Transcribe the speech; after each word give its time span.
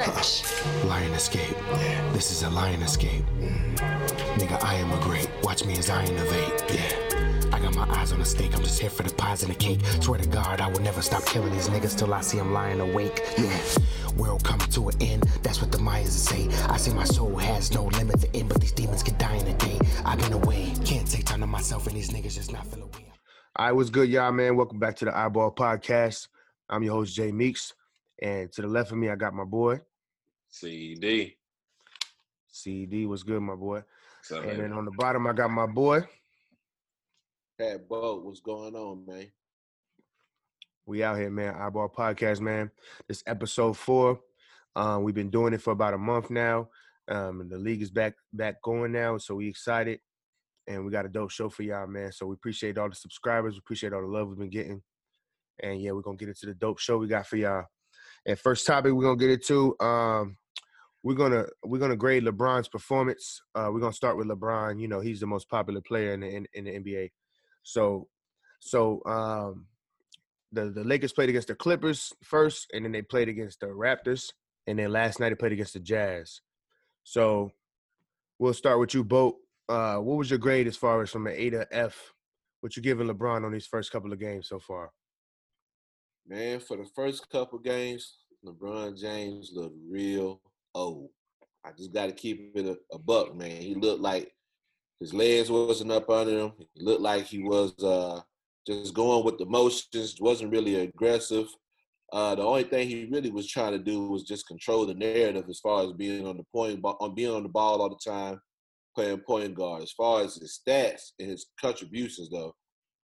Lion 0.00 1.12
escape. 1.14 1.56
This 2.12 2.30
is 2.30 2.44
a 2.44 2.50
lion 2.50 2.82
escape. 2.82 3.24
Mm. 3.40 3.76
Nigga, 4.38 4.62
I 4.62 4.74
am 4.74 4.92
a 4.92 5.02
great. 5.02 5.28
Watch 5.42 5.64
me 5.64 5.76
as 5.76 5.90
I 5.90 6.04
innovate. 6.04 6.62
Yeah. 6.72 7.48
I 7.52 7.58
got 7.58 7.74
my 7.74 7.82
eyes 7.98 8.12
on 8.12 8.20
the 8.20 8.24
stake. 8.24 8.54
I'm 8.54 8.62
just 8.62 8.80
here 8.80 8.90
for 8.90 9.02
the 9.02 9.12
pies 9.12 9.42
and 9.42 9.50
the 9.50 9.56
cake. 9.56 9.84
Swear 10.00 10.20
to 10.20 10.28
God, 10.28 10.60
I 10.60 10.68
will 10.68 10.78
never 10.82 11.02
stop 11.02 11.26
killing 11.26 11.52
these 11.52 11.68
niggas 11.68 11.98
till 11.98 12.14
I 12.14 12.20
see 12.20 12.38
them 12.38 12.52
lying 12.52 12.78
awake. 12.78 13.20
Yeah. 13.36 13.60
World 14.16 14.44
coming 14.44 14.68
to 14.68 14.88
an 14.88 15.02
end. 15.02 15.24
That's 15.42 15.60
what 15.60 15.72
the 15.72 15.78
Mayans 15.78 16.10
say. 16.10 16.46
I 16.68 16.76
say 16.76 16.94
my 16.94 17.02
soul 17.02 17.34
has 17.36 17.74
no 17.74 17.86
limit 17.86 18.20
to 18.20 18.36
end, 18.36 18.50
but 18.50 18.60
these 18.60 18.70
demons 18.70 19.02
can 19.02 19.18
die 19.18 19.34
in 19.34 19.48
a 19.48 19.54
day. 19.54 19.80
I've 20.04 20.20
been 20.20 20.32
away. 20.32 20.74
Can't 20.84 21.10
take 21.10 21.24
time 21.24 21.40
to 21.40 21.48
myself, 21.48 21.88
and 21.88 21.96
these 21.96 22.10
niggas 22.10 22.34
just 22.34 22.52
not 22.52 22.64
feel 22.68 22.84
away. 22.84 23.12
All 23.56 23.66
right, 23.66 23.72
what's 23.72 23.90
good, 23.90 24.08
y'all, 24.08 24.30
man? 24.30 24.56
Welcome 24.56 24.78
back 24.78 24.94
to 24.98 25.06
the 25.06 25.10
iBall 25.10 25.56
Podcast. 25.56 26.28
I'm 26.68 26.84
your 26.84 26.94
host, 26.94 27.16
Jay 27.16 27.32
Meeks. 27.32 27.74
And 28.20 28.50
to 28.52 28.62
the 28.62 28.68
left 28.68 28.90
of 28.90 28.98
me, 28.98 29.08
I 29.08 29.16
got 29.16 29.32
my 29.32 29.44
boy, 29.44 29.80
CD. 30.50 31.36
CD. 32.48 33.06
What's 33.06 33.22
good, 33.22 33.40
my 33.40 33.54
boy? 33.54 33.82
So, 34.22 34.40
And 34.40 34.60
then 34.60 34.72
on 34.72 34.84
the 34.84 34.90
bottom, 34.92 35.26
I 35.26 35.32
got 35.32 35.50
my 35.50 35.66
boy. 35.66 36.00
Pat 37.58 37.88
Boat, 37.88 38.24
what's 38.24 38.40
going 38.40 38.74
on, 38.74 39.04
man? 39.06 39.30
We 40.86 41.02
out 41.02 41.18
here, 41.18 41.30
man. 41.30 41.54
iBall 41.54 41.92
Podcast, 41.92 42.40
man. 42.40 42.70
This 43.08 43.22
episode 43.26 43.76
four. 43.76 44.20
Um, 44.74 45.02
we've 45.02 45.14
been 45.14 45.30
doing 45.30 45.52
it 45.52 45.60
for 45.60 45.72
about 45.72 45.94
a 45.94 45.98
month 45.98 46.30
now. 46.30 46.68
Um, 47.08 47.40
and 47.40 47.50
the 47.50 47.58
league 47.58 47.82
is 47.82 47.90
back 47.90 48.14
back 48.32 48.62
going 48.62 48.92
now, 48.92 49.18
so 49.18 49.34
we 49.34 49.48
excited. 49.48 50.00
And 50.66 50.84
we 50.84 50.92
got 50.92 51.06
a 51.06 51.08
dope 51.08 51.30
show 51.30 51.48
for 51.48 51.62
y'all, 51.62 51.86
man. 51.86 52.12
So 52.12 52.26
we 52.26 52.34
appreciate 52.34 52.76
all 52.76 52.88
the 52.88 52.94
subscribers. 52.94 53.54
We 53.54 53.58
appreciate 53.58 53.92
all 53.92 54.02
the 54.02 54.06
love 54.06 54.28
we've 54.28 54.38
been 54.38 54.50
getting. 54.50 54.82
And 55.62 55.80
yeah, 55.80 55.92
we're 55.92 56.02
gonna 56.02 56.16
get 56.16 56.28
into 56.28 56.46
the 56.46 56.54
dope 56.54 56.78
show 56.78 56.98
we 56.98 57.08
got 57.08 57.26
for 57.26 57.36
y'all. 57.36 57.64
And 58.26 58.38
first 58.38 58.66
topic 58.66 58.92
we're 58.92 59.02
gonna 59.04 59.16
get 59.16 59.30
into, 59.30 59.74
um, 59.80 60.36
we're 61.02 61.14
gonna 61.14 61.46
we're 61.64 61.78
gonna 61.78 61.96
grade 61.96 62.24
LeBron's 62.24 62.68
performance. 62.68 63.40
Uh, 63.54 63.70
we're 63.72 63.80
gonna 63.80 63.92
start 63.92 64.16
with 64.16 64.26
LeBron. 64.26 64.80
You 64.80 64.88
know, 64.88 65.00
he's 65.00 65.20
the 65.20 65.26
most 65.26 65.48
popular 65.48 65.80
player 65.80 66.12
in 66.12 66.20
the 66.20 66.28
in, 66.28 66.46
in 66.54 66.64
the 66.64 66.70
NBA. 66.72 67.10
So 67.62 68.08
so 68.60 69.02
um 69.06 69.66
the, 70.52 70.70
the 70.70 70.84
Lakers 70.84 71.12
played 71.12 71.28
against 71.28 71.48
the 71.48 71.54
Clippers 71.54 72.12
first, 72.22 72.70
and 72.72 72.84
then 72.84 72.92
they 72.92 73.02
played 73.02 73.28
against 73.28 73.60
the 73.60 73.66
Raptors, 73.66 74.32
and 74.66 74.78
then 74.78 74.92
last 74.92 75.20
night 75.20 75.28
they 75.30 75.34
played 75.34 75.52
against 75.52 75.74
the 75.74 75.80
Jazz. 75.80 76.40
So 77.04 77.52
we'll 78.38 78.54
start 78.54 78.80
with 78.80 78.94
you, 78.94 79.04
Boat. 79.04 79.36
Uh, 79.68 79.96
what 79.96 80.16
was 80.16 80.30
your 80.30 80.38
grade 80.38 80.66
as 80.66 80.76
far 80.76 81.02
as 81.02 81.10
from 81.10 81.26
an 81.26 81.34
A 81.36 81.50
to 81.50 81.66
F? 81.70 82.14
What 82.60 82.76
you 82.76 82.82
giving 82.82 83.08
LeBron 83.08 83.44
on 83.44 83.52
these 83.52 83.66
first 83.66 83.92
couple 83.92 84.12
of 84.12 84.18
games 84.18 84.48
so 84.48 84.58
far? 84.58 84.90
Man, 86.28 86.60
for 86.60 86.76
the 86.76 86.84
first 86.94 87.30
couple 87.30 87.58
games, 87.58 88.18
LeBron 88.44 89.00
James 89.00 89.50
looked 89.54 89.78
real 89.88 90.42
old. 90.74 91.08
I 91.64 91.70
just 91.72 91.92
got 91.92 92.06
to 92.06 92.12
keep 92.12 92.52
it 92.54 92.66
a, 92.66 92.76
a 92.94 92.98
buck, 92.98 93.34
man. 93.34 93.62
He 93.62 93.74
looked 93.74 94.02
like 94.02 94.30
his 95.00 95.14
legs 95.14 95.50
wasn't 95.50 95.90
up 95.90 96.10
under 96.10 96.38
him. 96.38 96.52
He 96.74 96.84
looked 96.84 97.00
like 97.00 97.24
he 97.24 97.42
was 97.42 97.72
uh, 97.82 98.20
just 98.66 98.92
going 98.92 99.24
with 99.24 99.38
the 99.38 99.46
motions. 99.46 100.16
wasn't 100.20 100.52
really 100.52 100.74
aggressive. 100.76 101.48
Uh, 102.12 102.34
the 102.34 102.42
only 102.42 102.64
thing 102.64 102.88
he 102.88 103.08
really 103.10 103.30
was 103.30 103.46
trying 103.48 103.72
to 103.72 103.78
do 103.78 104.08
was 104.08 104.24
just 104.24 104.46
control 104.46 104.84
the 104.84 104.94
narrative 104.94 105.46
as 105.48 105.60
far 105.60 105.84
as 105.84 105.92
being 105.94 106.26
on 106.26 106.36
the 106.36 106.44
point, 106.52 106.78
on 106.84 107.14
being 107.14 107.32
on 107.32 107.42
the 107.42 107.48
ball 107.48 107.80
all 107.80 107.88
the 107.88 108.10
time, 108.10 108.38
playing 108.94 109.18
point 109.20 109.54
guard. 109.54 109.82
As 109.82 109.92
far 109.92 110.22
as 110.22 110.34
his 110.36 110.60
stats 110.60 111.12
and 111.18 111.30
his 111.30 111.46
contributions, 111.58 112.28
though, 112.28 112.54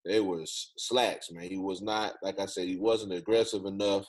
they 0.04 0.20
were 0.20 0.42
slacks, 0.44 1.30
man. 1.30 1.44
He 1.44 1.56
was 1.56 1.80
not, 1.80 2.14
like 2.22 2.38
I 2.38 2.46
said, 2.46 2.68
he 2.68 2.76
wasn't 2.76 3.14
aggressive 3.14 3.64
enough. 3.64 4.06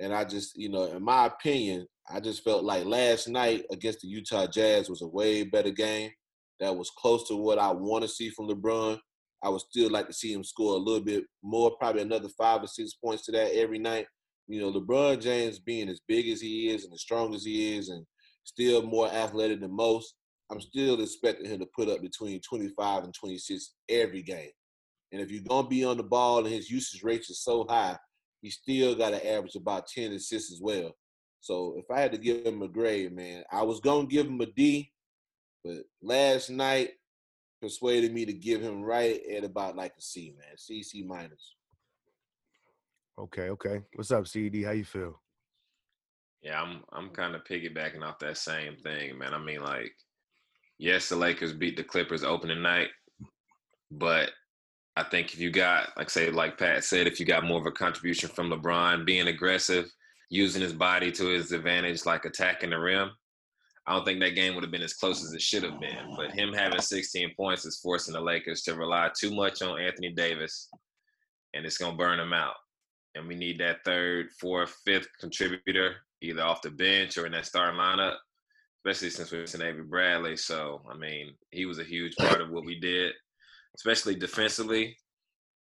And 0.00 0.12
I 0.12 0.24
just, 0.24 0.56
you 0.56 0.68
know, 0.68 0.84
in 0.84 1.02
my 1.02 1.26
opinion, 1.26 1.86
I 2.08 2.20
just 2.20 2.44
felt 2.44 2.64
like 2.64 2.84
last 2.84 3.28
night 3.28 3.64
against 3.70 4.00
the 4.00 4.08
Utah 4.08 4.46
Jazz 4.46 4.88
was 4.88 5.02
a 5.02 5.08
way 5.08 5.44
better 5.44 5.70
game. 5.70 6.10
That 6.60 6.76
was 6.76 6.90
close 6.90 7.28
to 7.28 7.36
what 7.36 7.58
I 7.58 7.70
want 7.72 8.02
to 8.02 8.08
see 8.08 8.30
from 8.30 8.48
LeBron. 8.48 8.98
I 9.42 9.48
would 9.48 9.60
still 9.60 9.90
like 9.90 10.06
to 10.06 10.14
see 10.14 10.32
him 10.32 10.42
score 10.42 10.74
a 10.74 10.78
little 10.78 11.04
bit 11.04 11.24
more, 11.42 11.76
probably 11.78 12.02
another 12.02 12.28
five 12.38 12.62
or 12.62 12.66
six 12.66 12.94
points 12.94 13.26
to 13.26 13.32
that 13.32 13.54
every 13.54 13.78
night. 13.78 14.06
You 14.48 14.60
know, 14.60 14.72
LeBron 14.72 15.20
James 15.20 15.58
being 15.58 15.88
as 15.88 16.00
big 16.06 16.28
as 16.28 16.40
he 16.40 16.70
is 16.70 16.84
and 16.84 16.94
as 16.94 17.02
strong 17.02 17.34
as 17.34 17.44
he 17.44 17.76
is 17.76 17.88
and 17.90 18.06
still 18.44 18.82
more 18.82 19.08
athletic 19.08 19.60
than 19.60 19.74
most, 19.74 20.14
I'm 20.50 20.60
still 20.60 21.00
expecting 21.00 21.50
him 21.50 21.58
to 21.58 21.68
put 21.76 21.88
up 21.88 22.00
between 22.00 22.40
25 22.40 23.04
and 23.04 23.12
26 23.12 23.74
every 23.88 24.22
game. 24.22 24.50
And 25.12 25.20
if 25.20 25.30
you're 25.30 25.42
gonna 25.48 25.68
be 25.68 25.84
on 25.84 25.96
the 25.96 26.02
ball 26.02 26.38
and 26.38 26.48
his 26.48 26.70
usage 26.70 27.02
rate 27.02 27.26
is 27.28 27.42
so 27.42 27.66
high, 27.68 27.96
he 28.42 28.50
still 28.50 28.94
got 28.94 29.10
to 29.10 29.26
average 29.26 29.54
about 29.54 29.86
10 29.88 30.12
assists 30.12 30.52
as 30.52 30.60
well. 30.60 30.92
So 31.40 31.74
if 31.78 31.90
I 31.90 32.00
had 32.00 32.12
to 32.12 32.18
give 32.18 32.44
him 32.44 32.62
a 32.62 32.68
grade, 32.68 33.14
man, 33.14 33.44
I 33.52 33.62
was 33.62 33.80
gonna 33.80 34.06
give 34.06 34.26
him 34.26 34.40
a 34.40 34.46
D, 34.46 34.92
but 35.64 35.78
last 36.02 36.50
night 36.50 36.90
persuaded 37.62 38.12
me 38.12 38.26
to 38.26 38.32
give 38.32 38.60
him 38.60 38.82
right 38.82 39.20
at 39.34 39.44
about 39.44 39.76
like 39.76 39.92
a 39.98 40.02
C, 40.02 40.34
man. 40.38 40.56
C, 40.56 40.82
C 40.82 41.02
minus. 41.02 41.54
Okay, 43.18 43.48
okay. 43.50 43.82
What's 43.94 44.10
up, 44.10 44.26
CD? 44.28 44.62
How 44.62 44.72
you 44.72 44.84
feel? 44.84 45.20
yeah, 46.46 46.62
I'm 46.62 46.82
I'm 46.92 47.10
kind 47.10 47.34
of 47.34 47.42
piggybacking 47.44 48.02
off 48.02 48.20
that 48.20 48.38
same 48.38 48.76
thing, 48.76 49.18
man. 49.18 49.34
I 49.34 49.38
mean, 49.38 49.62
like, 49.62 49.92
yes, 50.78 51.08
the 51.08 51.16
Lakers 51.16 51.52
beat 51.52 51.76
the 51.76 51.82
Clippers 51.82 52.22
opening 52.22 52.62
night, 52.62 52.88
but 53.90 54.30
I 54.96 55.04
think 55.04 55.34
if 55.34 55.40
you 55.40 55.50
got, 55.50 55.90
like, 55.96 56.08
say, 56.08 56.30
like 56.30 56.56
Pat 56.56 56.82
said, 56.82 57.06
if 57.06 57.20
you 57.20 57.26
got 57.26 57.44
more 57.44 57.60
of 57.60 57.66
a 57.66 57.70
contribution 57.70 58.30
from 58.30 58.50
LeBron 58.50 59.04
being 59.04 59.28
aggressive, 59.28 59.90
using 60.30 60.62
his 60.62 60.72
body 60.72 61.12
to 61.12 61.26
his 61.26 61.52
advantage, 61.52 62.06
like 62.06 62.24
attacking 62.24 62.70
the 62.70 62.78
rim, 62.78 63.10
I 63.86 63.94
don't 63.94 64.04
think 64.04 64.20
that 64.20 64.34
game 64.34 64.54
would 64.54 64.64
have 64.64 64.72
been 64.72 64.82
as 64.82 64.94
close 64.94 65.22
as 65.22 65.32
it 65.32 65.42
should 65.42 65.62
have 65.62 65.78
been. 65.78 66.14
But 66.16 66.32
him 66.32 66.52
having 66.52 66.80
16 66.80 67.34
points 67.36 67.64
is 67.64 67.78
forcing 67.78 68.14
the 68.14 68.20
Lakers 68.20 68.62
to 68.62 68.74
rely 68.74 69.10
too 69.16 69.34
much 69.34 69.62
on 69.62 69.80
Anthony 69.80 70.12
Davis, 70.12 70.68
and 71.54 71.64
it's 71.64 71.78
gonna 71.78 71.96
burn 71.96 72.18
him 72.18 72.32
out. 72.32 72.56
And 73.14 73.28
we 73.28 73.34
need 73.36 73.60
that 73.60 73.84
third, 73.84 74.30
fourth, 74.40 74.74
fifth 74.84 75.08
contributor, 75.20 75.96
either 76.20 76.42
off 76.42 76.62
the 76.62 76.70
bench 76.70 77.16
or 77.16 77.26
in 77.26 77.32
that 77.32 77.46
starting 77.46 77.78
lineup, 77.78 78.16
especially 78.84 79.10
since 79.10 79.30
we're 79.30 79.42
missing 79.42 79.62
Avery 79.62 79.84
Bradley. 79.84 80.36
So, 80.36 80.82
I 80.90 80.96
mean, 80.96 81.34
he 81.50 81.64
was 81.64 81.78
a 81.78 81.84
huge 81.84 82.16
part 82.16 82.40
of 82.40 82.50
what 82.50 82.64
we 82.64 82.80
did, 82.80 83.12
especially 83.76 84.14
defensively. 84.14 84.96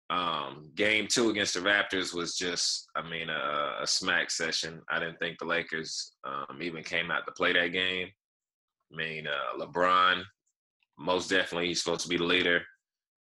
Um, 0.09 0.69
game 0.75 1.07
two 1.09 1.29
against 1.29 1.53
the 1.53 1.61
Raptors 1.61 2.13
was 2.13 2.35
just, 2.35 2.89
I 2.97 3.09
mean, 3.09 3.29
a, 3.29 3.77
a 3.81 3.87
smack 3.87 4.29
session. 4.29 4.81
I 4.89 4.99
didn't 4.99 5.19
think 5.19 5.39
the 5.39 5.45
Lakers 5.45 6.13
um, 6.25 6.61
even 6.61 6.83
came 6.83 7.09
out 7.09 7.25
to 7.25 7.31
play 7.31 7.53
that 7.53 7.71
game. 7.71 8.09
I 8.91 8.95
mean, 8.95 9.25
uh, 9.25 9.57
LeBron, 9.57 10.21
most 10.99 11.29
definitely, 11.29 11.69
he's 11.69 11.81
supposed 11.81 12.01
to 12.01 12.09
be 12.09 12.17
the 12.17 12.25
leader. 12.25 12.61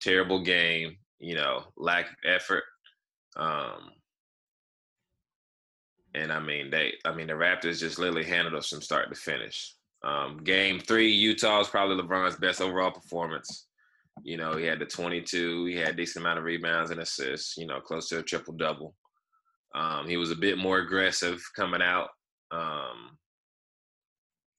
Terrible 0.01 0.41
game, 0.41 0.95
you 1.19 1.35
know, 1.35 1.65
lack 1.75 2.05
of 2.09 2.15
effort. 2.25 2.63
Um, 3.35 3.91
and 6.13 6.31
I 6.31 6.39
mean, 6.39 6.69
they, 6.71 6.93
I 7.03 7.13
mean, 7.13 7.27
the 7.27 7.33
Raptors 7.33 7.79
just 7.79 7.99
literally 7.99 8.23
handled 8.23 8.55
us 8.55 8.69
from 8.69 8.81
start 8.81 9.09
to 9.09 9.15
finish. 9.19 9.75
Um, 10.03 10.37
game 10.37 10.79
three, 10.79 11.11
Utah 11.11 11.57
was 11.57 11.67
probably 11.67 12.01
LeBron's 12.01 12.37
best 12.37 12.61
overall 12.61 12.91
performance. 12.91 13.66
You 14.23 14.37
know, 14.37 14.55
he 14.55 14.65
had 14.65 14.79
the 14.79 14.85
22, 14.85 15.65
he 15.65 15.75
had 15.75 15.95
decent 15.95 16.23
amount 16.23 16.39
of 16.39 16.45
rebounds 16.45 16.91
and 16.91 16.99
assists, 16.99 17.57
you 17.57 17.67
know, 17.67 17.79
close 17.79 18.09
to 18.09 18.19
a 18.19 18.23
triple 18.23 18.53
double. 18.53 18.95
Um, 19.75 20.07
he 20.07 20.17
was 20.17 20.31
a 20.31 20.35
bit 20.35 20.57
more 20.57 20.79
aggressive 20.79 21.41
coming 21.55 21.81
out. 21.81 22.09
Um, 22.51 23.17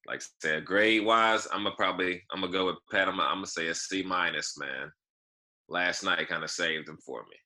like 0.06 0.22
I 0.22 0.26
said, 0.40 0.64
grade 0.64 1.04
wise, 1.04 1.46
I'm 1.52 1.64
gonna 1.64 1.74
probably 1.76 2.22
I'm 2.32 2.40
gonna 2.40 2.52
go 2.52 2.66
with 2.66 2.76
Pat. 2.90 3.08
I'm 3.08 3.16
gonna, 3.16 3.28
I'm 3.28 3.36
gonna 3.36 3.46
say 3.46 3.68
a 3.68 3.74
C 3.74 4.02
minus, 4.02 4.58
man. 4.58 4.90
Last 5.68 6.02
night 6.02 6.28
kind 6.28 6.44
of 6.44 6.50
saved 6.50 6.88
him 6.88 6.98
for 7.04 7.22
me. 7.22 7.36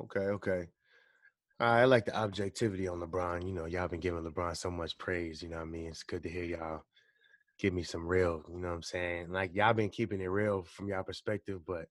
Okay, 0.00 0.20
okay. 0.20 0.66
I 1.60 1.84
like 1.84 2.04
the 2.04 2.16
objectivity 2.16 2.88
on 2.88 3.00
LeBron. 3.00 3.46
You 3.46 3.52
know, 3.52 3.66
y'all 3.66 3.86
been 3.86 4.00
giving 4.00 4.24
LeBron 4.24 4.56
so 4.56 4.70
much 4.70 4.98
praise. 4.98 5.42
You 5.42 5.50
know 5.50 5.58
I 5.58 5.64
mean? 5.64 5.86
It's 5.88 6.02
good 6.02 6.22
to 6.24 6.28
hear 6.28 6.44
y'all 6.44 6.82
give 7.58 7.72
me 7.72 7.82
some 7.82 8.06
real, 8.06 8.42
you 8.48 8.58
know 8.58 8.68
what 8.68 8.74
I'm 8.74 8.82
saying? 8.82 9.30
Like 9.30 9.54
y'all 9.54 9.74
been 9.74 9.90
keeping 9.90 10.20
it 10.20 10.26
real 10.26 10.62
from 10.62 10.88
y'all 10.88 11.02
perspective, 11.02 11.60
but 11.66 11.86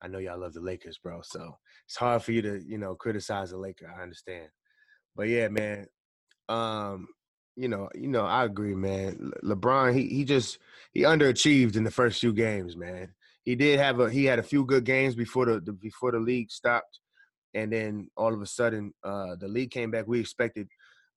I 0.00 0.08
know 0.08 0.18
y'all 0.18 0.40
love 0.40 0.54
the 0.54 0.60
Lakers, 0.60 0.98
bro. 0.98 1.20
So 1.22 1.58
it's 1.86 1.96
hard 1.96 2.22
for 2.22 2.32
you 2.32 2.42
to, 2.42 2.60
you 2.66 2.78
know, 2.78 2.94
criticize 2.94 3.50
the 3.50 3.58
Lakers. 3.58 3.88
I 3.96 4.02
understand. 4.02 4.48
But 5.14 5.28
yeah, 5.28 5.48
man. 5.48 5.86
Um, 6.48 7.08
you 7.54 7.68
know, 7.68 7.88
you 7.94 8.08
know, 8.08 8.24
I 8.24 8.44
agree, 8.44 8.74
man. 8.74 9.30
Le- 9.44 9.54
LeBron, 9.56 9.94
he 9.94 10.08
he 10.08 10.24
just 10.24 10.58
he 10.92 11.02
underachieved 11.02 11.76
in 11.76 11.84
the 11.84 11.90
first 11.90 12.20
few 12.20 12.32
games, 12.32 12.76
man. 12.76 13.14
He 13.44 13.54
did 13.54 13.78
have 13.78 14.00
a 14.00 14.10
he 14.10 14.24
had 14.24 14.38
a 14.38 14.42
few 14.42 14.64
good 14.64 14.84
games 14.84 15.14
before 15.14 15.46
the, 15.46 15.60
the 15.60 15.72
before 15.72 16.12
the 16.12 16.18
league 16.18 16.50
stopped 16.50 16.98
and 17.54 17.72
then 17.72 18.08
all 18.16 18.32
of 18.32 18.40
a 18.40 18.46
sudden 18.46 18.92
uh, 19.04 19.36
the 19.36 19.48
league 19.48 19.70
came 19.70 19.90
back. 19.90 20.06
We 20.06 20.20
expected. 20.20 20.68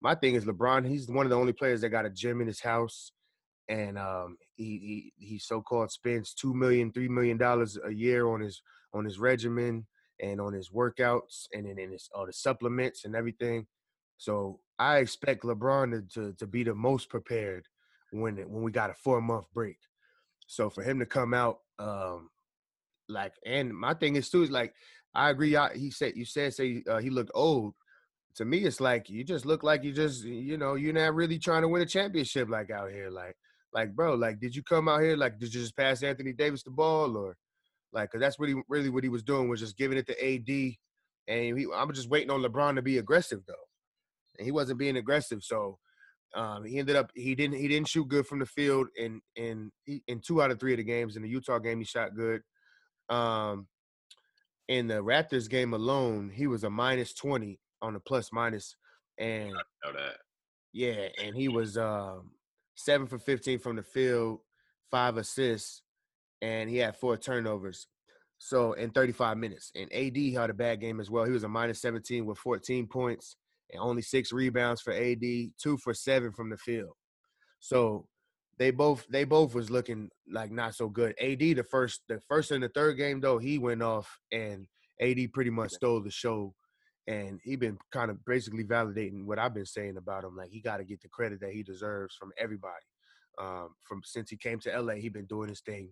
My 0.02 0.16
thing 0.16 0.36
is 0.36 0.46
LeBron. 0.46 0.88
He's 0.88 1.08
one 1.08 1.26
of 1.26 1.30
the 1.30 1.38
only 1.38 1.54
players 1.54 1.82
that 1.82 1.90
got 1.90 2.06
a 2.06 2.10
gym 2.10 2.42
in 2.42 2.48
his 2.48 2.60
house, 2.60 3.12
and 3.70 3.98
um, 3.98 4.38
he 4.56 5.12
he 5.18 5.28
he 5.28 5.40
so-called 5.40 5.92
spends 5.92 6.34
two 6.34 6.54
million, 6.54 6.92
three 6.92 7.10
million 7.10 7.38
dollars 7.38 7.78
a 7.86 7.92
year 7.92 8.28
on 8.28 8.42
his 8.42 8.62
on 8.94 9.06
his 9.06 9.20
regimen 9.20 9.86
and 10.22 10.40
on 10.40 10.54
his 10.54 10.70
workouts 10.70 11.48
and 11.54 11.68
in 11.68 11.92
his 11.92 12.10
all 12.14 12.26
the 12.26 12.34
supplements 12.34 13.06
and 13.06 13.16
everything. 13.16 13.66
So 14.18 14.60
I 14.80 14.98
expect 14.98 15.44
LeBron 15.44 15.92
to, 15.92 16.14
to, 16.14 16.34
to 16.34 16.48
be 16.48 16.64
the 16.64 16.76
most 16.76 17.10
prepared 17.10 17.66
when 18.12 18.38
when 18.38 18.64
we 18.64 18.72
got 18.72 18.90
a 18.90 18.96
four 18.96 19.22
month 19.22 19.46
break. 19.54 19.78
So 20.48 20.70
for 20.70 20.84
him 20.84 21.00
to 21.00 21.06
come 21.06 21.34
out, 21.34 21.60
um, 21.80 22.30
like, 23.10 23.34
and 23.46 23.74
my 23.74 23.94
thing 23.94 24.16
is 24.16 24.30
too 24.30 24.44
is 24.44 24.52
like, 24.52 24.74
I 25.14 25.30
agree. 25.30 25.56
I, 25.56 25.74
he 25.76 25.92
said 25.92 26.14
you 26.16 26.26
said 26.26 26.54
say 26.54 26.84
uh, 26.90 27.00
he 27.00 27.10
looked 27.10 27.32
old. 27.34 27.74
To 28.36 28.46
me, 28.46 28.60
it's 28.60 28.82
like 28.82 29.10
you 29.10 29.24
just 29.24 29.46
look 29.46 29.64
like 29.64 29.84
you 29.84 29.94
just 29.94 30.26
you 30.26 30.58
know 30.58 30.76
you're 30.76 30.94
not 30.94 31.16
really 31.16 31.40
trying 31.40 31.62
to 31.62 31.70
win 31.70 31.82
a 31.82 31.86
championship 31.86 32.50
like 32.50 32.70
out 32.70 32.92
here. 32.92 33.10
Like 33.10 33.36
like 33.76 33.94
bro, 33.94 34.16
like 34.16 34.40
did 34.40 34.56
you 34.56 34.64
come 34.64 34.88
out 34.88 35.02
here 35.02 35.18
like 35.18 35.38
did 35.38 35.54
you 35.54 35.60
just 35.60 35.76
pass 35.76 36.02
Anthony 36.02 36.32
Davis 36.32 36.64
the 36.64 36.72
ball 36.72 37.18
or 37.18 37.36
like 37.92 38.10
cause 38.10 38.22
that's 38.22 38.40
really 38.40 38.56
really 38.70 38.90
what 38.90 39.04
he 39.04 39.10
was 39.10 39.22
doing 39.22 39.50
was 39.50 39.60
just 39.60 39.78
giving 39.78 39.98
it 39.98 40.08
to 40.08 40.14
AD, 40.14 40.76
and 41.28 41.60
he, 41.60 41.68
I'm 41.76 41.94
just 41.94 42.10
waiting 42.10 42.32
on 42.32 42.42
LeBron 42.42 42.76
to 42.76 42.82
be 42.82 42.98
aggressive 42.98 43.42
though, 43.46 43.54
and 44.40 44.46
he 44.46 44.52
wasn't 44.52 44.80
being 44.80 44.96
aggressive. 44.96 45.44
So 45.44 45.78
um, 46.36 46.64
he 46.64 46.80
ended 46.80 46.96
up 46.96 47.12
he 47.16 47.36
didn't 47.36 47.58
he 47.58 47.68
didn't 47.68 47.90
shoot 47.90 48.08
good 48.08 48.26
from 48.26 48.40
the 48.40 48.46
field 48.46 48.88
in 48.96 49.22
in 49.36 49.72
in 50.08 50.22
two 50.22 50.42
out 50.42 50.52
of 50.52 50.60
three 50.60 50.72
of 50.72 50.78
the 50.78 50.84
games. 50.84 51.18
In 51.18 51.22
the 51.22 51.30
Utah 51.30 51.60
game, 51.60 51.80
he 51.80 51.86
shot 51.86 52.16
good. 52.16 52.42
Um, 53.10 53.68
in 54.70 54.88
the 54.88 55.04
Raptors 55.04 55.50
game 55.50 55.74
alone, 55.74 56.32
he 56.34 56.48
was 56.48 56.64
a 56.64 56.70
minus 56.70 57.14
twenty 57.14 57.60
on 57.82 57.94
the 57.94 58.00
plus 58.00 58.32
minus, 58.32 58.78
and 59.18 59.52
know 59.52 59.94
that. 59.94 60.16
yeah, 60.72 61.08
and 61.22 61.36
he 61.36 61.50
was 61.50 61.78
um, 61.78 62.32
seven 62.76 63.08
for 63.08 63.18
fifteen 63.20 63.60
from 63.60 63.76
the 63.76 63.84
field, 63.84 64.40
five 64.92 65.18
assists, 65.18 65.82
and 66.42 66.70
he 66.70 66.78
had 66.78 66.96
four 66.96 67.18
turnovers. 67.18 67.88
So 68.38 68.74
in 68.74 68.92
35 68.92 69.38
minutes, 69.38 69.72
and 69.76 69.92
AD 69.94 70.18
had 70.34 70.50
a 70.50 70.54
bad 70.54 70.82
game 70.82 71.00
as 71.00 71.10
well. 71.10 71.24
He 71.24 71.32
was 71.32 71.46
a 71.46 71.50
minus 71.50 71.82
17 71.82 72.26
with 72.26 72.38
14 72.38 72.86
points 72.86 73.38
and 73.72 73.82
only 73.82 74.02
six 74.02 74.32
rebounds 74.32 74.82
for 74.82 74.94
AD, 74.94 75.22
two 75.58 75.78
for 75.78 75.94
seven 75.94 76.32
from 76.32 76.50
the 76.50 76.58
field. 76.58 76.94
So 77.60 78.08
they 78.58 78.72
both 78.72 79.06
they 79.10 79.24
both 79.24 79.54
was 79.54 79.70
looking 79.70 80.10
like 80.32 80.52
not 80.52 80.76
so 80.76 80.88
good. 80.88 81.16
AD 81.20 81.40
the 81.40 81.66
first 81.70 82.02
the 82.08 82.20
first 82.28 82.52
and 82.52 82.64
the 82.64 82.70
third 82.70 82.98
game 82.98 83.20
though 83.20 83.38
he 83.38 83.58
went 83.58 83.82
off 83.82 84.20
and 84.32 84.68
AD 85.02 85.34
pretty 85.34 85.50
much 85.50 85.72
stole 85.72 86.02
the 86.02 86.12
show, 86.12 86.54
and 87.08 87.40
he 87.44 87.56
been 87.56 87.78
kind 87.92 88.10
of 88.10 88.24
basically 88.26 88.64
validating 88.64 89.26
what 89.26 89.40
I've 89.40 89.54
been 89.54 89.66
saying 89.66 89.98
about 89.98 90.24
him. 90.24 90.36
Like 90.36 90.50
he 90.50 90.60
got 90.60 90.78
to 90.78 90.84
get 90.84 91.02
the 91.02 91.08
credit 91.10 91.40
that 91.42 91.54
he 91.54 91.64
deserves 91.64 92.16
from 92.16 92.32
everybody. 92.38 92.74
Um, 93.38 93.70
from 93.84 94.02
since 94.04 94.30
he 94.30 94.38
came 94.38 94.60
to 94.62 94.82
LA, 94.82 94.94
he 94.96 95.10
been 95.10 95.26
doing 95.26 95.50
his 95.50 95.62
thing, 95.62 95.90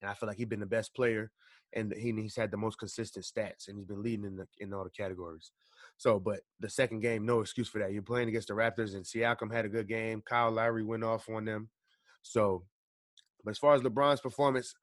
and 0.00 0.10
I 0.10 0.14
feel 0.14 0.26
like 0.26 0.38
he's 0.38 0.46
been 0.46 0.60
the 0.60 0.66
best 0.66 0.94
player, 0.94 1.30
and 1.74 1.92
he, 1.94 2.12
he's 2.12 2.36
had 2.36 2.50
the 2.50 2.56
most 2.56 2.78
consistent 2.78 3.26
stats, 3.26 3.68
and 3.68 3.76
he's 3.76 3.86
been 3.86 4.02
leading 4.02 4.24
in 4.24 4.36
the 4.36 4.46
in 4.58 4.72
all 4.72 4.84
the 4.84 4.90
categories. 4.90 5.52
So, 5.98 6.18
but 6.18 6.40
the 6.60 6.68
second 6.68 7.00
game, 7.00 7.24
no 7.24 7.40
excuse 7.40 7.68
for 7.68 7.78
that. 7.78 7.92
You're 7.92 8.02
playing 8.02 8.28
against 8.28 8.48
the 8.48 8.54
Raptors, 8.54 8.94
and 8.94 9.04
Siakam 9.04 9.52
had 9.52 9.64
a 9.64 9.70
good 9.70 9.88
game. 9.88 10.22
Kyle 10.28 10.50
Lowry 10.50 10.82
went 10.82 11.04
off 11.04 11.28
on 11.28 11.44
them. 11.44 11.68
So, 12.22 12.64
but 13.44 13.50
as 13.52 13.58
far 13.58 13.74
as 13.74 13.82
LeBron's 13.82 14.20
performance, 14.20 14.74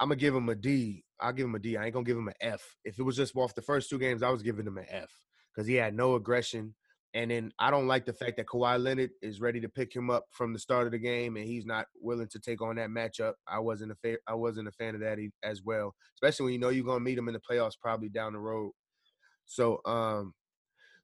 I'm 0.00 0.08
gonna 0.08 0.16
give 0.16 0.34
him 0.34 0.48
a 0.48 0.54
D. 0.54 1.04
I'll 1.20 1.32
give 1.32 1.44
him 1.46 1.54
a 1.54 1.58
D. 1.58 1.76
I 1.76 1.84
ain't 1.84 1.92
gonna 1.92 2.04
give 2.04 2.16
him 2.16 2.28
an 2.28 2.34
F. 2.40 2.62
If 2.84 2.98
it 2.98 3.02
was 3.02 3.16
just 3.16 3.36
off 3.36 3.54
the 3.54 3.62
first 3.62 3.90
two 3.90 3.98
games, 3.98 4.22
I 4.22 4.30
was 4.30 4.42
giving 4.42 4.66
him 4.66 4.78
an 4.78 4.86
F 4.88 5.10
because 5.54 5.66
he 5.66 5.74
had 5.74 5.94
no 5.94 6.14
aggression. 6.14 6.74
And 7.12 7.30
then 7.30 7.52
I 7.58 7.70
don't 7.70 7.88
like 7.88 8.06
the 8.06 8.12
fact 8.12 8.36
that 8.36 8.46
Kawhi 8.46 8.80
Leonard 8.80 9.10
is 9.20 9.40
ready 9.40 9.60
to 9.60 9.68
pick 9.68 9.94
him 9.94 10.10
up 10.10 10.26
from 10.30 10.52
the 10.52 10.60
start 10.60 10.86
of 10.86 10.92
the 10.92 10.98
game, 10.98 11.36
and 11.36 11.44
he's 11.44 11.66
not 11.66 11.86
willing 12.00 12.28
to 12.28 12.38
take 12.38 12.62
on 12.62 12.76
that 12.76 12.88
matchup. 12.88 13.34
I 13.48 13.58
wasn't 13.58 13.92
a 13.92 13.96
fa- 13.96 14.20
I 14.26 14.34
wasn't 14.34 14.68
a 14.68 14.72
fan 14.72 14.94
of 14.94 15.00
that 15.00 15.18
as 15.42 15.62
well, 15.62 15.94
especially 16.14 16.44
when 16.44 16.52
you 16.54 16.60
know 16.60 16.68
you're 16.70 16.84
gonna 16.84 17.00
meet 17.00 17.18
him 17.18 17.28
in 17.28 17.34
the 17.34 17.40
playoffs 17.40 17.78
probably 17.80 18.08
down 18.08 18.32
the 18.32 18.38
road. 18.38 18.72
So, 19.44 19.80
um, 19.84 20.32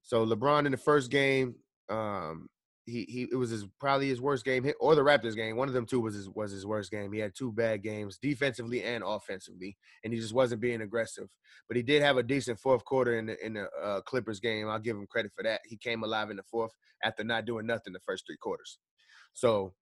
so 0.02 0.24
LeBron 0.24 0.66
in 0.66 0.72
the 0.72 0.78
first 0.78 1.10
game, 1.10 1.56
um, 1.88 2.48
he 2.86 3.04
he 3.08 3.28
it 3.30 3.36
was 3.36 3.50
his 3.50 3.66
probably 3.80 4.08
his 4.08 4.20
worst 4.20 4.44
game, 4.44 4.70
or 4.80 4.94
the 4.94 5.02
Raptors 5.02 5.34
game. 5.34 5.56
One 5.56 5.68
of 5.68 5.74
them 5.74 5.86
two 5.86 6.00
was 6.00 6.14
his 6.14 6.28
was 6.28 6.52
his 6.52 6.64
worst 6.64 6.90
game. 6.90 7.12
He 7.12 7.18
had 7.18 7.34
two 7.34 7.52
bad 7.52 7.82
games, 7.82 8.16
defensively 8.16 8.82
and 8.82 9.02
offensively, 9.04 9.76
and 10.04 10.12
he 10.12 10.20
just 10.20 10.32
wasn't 10.32 10.60
being 10.60 10.80
aggressive. 10.80 11.28
But 11.68 11.76
he 11.76 11.82
did 11.82 12.02
have 12.02 12.16
a 12.16 12.22
decent 12.22 12.60
fourth 12.60 12.84
quarter 12.84 13.18
in 13.18 13.26
the 13.26 13.44
in 13.44 13.54
the 13.54 13.68
uh, 13.82 14.00
Clippers 14.02 14.40
game. 14.40 14.68
I'll 14.68 14.78
give 14.78 14.96
him 14.96 15.06
credit 15.08 15.32
for 15.34 15.42
that. 15.42 15.60
He 15.64 15.76
came 15.76 16.04
alive 16.04 16.30
in 16.30 16.36
the 16.36 16.44
fourth 16.44 16.72
after 17.02 17.24
not 17.24 17.44
doing 17.44 17.66
nothing 17.66 17.92
the 17.92 18.00
first 18.06 18.24
three 18.26 18.36
quarters. 18.36 18.78
So 19.32 19.74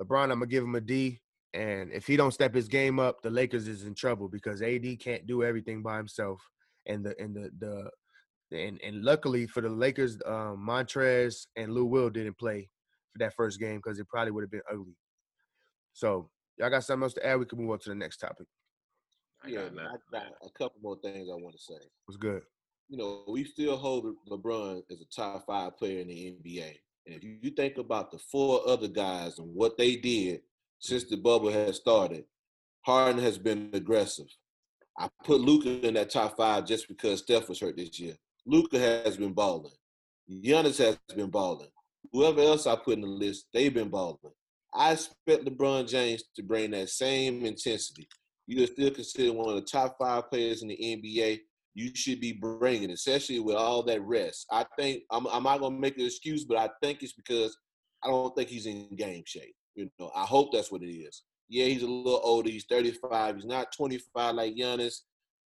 LeBron, 0.00 0.24
I'm 0.24 0.38
gonna 0.38 0.46
give 0.46 0.64
him 0.64 0.76
a 0.76 0.80
D. 0.80 1.20
And 1.54 1.92
if 1.92 2.06
he 2.06 2.16
don't 2.16 2.34
step 2.34 2.54
his 2.54 2.66
game 2.66 2.98
up, 2.98 3.22
the 3.22 3.30
Lakers 3.30 3.68
is 3.68 3.84
in 3.84 3.94
trouble 3.94 4.28
because 4.28 4.60
AD 4.60 4.98
can't 5.00 5.26
do 5.26 5.44
everything 5.44 5.82
by 5.82 5.96
himself. 5.96 6.40
And 6.86 7.04
the 7.04 7.20
and 7.20 7.34
the 7.34 7.50
the 7.58 7.90
and 8.52 8.80
and 8.82 9.04
luckily 9.04 9.46
for 9.46 9.60
the 9.60 9.68
Lakers, 9.68 10.18
um, 10.26 10.64
Montrez 10.68 11.46
and 11.56 11.72
Lou 11.72 11.86
Will 11.86 12.10
didn't 12.10 12.38
play 12.38 12.68
for 13.12 13.18
that 13.18 13.34
first 13.34 13.60
game 13.60 13.76
because 13.76 13.98
it 13.98 14.08
probably 14.08 14.32
would 14.32 14.44
have 14.44 14.50
been 14.50 14.62
ugly. 14.70 14.96
So 15.92 16.30
y'all 16.58 16.70
got 16.70 16.84
something 16.84 17.04
else 17.04 17.14
to 17.14 17.26
add? 17.26 17.38
We 17.38 17.46
can 17.46 17.58
move 17.58 17.70
on 17.70 17.78
to 17.80 17.88
the 17.88 17.94
next 17.94 18.18
topic. 18.18 18.46
Yeah, 19.46 19.64
got 19.64 19.74
man, 19.74 19.84
nothing, 19.84 20.00
I 20.12 20.18
got 20.18 20.32
a 20.42 20.50
couple 20.58 20.80
more 20.82 20.98
things 21.02 21.28
I 21.30 21.34
want 21.34 21.54
to 21.54 21.62
say. 21.62 21.80
What's 22.06 22.16
good? 22.16 22.42
You 22.88 22.98
know, 22.98 23.24
we 23.28 23.44
still 23.44 23.76
hold 23.76 24.14
LeBron 24.30 24.82
as 24.90 25.00
a 25.00 25.04
top 25.14 25.44
five 25.46 25.76
player 25.78 26.00
in 26.00 26.08
the 26.08 26.36
NBA. 26.44 26.76
And 27.06 27.16
if 27.16 27.24
you 27.24 27.50
think 27.50 27.78
about 27.78 28.10
the 28.10 28.18
four 28.18 28.66
other 28.66 28.88
guys 28.88 29.38
and 29.38 29.54
what 29.54 29.76
they 29.76 29.96
did 29.96 30.40
since 30.78 31.04
the 31.04 31.16
bubble 31.16 31.50
has 31.50 31.76
started, 31.76 32.24
Harden 32.82 33.22
has 33.22 33.38
been 33.38 33.70
aggressive. 33.72 34.26
I 34.98 35.08
put 35.24 35.40
Luka 35.40 35.86
in 35.86 35.94
that 35.94 36.10
top 36.10 36.36
five 36.36 36.66
just 36.66 36.88
because 36.88 37.20
Steph 37.20 37.48
was 37.48 37.60
hurt 37.60 37.76
this 37.76 37.98
year. 37.98 38.16
Luka 38.46 38.78
has 38.78 39.16
been 39.16 39.32
balling. 39.32 39.72
Giannis 40.30 40.78
has 40.78 40.98
been 41.14 41.30
balling. 41.30 41.68
Whoever 42.12 42.40
else 42.40 42.66
I 42.66 42.76
put 42.76 42.94
in 42.94 43.00
the 43.02 43.06
list, 43.06 43.46
they've 43.52 43.72
been 43.72 43.88
balling. 43.88 44.18
I 44.74 44.92
expect 44.92 45.44
LeBron 45.44 45.88
James 45.88 46.24
to 46.36 46.42
bring 46.42 46.72
that 46.72 46.88
same 46.88 47.44
intensity. 47.44 48.08
You 48.46 48.62
are 48.64 48.66
still 48.66 48.90
considered 48.90 49.34
one 49.34 49.48
of 49.48 49.54
the 49.54 49.62
top 49.62 49.96
five 49.98 50.28
players 50.30 50.62
in 50.62 50.68
the 50.68 50.76
NBA. 50.76 51.40
You 51.74 51.90
should 51.94 52.20
be 52.20 52.32
bringing, 52.32 52.90
especially 52.90 53.40
with 53.40 53.56
all 53.56 53.82
that 53.84 54.02
rest. 54.02 54.46
I 54.50 54.64
think 54.78 55.02
I'm, 55.10 55.26
I'm 55.28 55.44
not 55.44 55.60
gonna 55.60 55.78
make 55.78 55.98
an 55.98 56.04
excuse, 56.04 56.44
but 56.44 56.58
I 56.58 56.68
think 56.82 57.02
it's 57.02 57.14
because 57.14 57.56
I 58.04 58.08
don't 58.08 58.34
think 58.36 58.48
he's 58.48 58.66
in 58.66 58.94
game 58.96 59.24
shape. 59.26 59.54
You 59.74 59.90
know, 59.98 60.10
I 60.14 60.24
hope 60.24 60.52
that's 60.52 60.70
what 60.70 60.82
it 60.82 60.90
is. 60.90 61.22
Yeah, 61.48 61.66
he's 61.66 61.82
a 61.82 61.86
little 61.86 62.20
older. 62.22 62.50
He's 62.50 62.66
35. 62.68 63.36
He's 63.36 63.44
not 63.44 63.72
25 63.76 64.34
like 64.34 64.54
Giannis, 64.54 65.00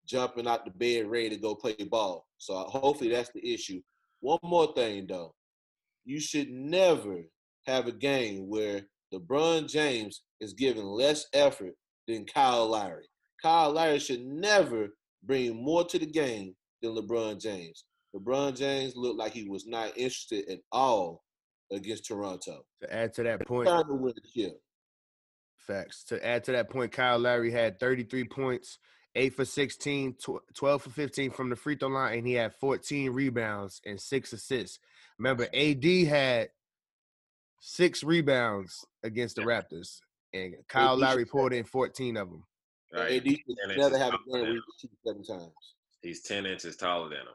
jumping 0.07 0.47
out 0.47 0.65
the 0.65 0.71
bed 0.71 1.11
ready 1.11 1.31
to 1.31 1.37
go 1.37 1.55
play 1.55 1.75
ball. 1.91 2.27
So 2.39 2.55
hopefully 2.55 3.11
that's 3.11 3.31
the 3.35 3.55
issue. 3.55 3.81
One 4.21 4.39
more 4.43 4.73
thing 4.75 5.07
though, 5.07 5.35
you 6.05 6.21
should 6.21 6.51
never 6.51 7.23
have 7.67 7.87
a 7.87 7.93
game 7.93 8.49
where 8.49 8.83
LeBron 9.13 9.69
James 9.69 10.23
is 10.41 10.53
giving 10.53 10.85
less 10.85 11.27
effort 11.33 11.75
than 12.07 12.27
Kyle 12.27 12.67
Lowry. 12.69 13.09
Kyle 13.43 13.71
Lowry 13.71 13.99
should 13.99 14.25
never 14.25 14.89
bring 15.23 15.63
more 15.63 15.85
to 15.85 15.99
the 15.99 16.07
game 16.07 16.55
than 16.83 16.95
LeBron 16.95 17.41
James. 17.41 17.85
LeBron 18.15 18.57
James 18.57 18.95
looked 18.97 19.19
like 19.19 19.33
he 19.33 19.49
was 19.49 19.67
not 19.67 19.89
interested 19.97 20.49
at 20.49 20.61
all 20.71 21.23
against 21.73 22.07
Toronto. 22.07 22.65
To 22.83 22.95
add 22.95 23.13
to 23.15 23.23
that 23.25 23.47
point, 23.47 23.69
to 23.69 23.85
win 23.89 24.13
the 24.15 24.43
chip. 24.43 24.61
facts. 25.57 26.05
To 26.05 26.25
add 26.25 26.45
to 26.45 26.53
that 26.53 26.71
point, 26.71 26.93
Kyle 26.93 27.19
Lowry 27.19 27.51
had 27.51 27.81
33 27.81 28.25
points, 28.25 28.79
8 29.15 29.35
for 29.35 29.45
16, 29.45 30.17
12 30.55 30.83
for 30.83 30.91
15 30.91 31.31
from 31.31 31.51
the 31.51 31.57
free 31.57 31.77
throw 31.77 31.89
line, 31.89 32.19
and 32.19 32.27
he 32.27 32.33
had 32.35 32.55
14 32.57 33.11
rebounds 33.11 33.81
and 33.87 34.01
six 34.01 34.33
assists. 34.33 34.81
Remember, 35.19 35.47
AD 35.55 35.85
had 36.05 36.51
six 37.61 38.03
rebounds 38.03 38.85
against 39.03 39.37
the 39.37 39.43
Yeah. 39.43 39.47
Raptors, 39.47 40.01
and 40.33 40.57
Kyle 40.69 40.95
AD 40.95 40.99
Lowry 41.01 41.23
should- 41.23 41.31
poured 41.31 41.53
in 41.53 41.65
14 41.65 42.17
of 42.17 42.29
them. 42.31 42.45
Right. 42.93 43.13
AD 43.13 43.37
should 43.37 43.57
never 43.67 43.73
inches 43.73 43.99
have 43.99 44.15
a 44.15 44.19
game 44.19 44.19
than 44.27 44.33
where 44.43 44.51
him. 44.51 44.63
he 44.81 44.89
cheat 44.89 44.99
seven 45.07 45.25
times. 45.25 45.53
He's 46.03 46.23
10 46.23 46.47
inches 46.47 46.77
taller 46.77 47.09
than 47.09 47.19
him. 47.21 47.35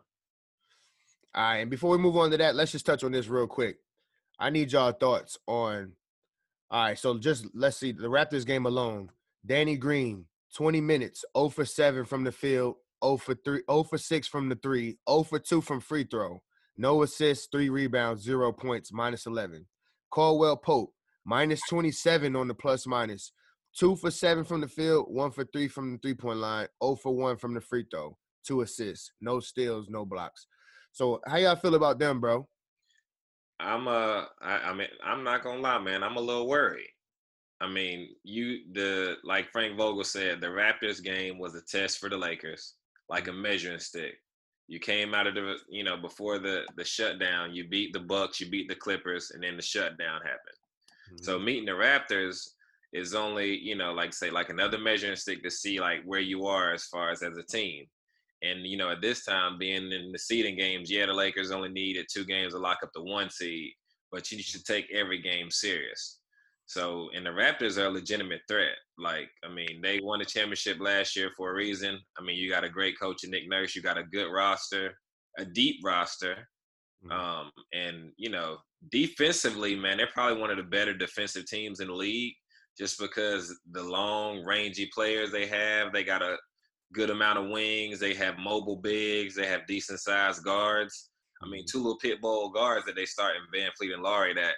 All 1.36 1.43
right, 1.43 1.57
and 1.57 1.69
before 1.71 1.91
we 1.91 1.98
move 1.98 2.17
on 2.17 2.31
to 2.31 2.38
that, 2.38 2.55
let's 2.55 2.71
just 2.71 2.86
touch 2.86 3.03
on 3.03 3.12
this 3.12 3.27
real 3.27 3.48
quick. 3.48 3.79
I 4.39 4.50
need 4.50 4.71
y'all 4.71 4.91
thoughts 4.91 5.38
on. 5.48 5.95
All 6.71 6.83
right, 6.83 6.98
so 7.00 7.17
just 7.17 7.45
let's 7.55 7.77
see 7.77 7.91
the 7.91 8.07
Raptors 8.09 8.45
game 8.45 8.65
alone. 8.65 9.12
Danny 9.45 9.75
Green, 9.77 10.25
20 10.55 10.81
minutes, 10.81 11.23
0 11.37 11.49
for 11.49 11.65
7 11.65 12.05
from 12.05 12.23
the 12.23 12.31
field, 12.31 12.75
0 13.03 13.17
for 13.17 13.35
3, 13.35 13.61
0 13.69 13.83
for 13.83 13.97
6 13.97 14.27
from 14.27 14.49
the 14.49 14.55
3, 14.55 14.97
0 15.09 15.23
for 15.23 15.39
2 15.39 15.61
from 15.61 15.79
free 15.79 16.03
throw. 16.03 16.41
No 16.77 17.03
assists, 17.03 17.47
3 17.51 17.69
rebounds, 17.69 18.23
0 18.23 18.51
points, 18.53 18.91
minus 18.91 19.25
11. 19.25 19.65
Caldwell 20.11 20.57
Pope, 20.57 20.93
minus 21.25 21.59
27 21.69 22.35
on 22.35 22.47
the 22.47 22.53
plus 22.53 22.87
minus. 22.87 23.31
2 23.77 23.95
for 23.97 24.09
7 24.09 24.43
from 24.43 24.61
the 24.61 24.67
field, 24.67 25.05
1 25.09 25.31
for 25.31 25.45
3 25.45 25.67
from 25.67 25.91
the 25.93 25.97
three-point 25.99 26.39
line, 26.39 26.67
0 26.83 26.95
for 26.95 27.15
1 27.15 27.37
from 27.37 27.53
the 27.53 27.61
free 27.61 27.85
throw. 27.91 28.17
2 28.47 28.61
assists, 28.61 29.11
no 29.21 29.39
steals, 29.39 29.87
no 29.89 30.05
blocks. 30.05 30.47
So 30.91 31.21
how 31.25 31.37
y'all 31.37 31.55
feel 31.55 31.75
about 31.75 31.99
them, 31.99 32.19
bro? 32.19 32.47
I'm 33.59 33.87
uh 33.87 34.25
I, 34.41 34.69
I 34.69 34.73
mean 34.73 34.87
I'm 35.03 35.23
not 35.23 35.43
gonna 35.43 35.61
lie, 35.61 35.79
man. 35.79 36.03
I'm 36.03 36.15
a 36.15 36.21
little 36.21 36.47
worried. 36.47 36.89
I 37.61 37.67
mean, 37.67 38.09
you 38.23 38.59
the 38.71 39.17
like 39.23 39.51
Frank 39.51 39.77
Vogel 39.77 40.03
said, 40.03 40.39
the 40.39 40.47
Raptors 40.47 41.03
game 41.03 41.37
was 41.39 41.55
a 41.55 41.61
test 41.61 41.99
for 41.99 42.09
the 42.09 42.17
Lakers, 42.17 42.75
like 43.09 43.27
a 43.27 43.33
measuring 43.33 43.79
stick. 43.79 44.15
You 44.67 44.79
came 44.79 45.13
out 45.13 45.27
of 45.27 45.35
the 45.35 45.55
you 45.69 45.83
know 45.83 45.97
before 45.97 46.39
the 46.39 46.63
the 46.77 46.85
shutdown. 46.85 47.53
You 47.53 47.67
beat 47.67 47.91
the 47.91 47.99
Bucks, 47.99 48.39
you 48.39 48.49
beat 48.49 48.69
the 48.69 48.75
Clippers, 48.75 49.31
and 49.31 49.43
then 49.43 49.57
the 49.57 49.61
shutdown 49.61 50.21
happened. 50.21 50.57
Mm-hmm. 51.11 51.23
So 51.23 51.39
meeting 51.39 51.65
the 51.65 51.71
Raptors 51.71 52.47
is 52.93 53.13
only 53.13 53.57
you 53.57 53.75
know 53.75 53.91
like 53.91 54.13
say 54.13 54.29
like 54.29 54.49
another 54.49 54.77
measuring 54.77 55.15
stick 55.15 55.43
to 55.43 55.51
see 55.51 55.79
like 55.79 55.99
where 56.05 56.19
you 56.19 56.45
are 56.45 56.73
as 56.73 56.85
far 56.85 57.09
as 57.09 57.21
as 57.23 57.37
a 57.37 57.43
team. 57.43 57.85
And 58.41 58.65
you 58.65 58.77
know 58.77 58.91
at 58.91 59.01
this 59.01 59.25
time 59.25 59.57
being 59.57 59.91
in 59.91 60.13
the 60.13 60.19
seeding 60.19 60.55
games, 60.55 60.89
yeah, 60.89 61.07
the 61.07 61.13
Lakers 61.13 61.51
only 61.51 61.69
needed 61.69 62.05
two 62.09 62.23
games 62.23 62.53
to 62.53 62.59
lock 62.59 62.77
up 62.83 62.91
the 62.95 63.03
one 63.03 63.29
seed, 63.29 63.73
but 64.13 64.31
you 64.31 64.41
should 64.41 64.63
take 64.63 64.87
every 64.93 65.21
game 65.21 65.51
serious. 65.51 66.18
So, 66.69 67.09
and 67.15 67.25
the 67.25 67.31
Raptors 67.31 67.79
are 67.79 67.88
a 67.88 67.89
legitimate 67.89 68.41
threat. 68.47 68.75
Like, 68.99 69.31
I 69.43 69.49
mean, 69.51 69.81
they 69.81 69.99
won 70.03 70.19
the 70.19 70.25
championship 70.25 70.79
last 70.79 71.15
year 71.15 71.31
for 71.35 71.49
a 71.49 71.55
reason. 71.55 71.97
I 72.15 72.21
mean, 72.21 72.35
you 72.35 72.47
got 72.47 72.63
a 72.63 72.69
great 72.69 72.93
coach 72.99 73.23
in 73.23 73.31
Nick 73.31 73.49
Nurse. 73.49 73.75
You 73.75 73.81
got 73.81 73.97
a 73.97 74.03
good 74.03 74.31
roster, 74.31 74.95
a 75.39 75.45
deep 75.45 75.77
roster. 75.83 76.47
Mhm. 77.03 77.11
Um, 77.11 77.51
and, 77.73 78.13
you 78.17 78.29
know, 78.29 78.59
defensively, 78.91 79.75
man, 79.75 79.97
they're 79.97 80.13
probably 80.13 80.39
one 80.39 80.51
of 80.51 80.57
the 80.57 80.63
better 80.63 80.93
defensive 80.93 81.47
teams 81.47 81.79
in 81.79 81.88
the 81.88 81.93
league 81.93 82.35
just 82.77 82.99
because 82.99 83.59
the 83.71 83.81
long, 83.81 84.45
rangy 84.45 84.91
players 84.93 85.31
they 85.31 85.47
have. 85.47 85.91
They 85.91 86.03
got 86.03 86.21
a 86.21 86.38
good 86.93 87.09
amount 87.09 87.39
of 87.39 87.49
wings. 87.49 87.99
They 87.99 88.13
have 88.13 88.38
mobile 88.38 88.77
bigs. 88.77 89.33
They 89.33 89.47
have 89.47 89.65
decent 89.65 90.01
sized 90.01 90.43
guards. 90.43 91.09
I 91.41 91.49
mean, 91.49 91.65
two 91.67 91.79
little 91.79 91.97
pit 91.97 92.21
bull 92.21 92.51
guards 92.51 92.85
that 92.85 92.95
they 92.95 93.07
start 93.07 93.38
in 93.38 93.59
VanVleet 93.59 93.95
and 93.95 94.03
Lowry 94.03 94.35
that 94.35 94.53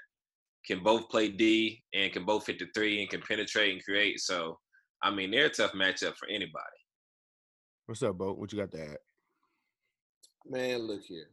can 0.65 0.83
both 0.83 1.09
play 1.09 1.29
D 1.29 1.81
and 1.93 2.11
can 2.11 2.25
both 2.25 2.47
hit 2.47 2.59
the 2.59 2.67
three 2.73 3.01
and 3.01 3.09
can 3.09 3.21
penetrate 3.21 3.73
and 3.73 3.83
create. 3.83 4.19
So, 4.19 4.59
I 5.01 5.11
mean, 5.11 5.31
they're 5.31 5.47
a 5.47 5.49
tough 5.49 5.71
matchup 5.73 6.15
for 6.17 6.27
anybody. 6.27 6.81
What's 7.85 8.03
up, 8.03 8.17
Bo? 8.17 8.33
What 8.33 8.51
you 8.53 8.59
got 8.59 8.71
to 8.71 8.81
add? 8.81 8.97
Man, 10.45 10.79
look 10.79 11.01
here. 11.03 11.29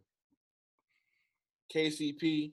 KCP, 1.75 2.52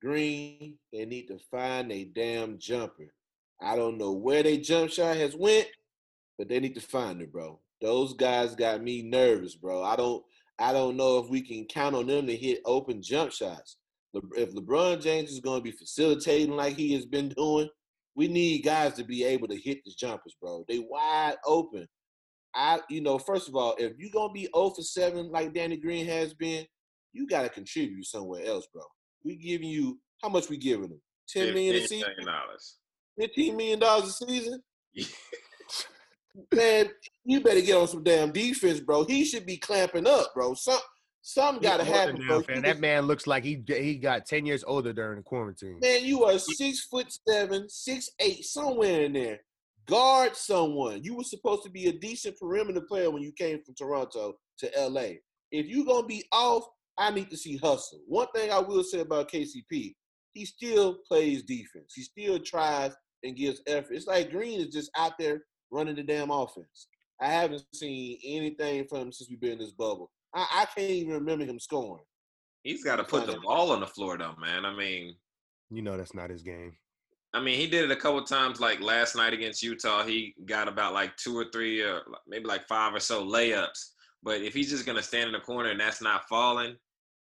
Green, 0.00 0.78
they 0.92 1.04
need 1.04 1.26
to 1.28 1.38
find 1.50 1.90
a 1.90 2.04
damn 2.04 2.58
jumper. 2.58 3.12
I 3.60 3.76
don't 3.76 3.98
know 3.98 4.12
where 4.12 4.42
they 4.42 4.58
jump 4.58 4.90
shot 4.90 5.16
has 5.16 5.34
went, 5.34 5.66
but 6.38 6.48
they 6.48 6.60
need 6.60 6.74
to 6.74 6.80
find 6.80 7.20
it, 7.20 7.32
bro. 7.32 7.58
Those 7.80 8.14
guys 8.14 8.54
got 8.54 8.82
me 8.82 9.02
nervous, 9.02 9.54
bro. 9.54 9.82
I 9.82 9.96
don't 9.96 10.24
I 10.58 10.72
don't 10.72 10.96
know 10.96 11.18
if 11.18 11.28
we 11.28 11.40
can 11.40 11.64
count 11.66 11.96
on 11.96 12.06
them 12.06 12.26
to 12.26 12.36
hit 12.36 12.60
open 12.64 13.02
jump 13.02 13.32
shots. 13.32 13.76
If 14.36 14.54
LeBron 14.54 15.02
James 15.02 15.30
is 15.30 15.40
going 15.40 15.60
to 15.60 15.64
be 15.64 15.76
facilitating 15.76 16.54
like 16.54 16.76
he 16.76 16.92
has 16.94 17.06
been 17.06 17.30
doing, 17.30 17.68
we 18.16 18.28
need 18.28 18.64
guys 18.64 18.94
to 18.94 19.04
be 19.04 19.24
able 19.24 19.48
to 19.48 19.56
hit 19.56 19.84
the 19.84 19.92
jumpers, 19.98 20.36
bro. 20.40 20.64
They 20.68 20.78
wide 20.78 21.36
open. 21.46 21.86
I, 22.54 22.80
you 22.88 23.00
know, 23.00 23.18
first 23.18 23.48
of 23.48 23.56
all, 23.56 23.74
if 23.78 23.92
you're 23.98 24.12
gonna 24.12 24.32
be 24.32 24.48
0 24.54 24.70
for 24.70 24.82
7 24.82 25.30
like 25.30 25.52
Danny 25.52 25.76
Green 25.76 26.06
has 26.06 26.34
been, 26.34 26.64
you 27.12 27.26
gotta 27.26 27.48
contribute 27.48 28.06
somewhere 28.06 28.44
else, 28.44 28.68
bro. 28.72 28.82
We 29.24 29.36
giving 29.36 29.68
you 29.68 29.98
how 30.22 30.28
much 30.28 30.48
we 30.48 30.56
giving 30.56 30.90
him? 30.90 31.00
10 31.28 31.54
million 31.54 31.76
a 31.76 31.80
15 31.80 31.88
season, 31.88 32.14
million 32.16 32.34
dollars. 32.34 32.76
15 33.20 33.56
million 33.56 33.78
dollars 33.78 34.08
a 34.08 34.12
season? 34.12 34.62
Man, 36.52 36.90
you 37.24 37.40
better 37.40 37.60
get 37.60 37.76
on 37.76 37.88
some 37.88 38.02
damn 38.02 38.32
defense, 38.32 38.80
bro. 38.80 39.04
He 39.04 39.24
should 39.24 39.46
be 39.46 39.56
clamping 39.56 40.06
up, 40.06 40.32
bro. 40.34 40.54
Some 40.54 40.80
some 41.26 41.58
gotta 41.58 41.84
He 41.84 41.90
older 41.90 42.00
happen, 42.00 42.26
now, 42.26 42.40
bro. 42.42 42.60
That 42.60 42.80
man 42.80 43.06
looks 43.06 43.26
like 43.26 43.44
he 43.44 43.64
he 43.66 43.96
got 43.96 44.26
ten 44.26 44.44
years 44.44 44.62
older 44.62 44.92
during 44.92 45.16
the 45.16 45.22
quarantine. 45.22 45.78
Man, 45.80 46.04
you 46.04 46.22
are 46.24 46.38
six 46.38 46.84
foot 46.84 47.06
seven, 47.26 47.66
six 47.70 48.10
eight, 48.20 48.44
somewhere 48.44 49.04
in 49.04 49.14
there. 49.14 49.40
Guard 49.86 50.36
someone. 50.36 51.02
You 51.02 51.16
were 51.16 51.24
supposed 51.24 51.62
to 51.62 51.70
be 51.70 51.86
a 51.86 51.92
decent 51.92 52.38
perimeter 52.38 52.82
player 52.82 53.10
when 53.10 53.22
you 53.22 53.32
came 53.32 53.58
from 53.64 53.74
Toronto 53.74 54.34
to 54.58 54.70
LA. 54.78 55.14
If 55.50 55.66
you're 55.66 55.86
gonna 55.86 56.06
be 56.06 56.24
off, 56.30 56.64
I 56.98 57.10
need 57.10 57.30
to 57.30 57.38
see 57.38 57.56
hustle. 57.56 58.00
One 58.06 58.28
thing 58.34 58.52
I 58.52 58.58
will 58.58 58.84
say 58.84 59.00
about 59.00 59.32
KCP, 59.32 59.94
he 60.34 60.44
still 60.44 60.98
plays 61.08 61.42
defense. 61.42 61.94
He 61.96 62.02
still 62.02 62.38
tries 62.38 62.92
and 63.22 63.34
gives 63.34 63.62
effort. 63.66 63.94
It's 63.94 64.06
like 64.06 64.30
Green 64.30 64.60
is 64.60 64.74
just 64.74 64.90
out 64.94 65.14
there 65.18 65.42
running 65.70 65.96
the 65.96 66.02
damn 66.02 66.30
offense. 66.30 66.88
I 67.18 67.28
haven't 67.28 67.64
seen 67.72 68.18
anything 68.26 68.86
from 68.88 68.98
him 68.98 69.12
since 69.12 69.30
we've 69.30 69.40
been 69.40 69.52
in 69.52 69.58
this 69.60 69.72
bubble. 69.72 70.10
I, 70.34 70.62
I 70.62 70.64
can't 70.74 70.90
even 70.90 71.14
remember 71.14 71.44
him 71.44 71.60
scoring. 71.60 72.04
He's 72.62 72.82
got 72.82 72.96
to 72.96 73.04
put 73.04 73.26
the 73.26 73.38
ball 73.40 73.72
on 73.72 73.80
the 73.80 73.86
floor, 73.86 74.16
though, 74.16 74.34
man. 74.40 74.64
I 74.64 74.74
mean, 74.74 75.14
You 75.70 75.82
know 75.82 75.96
that's 75.96 76.14
not 76.14 76.30
his 76.30 76.42
game. 76.42 76.76
I 77.34 77.40
mean, 77.40 77.58
he 77.58 77.66
did 77.66 77.84
it 77.84 77.90
a 77.90 77.96
couple 77.96 78.22
times. 78.24 78.60
Like 78.60 78.80
last 78.80 79.16
night 79.16 79.32
against 79.32 79.62
Utah, 79.62 80.04
he 80.04 80.34
got 80.46 80.68
about 80.68 80.94
like 80.94 81.16
two 81.16 81.36
or 81.36 81.46
three, 81.52 81.82
or 81.82 82.02
maybe 82.26 82.46
like 82.46 82.66
five 82.68 82.94
or 82.94 83.00
so 83.00 83.24
layups. 83.24 83.90
But 84.22 84.40
if 84.40 84.54
he's 84.54 84.70
just 84.70 84.86
gonna 84.86 85.02
stand 85.02 85.26
in 85.26 85.32
the 85.32 85.40
corner 85.40 85.70
and 85.70 85.80
that's 85.80 86.00
not 86.00 86.28
falling, 86.28 86.76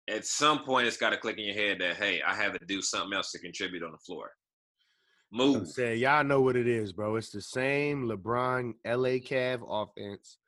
at 0.08 0.24
some 0.24 0.60
point 0.64 0.86
it's 0.86 0.96
got 0.96 1.10
to 1.10 1.16
click 1.16 1.38
in 1.38 1.44
your 1.44 1.54
head 1.54 1.80
that 1.80 1.96
hey, 1.96 2.22
I 2.26 2.34
have 2.34 2.58
to 2.58 2.64
do 2.64 2.80
something 2.80 3.12
else 3.12 3.32
to 3.32 3.38
contribute 3.38 3.82
on 3.82 3.92
the 3.92 3.98
floor. 3.98 4.30
Move. 5.30 5.68
Say 5.68 5.96
y'all 5.96 6.24
know 6.24 6.40
what 6.40 6.56
it 6.56 6.66
is, 6.66 6.92
bro. 6.92 7.16
It's 7.16 7.30
the 7.30 7.42
same 7.42 8.08
LeBron 8.08 8.74
LA 8.86 9.18
Cav 9.18 9.60
offense 9.68 10.38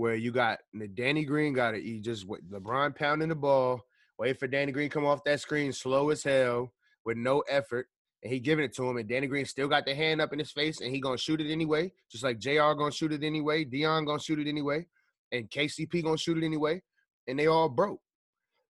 where 0.00 0.14
you 0.14 0.32
got 0.32 0.60
Danny 0.94 1.26
Green 1.26 1.52
got 1.52 1.74
it. 1.74 1.82
You 1.82 2.00
just 2.00 2.26
LeBron 2.26 2.96
pounding 2.96 3.28
the 3.28 3.34
ball, 3.34 3.82
wait 4.18 4.40
for 4.40 4.46
Danny 4.46 4.72
Green 4.72 4.88
come 4.88 5.04
off 5.04 5.22
that 5.24 5.40
screen 5.40 5.74
slow 5.74 6.08
as 6.08 6.22
hell 6.22 6.72
with 7.04 7.18
no 7.18 7.40
effort, 7.40 7.86
and 8.22 8.32
he 8.32 8.40
giving 8.40 8.64
it 8.64 8.74
to 8.76 8.88
him. 8.88 8.96
And 8.96 9.06
Danny 9.06 9.26
Green 9.26 9.44
still 9.44 9.68
got 9.68 9.84
the 9.84 9.94
hand 9.94 10.22
up 10.22 10.32
in 10.32 10.38
his 10.38 10.52
face, 10.52 10.80
and 10.80 10.90
he 10.90 11.00
gonna 11.00 11.18
shoot 11.18 11.42
it 11.42 11.52
anyway. 11.52 11.92
Just 12.10 12.24
like 12.24 12.38
Jr. 12.38 12.72
gonna 12.72 12.90
shoot 12.90 13.12
it 13.12 13.22
anyway, 13.22 13.64
Dion 13.64 14.06
gonna 14.06 14.18
shoot 14.18 14.38
it 14.38 14.48
anyway, 14.48 14.86
and 15.32 15.50
KCP 15.50 16.02
gonna 16.02 16.16
shoot 16.16 16.38
it 16.38 16.44
anyway, 16.44 16.80
and 17.28 17.38
they 17.38 17.46
all 17.46 17.68
broke. 17.68 18.00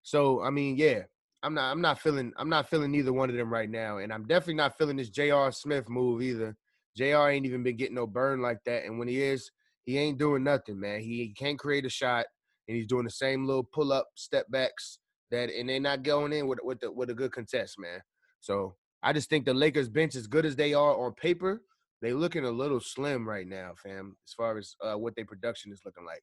So 0.03 0.43
I 0.43 0.51
mean, 0.51 0.77
yeah, 0.77 1.03
I'm 1.45 1.55
not 1.55 1.71
I'm 1.71 1.81
not 1.81 2.01
feeling 2.01 2.33
I'm 2.39 2.49
not 2.49 2.69
feeling 2.69 2.91
neither 2.91 3.13
one 3.13 3.31
of 3.31 3.37
them 3.37 3.53
right 3.53 3.71
now, 3.71 3.99
and 3.99 4.13
I'm 4.13 4.27
definitely 4.27 4.55
not 4.55 4.77
feeling 4.77 4.97
this 4.97 5.11
Jr. 5.11 5.53
Smith 5.53 5.89
move 5.89 6.23
either. 6.23 6.57
Jr. 6.97 7.29
ain't 7.29 7.47
even 7.47 7.63
been 7.63 7.77
getting 7.77 7.95
no 7.95 8.09
burn 8.09 8.43
like 8.43 8.59
that, 8.65 8.85
and 8.85 8.99
when 8.99 9.07
he 9.07 9.23
is, 9.23 9.53
he 9.85 9.99
ain't 9.99 10.19
doing 10.19 10.45
nothing, 10.45 10.79
man. 10.79 11.01
He 11.01 11.35
can't 11.37 11.59
create 11.59 11.87
a 11.87 11.91
shot, 11.91 12.27
and 12.69 12.77
he's 12.77 12.87
doing 12.87 13.05
the 13.05 13.11
same 13.11 13.47
little 13.47 13.65
pull 13.65 13.93
up 13.93 14.09
step 14.15 14.47
backs 14.51 14.99
that, 15.31 15.51
and 15.51 15.69
they're 15.69 15.81
not 15.81 16.03
going 16.03 16.33
in 16.33 16.47
with 16.47 16.59
with 16.63 16.81
the, 16.81 16.91
with 16.91 17.11
a 17.11 17.15
good 17.15 17.33
contest, 17.33 17.77
man. 17.79 18.01
So 18.41 18.77
I 19.03 19.13
just 19.13 19.31
think 19.31 19.45
the 19.45 19.55
Lakers 19.55 19.89
bench, 19.89 20.15
as 20.15 20.27
good 20.27 20.45
as 20.45 20.57
they 20.57 20.75
are 20.75 20.97
on 20.97 21.15
paper, 21.15 21.63
they 22.03 22.13
looking 22.13 22.45
a 22.45 22.51
little 22.51 22.81
slim 22.81 23.29
right 23.29 23.47
now, 23.47 23.73
fam, 23.83 24.17
as 24.27 24.33
far 24.35 24.59
as 24.59 24.75
uh, 24.83 24.95
what 24.95 25.15
their 25.17 25.27
production 25.27 25.73
is 25.73 25.83
looking 25.85 26.05
like. 26.05 26.23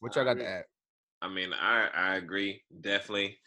What 0.00 0.16
y'all 0.16 0.24
got 0.24 0.38
to 0.38 0.48
add? 0.48 0.64
I 1.22 1.28
mean, 1.28 1.52
I 1.52 1.88
I 1.94 2.16
agree 2.16 2.62
definitely. 2.80 3.38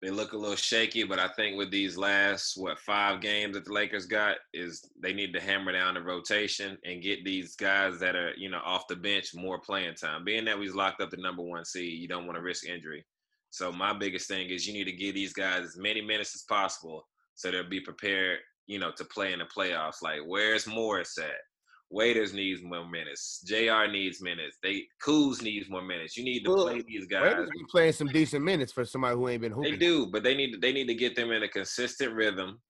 They 0.00 0.10
look 0.10 0.32
a 0.32 0.38
little 0.38 0.54
shaky, 0.54 1.02
but 1.02 1.18
I 1.18 1.28
think 1.28 1.56
with 1.56 1.72
these 1.72 1.96
last 1.96 2.56
what 2.56 2.78
five 2.78 3.20
games 3.20 3.54
that 3.54 3.64
the 3.64 3.72
Lakers 3.72 4.06
got 4.06 4.36
is 4.54 4.88
they 5.02 5.12
need 5.12 5.32
to 5.32 5.40
hammer 5.40 5.72
down 5.72 5.94
the 5.94 6.02
rotation 6.02 6.78
and 6.84 7.02
get 7.02 7.24
these 7.24 7.56
guys 7.56 7.98
that 7.98 8.14
are 8.14 8.32
you 8.36 8.48
know 8.48 8.60
off 8.64 8.86
the 8.88 8.94
bench 8.94 9.34
more 9.34 9.58
playing 9.60 9.94
time. 9.94 10.24
Being 10.24 10.44
that 10.44 10.58
we've 10.58 10.74
locked 10.74 11.00
up 11.00 11.10
the 11.10 11.16
number 11.16 11.42
one 11.42 11.64
seed, 11.64 12.00
you 12.00 12.06
don't 12.06 12.26
want 12.26 12.36
to 12.36 12.42
risk 12.42 12.64
injury. 12.68 13.04
So 13.50 13.72
my 13.72 13.92
biggest 13.92 14.28
thing 14.28 14.50
is 14.50 14.66
you 14.66 14.72
need 14.72 14.84
to 14.84 14.92
give 14.92 15.14
these 15.14 15.32
guys 15.32 15.64
as 15.64 15.76
many 15.76 16.00
minutes 16.00 16.34
as 16.34 16.42
possible 16.42 17.06
so 17.34 17.50
they'll 17.50 17.68
be 17.68 17.80
prepared, 17.80 18.38
you 18.66 18.78
know, 18.78 18.92
to 18.96 19.04
play 19.06 19.32
in 19.32 19.40
the 19.40 19.46
playoffs. 19.46 20.02
Like 20.02 20.20
where's 20.24 20.66
Morris 20.66 21.18
at? 21.18 21.47
Waiters 21.90 22.34
needs 22.34 22.62
more 22.62 22.86
minutes. 22.86 23.42
Jr. 23.46 23.90
needs 23.90 24.20
minutes. 24.20 24.58
They 24.62 24.84
Kuz 25.02 25.42
needs 25.42 25.70
more 25.70 25.82
minutes. 25.82 26.16
You 26.16 26.24
need 26.24 26.44
to 26.44 26.50
Well, 26.50 26.66
play 26.66 26.82
these 26.86 27.06
guys. 27.06 27.22
Waiters 27.22 27.50
been 27.50 27.66
playing 27.70 27.92
some 27.92 28.08
decent 28.08 28.44
minutes 28.44 28.72
for 28.72 28.84
somebody 28.84 29.16
who 29.16 29.28
ain't 29.28 29.40
been 29.40 29.52
hooping. 29.52 29.72
They 29.72 29.78
do, 29.78 30.06
but 30.06 30.22
they 30.22 30.34
need 30.34 30.52
to, 30.52 30.58
they 30.58 30.72
need 30.72 30.86
to 30.88 30.94
get 30.94 31.16
them 31.16 31.30
in 31.32 31.42
a 31.42 31.48
consistent 31.48 32.12
rhythm 32.12 32.60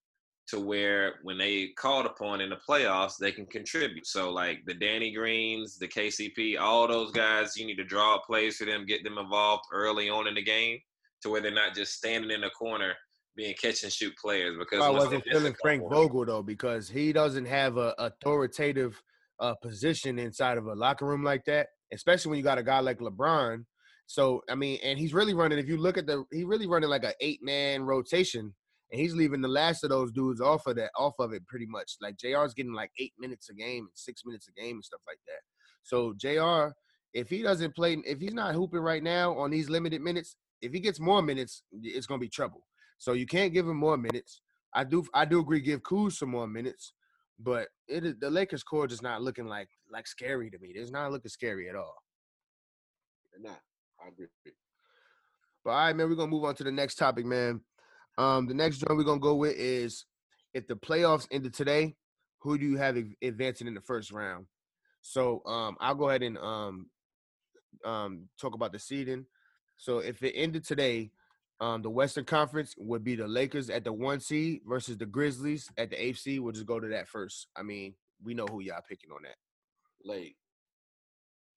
to 0.49 0.61
where 0.61 1.17
when 1.25 1.37
they 1.37 1.69
called 1.77 2.07
upon 2.07 2.41
in 2.41 2.49
the 2.51 2.59
playoffs, 2.69 3.19
they 3.19 3.33
can 3.33 3.45
contribute. 3.47 4.07
So 4.07 4.31
like 4.31 4.61
the 4.67 4.75
Danny 4.75 5.13
Greens, 5.13 5.79
the 5.79 5.89
KCP, 5.89 6.59
all 6.59 6.89
those 6.89 7.11
guys, 7.11 7.57
you 7.57 7.67
need 7.67 7.77
to 7.77 7.85
draw 7.85 8.17
up 8.17 8.25
plays 8.25 8.57
for 8.57 8.65
them, 8.65 8.87
get 8.87 9.05
them 9.05 9.19
involved 9.19 9.65
early 9.73 10.09
on 10.09 10.27
in 10.27 10.35
the 10.35 10.43
game 10.43 10.79
to 11.23 11.31
where 11.31 11.41
they're 11.41 11.51
not 11.51 11.75
just 11.75 11.95
standing 11.95 12.31
in 12.31 12.41
the 12.41 12.51
corner 12.51 12.95
being 13.37 13.55
catch 13.61 13.83
and 13.83 13.93
shoot 13.93 14.15
players. 14.17 14.57
Because 14.59 14.81
I 14.81 14.89
wasn't 14.89 15.25
they 15.25 15.31
miss 15.31 15.39
a 15.39 15.41
feeling 15.41 15.57
Frank 15.61 15.83
Vogel 15.91 16.25
though 16.25 16.43
because 16.43 16.89
he 16.89 17.13
doesn't 17.13 17.47
have 17.47 17.77
a 17.77 17.95
authoritative 17.99 19.03
uh, 19.41 19.55
position 19.63 20.19
inside 20.19 20.59
of 20.59 20.67
a 20.67 20.75
locker 20.75 21.07
room 21.07 21.23
like 21.23 21.45
that, 21.47 21.69
especially 21.93 22.31
when 22.31 22.39
you 22.39 22.45
got 22.45 22.59
a 22.59 22.63
guy 22.63 22.81
like 22.81 22.99
LeBron. 22.99 23.65
So 24.07 24.43
I 24.49 24.55
mean, 24.55 24.79
and 24.83 24.99
he's 24.99 25.15
really 25.15 25.35
running. 25.35 25.59
If 25.59 25.69
you 25.69 25.77
look 25.77 25.99
at 25.99 26.07
the, 26.07 26.25
he 26.33 26.45
really 26.45 26.67
running 26.67 26.89
like 26.91 27.05
an 27.05 27.13
eight 27.21 27.41
man 27.43 27.83
rotation, 27.83 28.55
and 28.91 29.01
he's 29.01 29.15
leaving 29.15 29.41
the 29.41 29.49
last 29.49 29.85
of 29.85 29.91
those 29.91 30.13
dudes 30.13 30.41
off 30.41 30.67
of 30.67 30.77
that, 30.77 30.91
off 30.99 31.15
of 31.19 31.33
it 31.33 31.47
pretty 31.47 31.67
much. 31.67 31.97
Like 32.01 32.17
Jr's 32.17 32.55
getting 32.55 32.73
like 32.73 32.91
eight 32.99 33.13
minutes 33.19 33.51
a 33.51 33.55
game 33.55 33.85
and 33.85 33.95
six 33.95 34.23
minutes 34.25 34.49
a 34.49 34.61
game 34.61 34.77
and 34.77 34.85
stuff 34.85 35.01
like 35.07 35.19
that. 35.27 35.43
So 35.83 36.15
Jr. 36.17 36.75
If 37.15 37.31
he 37.31 37.43
doesn't 37.43 37.75
play, 37.75 37.97
if 38.05 38.21
he's 38.21 38.35
not 38.35 38.55
hooping 38.55 38.81
right 38.81 39.03
now 39.03 39.37
on 39.39 39.51
these 39.51 39.71
limited 39.71 40.03
minutes, 40.03 40.37
if 40.61 40.73
he 40.73 40.81
gets 40.81 41.01
more 41.01 41.23
minutes, 41.23 41.63
it's 41.83 42.07
gonna 42.07 42.21
be 42.21 42.29
trouble. 42.29 42.63
So 42.99 43.13
you 43.13 43.27
can't 43.27 43.53
give 43.53 43.67
him 43.67 43.77
more 43.77 43.97
minutes. 43.97 44.43
I 44.75 44.85
do 44.85 45.05
I 45.15 45.25
do 45.25 45.41
agree 45.41 45.61
give 45.61 45.83
Kuz 45.83 46.13
some 46.13 46.31
more 46.31 46.47
minutes, 46.47 46.93
but 47.39 47.69
it 47.87 48.05
is 48.05 48.15
the 48.21 48.31
Lakers 48.31 48.63
core 48.63 48.87
just 48.87 49.03
not 49.03 49.23
looking 49.23 49.47
like 49.47 49.69
like 49.91 50.07
scary 50.07 50.51
to 50.51 50.59
me. 50.59 50.73
It's 50.75 50.91
not 50.91 51.13
looking 51.13 51.31
scary 51.31 51.69
at 51.69 51.77
all. 51.77 51.95
They're 53.33 53.51
not. 53.51 53.61
I 54.05 54.09
agree. 54.09 54.27
But 55.65 55.71
all 55.71 55.77
right, 55.77 55.97
man, 55.97 56.09
we're 56.09 56.17
gonna 56.17 56.31
move 56.31 56.45
on 56.45 56.55
to 56.57 56.65
the 56.65 56.73
next 56.73 56.97
topic, 56.97 57.25
man. 57.25 57.61
Um, 58.17 58.47
the 58.47 58.55
next 58.55 58.79
joint 58.79 58.97
we're 58.97 59.05
gonna 59.05 59.21
go 59.21 59.35
with 59.35 59.57
is 59.57 60.05
if 60.55 60.67
the 60.67 60.75
playoffs 60.75 61.29
ended 61.31 61.55
today, 61.55 61.95
who 62.41 62.59
do 62.59 62.67
you 62.67 62.77
have 62.77 62.97
advancing 63.23 63.67
in 63.67 63.75
the 63.75 63.81
first 63.81 64.11
round? 64.11 64.47
So 65.03 65.43
um, 65.47 65.77
I'll 65.81 65.95
go 65.95 66.09
ahead 66.09 66.23
and 66.23 66.37
um, 66.39 66.87
um, 67.85 68.29
talk 68.41 68.55
about 68.55 68.73
the 68.73 68.79
seeding. 68.79 69.27
So 69.77 69.99
if 69.99 70.23
it 70.23 70.33
ended 70.35 70.65
today, 70.65 71.13
um, 71.61 71.83
the 71.83 71.91
Western 71.91 72.25
Conference 72.25 72.75
would 72.79 73.03
be 73.03 73.17
the 73.17 73.27
Lakers 73.27 73.69
at 73.69 73.85
the 73.85 73.93
one 73.93 74.21
seed 74.21 74.61
versus 74.67 74.97
the 74.97 75.07
Grizzlies 75.07 75.69
at 75.77 75.91
the 75.91 76.03
eighth. 76.03 76.23
We'll 76.27 76.53
just 76.53 76.67
go 76.67 76.79
to 76.79 76.89
that 76.89 77.09
first. 77.09 77.49
I 77.57 77.63
mean, 77.63 77.95
we 78.23 78.35
know 78.35 78.47
who 78.47 78.61
y'all 78.61 78.81
picking 78.89 79.11
on 79.11 79.23
that. 79.23 79.37
Late. 80.05 80.37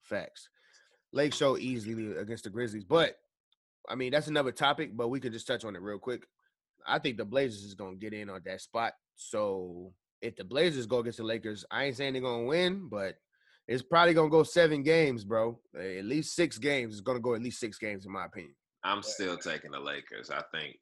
Facts. 0.01 0.49
Lake 1.13 1.33
show 1.33 1.57
easily 1.57 2.17
against 2.17 2.45
the 2.45 2.49
Grizzlies, 2.49 2.85
but 2.85 3.17
I 3.89 3.95
mean 3.95 4.11
that's 4.11 4.27
another 4.27 4.51
topic. 4.51 4.95
But 4.95 5.09
we 5.09 5.19
could 5.19 5.33
just 5.33 5.47
touch 5.47 5.65
on 5.65 5.75
it 5.75 5.81
real 5.81 5.99
quick. 5.99 6.25
I 6.87 6.99
think 6.99 7.17
the 7.17 7.25
Blazers 7.25 7.63
is 7.63 7.75
gonna 7.75 7.95
get 7.95 8.13
in 8.13 8.29
on 8.29 8.41
that 8.45 8.61
spot. 8.61 8.93
So 9.15 9.93
if 10.21 10.35
the 10.35 10.43
Blazers 10.43 10.85
go 10.85 10.99
against 10.99 11.17
the 11.17 11.23
Lakers, 11.23 11.65
I 11.69 11.85
ain't 11.85 11.97
saying 11.97 12.13
they're 12.13 12.21
gonna 12.21 12.45
win, 12.45 12.87
but 12.89 13.15
it's 13.67 13.83
probably 13.83 14.13
gonna 14.13 14.29
go 14.29 14.43
seven 14.43 14.83
games, 14.83 15.23
bro. 15.23 15.59
At 15.77 16.05
least 16.05 16.35
six 16.35 16.57
games. 16.57 16.93
It's 16.93 17.01
gonna 17.01 17.19
go 17.19 17.35
at 17.35 17.41
least 17.41 17.59
six 17.59 17.77
games, 17.77 18.05
in 18.05 18.11
my 18.11 18.25
opinion. 18.25 18.55
I'm 18.83 19.03
still 19.03 19.37
taking 19.37 19.71
the 19.71 19.79
Lakers. 19.79 20.29
I 20.29 20.41
think 20.53 20.77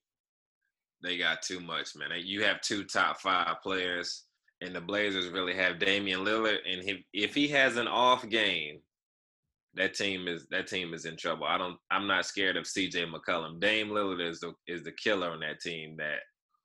they 1.03 1.17
got 1.17 1.41
too 1.41 1.59
much, 1.59 1.95
man. 1.95 2.09
You 2.23 2.43
have 2.43 2.61
two 2.61 2.83
top 2.83 3.19
five 3.19 3.61
players, 3.61 4.25
and 4.61 4.75
the 4.75 4.81
Blazers 4.81 5.29
really 5.29 5.55
have 5.55 5.79
Damian 5.79 6.21
Lillard. 6.21 6.57
And 6.69 6.87
if 6.87 6.97
if 7.13 7.35
he 7.35 7.47
has 7.49 7.77
an 7.77 7.87
off 7.87 8.27
game, 8.27 8.79
that 9.75 9.93
team 9.93 10.27
is 10.27 10.45
that 10.51 10.67
team 10.67 10.93
is 10.93 11.05
in 11.05 11.15
trouble. 11.17 11.45
I 11.45 11.57
don't. 11.57 11.77
I'm 11.91 12.07
not 12.07 12.25
scared 12.25 12.57
of 12.57 12.67
C.J. 12.67 13.05
McCollum. 13.05 13.59
Dame 13.59 13.89
Lillard 13.89 14.27
is 14.27 14.39
the 14.39 14.53
is 14.67 14.83
the 14.83 14.91
killer 14.91 15.29
on 15.29 15.39
that 15.41 15.59
team. 15.59 15.95
That 15.97 16.19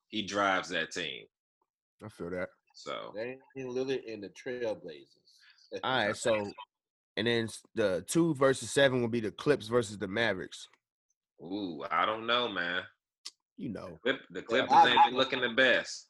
he 0.08 0.22
drives 0.22 0.68
that 0.70 0.90
team. 0.90 1.24
I 2.04 2.08
feel 2.08 2.30
that. 2.30 2.48
So 2.74 3.12
Damian 3.14 3.74
Lillard 3.74 4.12
and 4.12 4.22
the 4.22 4.30
Trailblazers. 4.30 5.80
All 5.82 6.06
right, 6.06 6.16
so 6.16 6.50
and 7.16 7.26
then 7.26 7.48
the 7.74 8.04
two 8.08 8.34
versus 8.34 8.70
seven 8.70 9.00
will 9.00 9.08
be 9.08 9.20
the 9.20 9.30
Clips 9.30 9.68
versus 9.68 9.98
the 9.98 10.08
Mavericks. 10.08 10.68
Ooh, 11.42 11.82
I 11.90 12.06
don't 12.06 12.26
know, 12.26 12.48
man. 12.48 12.82
You 13.56 13.70
know, 13.70 13.98
Clip, 14.02 14.20
the 14.30 14.42
Clippers 14.42 14.70
I- 14.72 14.88
ain't 14.90 15.04
been 15.06 15.14
looking 15.16 15.40
the 15.40 15.50
best. 15.50 16.08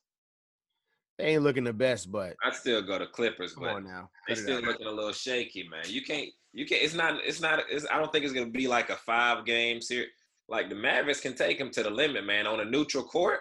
they 1.18 1.26
ain't 1.34 1.42
looking 1.42 1.64
the 1.64 1.72
best, 1.72 2.10
but 2.10 2.36
I 2.42 2.50
still 2.52 2.82
go 2.82 2.98
to 2.98 3.06
Clippers, 3.06 3.54
come 3.54 3.64
but 3.64 3.74
on 3.74 3.84
now. 3.84 4.10
they 4.28 4.34
cut 4.34 4.42
still 4.42 4.58
out. 4.58 4.64
looking 4.64 4.86
a 4.86 4.90
little 4.90 5.12
shaky, 5.12 5.68
man. 5.68 5.84
You 5.86 6.02
can't, 6.02 6.30
you 6.52 6.66
can't. 6.66 6.82
It's 6.82 6.94
not, 6.94 7.20
it's 7.24 7.40
not. 7.40 7.60
It's, 7.70 7.86
I 7.90 7.98
don't 7.98 8.10
think 8.12 8.24
it's 8.24 8.34
gonna 8.34 8.46
be 8.50 8.66
like 8.68 8.90
a 8.90 8.96
five 8.96 9.44
game 9.44 9.80
series. 9.80 10.08
Like 10.48 10.68
the 10.68 10.74
Mavericks 10.74 11.20
can 11.20 11.34
take 11.34 11.58
them 11.58 11.70
to 11.70 11.82
the 11.82 11.90
limit, 11.90 12.24
man. 12.24 12.46
On 12.46 12.60
a 12.60 12.64
neutral 12.64 13.04
court, 13.04 13.40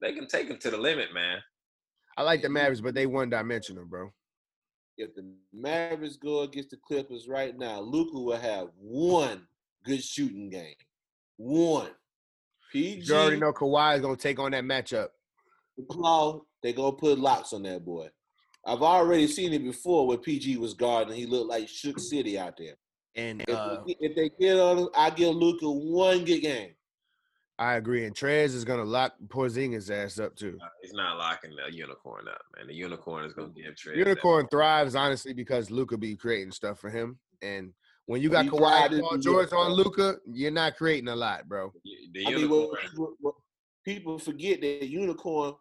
they 0.00 0.12
can 0.12 0.26
take 0.26 0.48
them 0.48 0.58
to 0.58 0.70
the 0.70 0.78
limit, 0.78 1.12
man. 1.14 1.38
I 2.16 2.22
like 2.22 2.42
the 2.42 2.48
Mavericks, 2.48 2.80
but 2.80 2.94
they 2.94 3.06
one 3.06 3.30
dimensional, 3.30 3.84
bro. 3.86 4.12
if 4.98 5.14
the 5.14 5.24
Mavericks 5.52 6.16
go 6.16 6.42
against 6.42 6.70
the 6.70 6.76
Clippers 6.76 7.26
right 7.28 7.56
now, 7.58 7.80
Luka 7.80 8.18
will 8.18 8.36
have 8.36 8.68
one 8.76 9.46
good 9.84 10.02
shooting 10.04 10.48
game. 10.50 10.74
One. 11.42 11.88
PG, 12.70 13.00
You 13.04 13.14
already 13.16 13.40
know 13.40 13.52
Kawhi 13.52 13.96
is 13.96 14.00
gonna 14.00 14.16
take 14.16 14.38
on 14.38 14.52
that 14.52 14.62
matchup. 14.62 15.08
Claw, 15.90 16.40
they 16.62 16.72
gonna 16.72 16.92
put 16.92 17.18
locks 17.18 17.52
on 17.52 17.64
that 17.64 17.84
boy. 17.84 18.08
I've 18.64 18.82
already 18.82 19.26
seen 19.26 19.52
it 19.52 19.64
before 19.64 20.06
when 20.06 20.18
PG 20.18 20.58
was 20.58 20.74
guarding. 20.74 21.16
He 21.16 21.26
looked 21.26 21.50
like 21.50 21.68
Shook 21.68 21.98
City 21.98 22.38
out 22.38 22.56
there. 22.56 22.76
And 23.16 23.42
If, 23.48 23.56
uh, 23.56 23.82
they, 23.84 23.96
if 23.98 24.14
they 24.14 24.30
get 24.38 24.56
on 24.56 24.78
him, 24.78 24.88
I 24.96 25.10
give 25.10 25.34
Luka 25.34 25.68
one 25.68 26.24
good 26.24 26.42
game. 26.42 26.76
I 27.58 27.74
agree. 27.74 28.04
And 28.06 28.14
Trez 28.14 28.54
is 28.54 28.64
gonna 28.64 28.84
lock 28.84 29.14
Porzingis 29.26 29.90
ass 29.90 30.20
up 30.20 30.36
too. 30.36 30.58
He's 30.80 30.92
not 30.92 31.18
locking 31.18 31.56
the 31.56 31.74
unicorn 31.76 32.28
up, 32.28 32.42
man. 32.56 32.68
The 32.68 32.74
unicorn 32.74 33.24
is 33.24 33.32
gonna 33.32 33.48
give 33.48 33.74
Trez. 33.74 33.96
Unicorn 33.96 34.46
thrives 34.46 34.94
honestly 34.94 35.32
because 35.32 35.72
Luka 35.72 35.98
be 35.98 36.14
creating 36.14 36.52
stuff 36.52 36.78
for 36.78 36.88
him. 36.88 37.18
And 37.42 37.72
when 38.06 38.20
you 38.20 38.28
got 38.28 38.44
He 38.44 38.50
Kawhi 38.50 38.58
tried 38.88 39.00
Paul 39.00 39.18
George 39.18 39.24
Europe, 39.24 39.52
on. 39.52 39.72
Luka, 39.72 40.16
you're 40.32 40.50
not 40.50 40.76
creating 40.76 41.08
a 41.08 41.16
lot, 41.16 41.48
bro. 41.48 41.72
The 42.12 42.26
I 42.26 42.30
mean, 42.30 42.38
unicorn. 42.40 42.68
what 42.68 42.80
people, 42.90 43.14
what 43.20 43.34
people 43.84 44.18
forget 44.18 44.60
that 44.60 44.88
Unicorn 44.88 45.54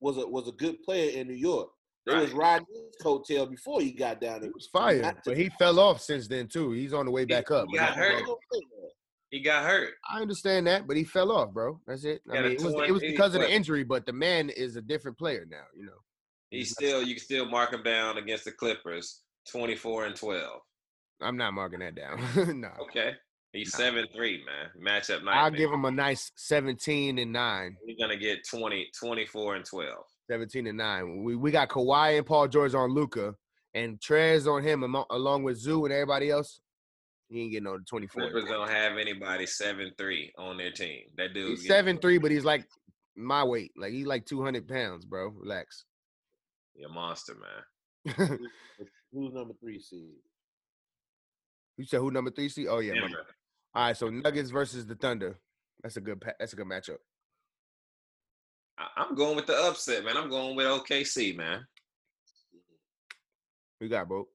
was 0.00 0.16
a 0.16 0.26
was 0.26 0.48
a 0.48 0.52
good 0.52 0.82
player 0.82 1.10
in 1.18 1.28
New 1.28 1.34
York. 1.34 1.68
They 2.06 2.16
was 2.16 2.32
riding 2.32 2.66
his 2.72 2.96
coattail 3.04 3.48
before 3.48 3.80
he 3.82 3.92
got 3.92 4.20
down 4.20 4.36
He 4.36 4.40
there. 4.40 4.50
was 4.54 4.66
fire, 4.72 5.14
but 5.24 5.36
he 5.36 5.50
fell 5.58 5.78
off 5.78 6.00
since 6.00 6.26
then 6.26 6.48
too. 6.48 6.72
He's 6.72 6.92
on 6.94 7.04
the 7.06 7.12
way 7.12 7.24
back 7.24 7.50
up. 7.50 7.66
he 7.70 7.76
got 7.76 7.94
hurt. 7.94 8.22
he 9.30 9.40
got 9.40 9.64
hurt. 9.64 9.90
I 10.10 10.20
understand 10.20 10.66
that, 10.66 10.86
but 10.88 10.96
he 10.96 11.04
fell 11.04 11.30
off, 11.30 11.52
bro. 11.52 11.78
That's 11.86 12.04
it. 12.04 12.22
I 12.30 12.40
mean, 12.40 12.52
it 12.52 12.62
was 12.62 12.74
it 12.88 12.92
was 12.92 13.02
because 13.02 13.34
of 13.34 13.42
the 13.42 13.52
injury, 13.52 13.84
but 13.84 14.06
the 14.06 14.12
man 14.12 14.48
is 14.50 14.76
a 14.76 14.82
different 14.82 15.18
player 15.18 15.46
now. 15.48 15.64
You 15.76 15.86
know. 15.86 15.98
He's 16.50 16.70
still. 16.72 17.02
You 17.02 17.14
can 17.14 17.22
still 17.22 17.44
mark 17.46 17.72
him 17.72 17.82
down 17.82 18.16
against 18.18 18.44
the 18.44 18.52
Clippers. 18.52 19.20
Twenty 19.48 19.76
four 19.76 20.06
and 20.06 20.16
twelve. 20.16 20.60
I'm 21.22 21.36
not 21.36 21.52
marking 21.52 21.80
that 21.80 21.94
down. 21.94 22.20
no. 22.60 22.70
Okay. 22.82 23.12
He's 23.52 23.72
seven 23.74 24.06
three, 24.14 24.44
man. 24.44 24.70
Matchup 24.80 25.24
night. 25.24 25.34
I'll 25.36 25.50
man. 25.50 25.58
give 25.58 25.70
him 25.70 25.84
a 25.84 25.90
nice 25.90 26.30
17 26.36 27.18
and 27.18 27.32
9. 27.32 27.76
He's 27.84 27.98
gonna 27.98 28.16
get 28.16 28.46
20, 28.48 28.88
24 28.98 29.56
and 29.56 29.64
twelve. 29.64 30.04
17 30.30 30.68
and 30.68 30.78
9. 30.78 31.24
We 31.24 31.34
we 31.36 31.50
got 31.50 31.68
Kawhi 31.68 32.18
and 32.18 32.26
Paul 32.26 32.46
George 32.46 32.74
on 32.74 32.94
Luka 32.94 33.34
and 33.74 33.98
Trez 33.98 34.46
on 34.46 34.62
him 34.62 34.84
along 35.10 35.42
with 35.42 35.58
Zoo 35.58 35.84
and 35.84 35.92
everybody 35.92 36.30
else. 36.30 36.60
He 37.28 37.42
ain't 37.42 37.52
getting 37.52 37.64
no 37.64 37.78
24. 37.88 38.22
Clippers 38.22 38.48
don't 38.48 38.70
have 38.70 38.98
anybody 38.98 39.46
seven 39.46 39.92
three 39.98 40.32
on 40.38 40.56
their 40.56 40.72
team. 40.72 41.02
That 41.16 41.34
dude's 41.34 41.62
He's 41.62 41.68
7 41.68 41.98
3, 41.98 42.18
but 42.18 42.30
he's 42.30 42.44
like 42.44 42.66
my 43.16 43.44
weight. 43.44 43.72
Like 43.76 43.92
he's 43.92 44.06
like 44.06 44.26
200 44.26 44.66
pounds, 44.68 45.04
bro. 45.04 45.28
Relax. 45.28 45.84
You're 46.74 46.88
a 46.88 46.92
monster, 46.92 47.34
man. 47.34 48.14
Who's 49.12 49.32
number 49.32 49.54
three 49.60 49.80
seed? 49.80 50.14
You 51.80 51.86
said 51.86 52.00
who 52.00 52.10
number 52.10 52.30
three 52.30 52.48
seed? 52.48 52.66
Oh 52.68 52.78
yeah. 52.80 52.94
Denver. 52.94 53.26
All 53.74 53.84
right, 53.86 53.96
so 53.96 54.10
Nuggets 54.10 54.50
versus 54.50 54.86
the 54.86 54.94
Thunder. 54.94 55.38
That's 55.82 55.96
a 55.96 56.00
good 56.00 56.20
pa- 56.20 56.32
that's 56.38 56.52
a 56.52 56.56
good 56.56 56.66
matchup. 56.66 56.98
I- 58.78 58.88
I'm 58.96 59.14
going 59.14 59.36
with 59.36 59.46
the 59.46 59.56
upset, 59.56 60.04
man. 60.04 60.16
I'm 60.16 60.28
going 60.30 60.56
with 60.56 60.66
OKC, 60.66 61.36
man. 61.36 61.64
We 63.80 63.88
got 63.88 64.08
bro. 64.08 64.28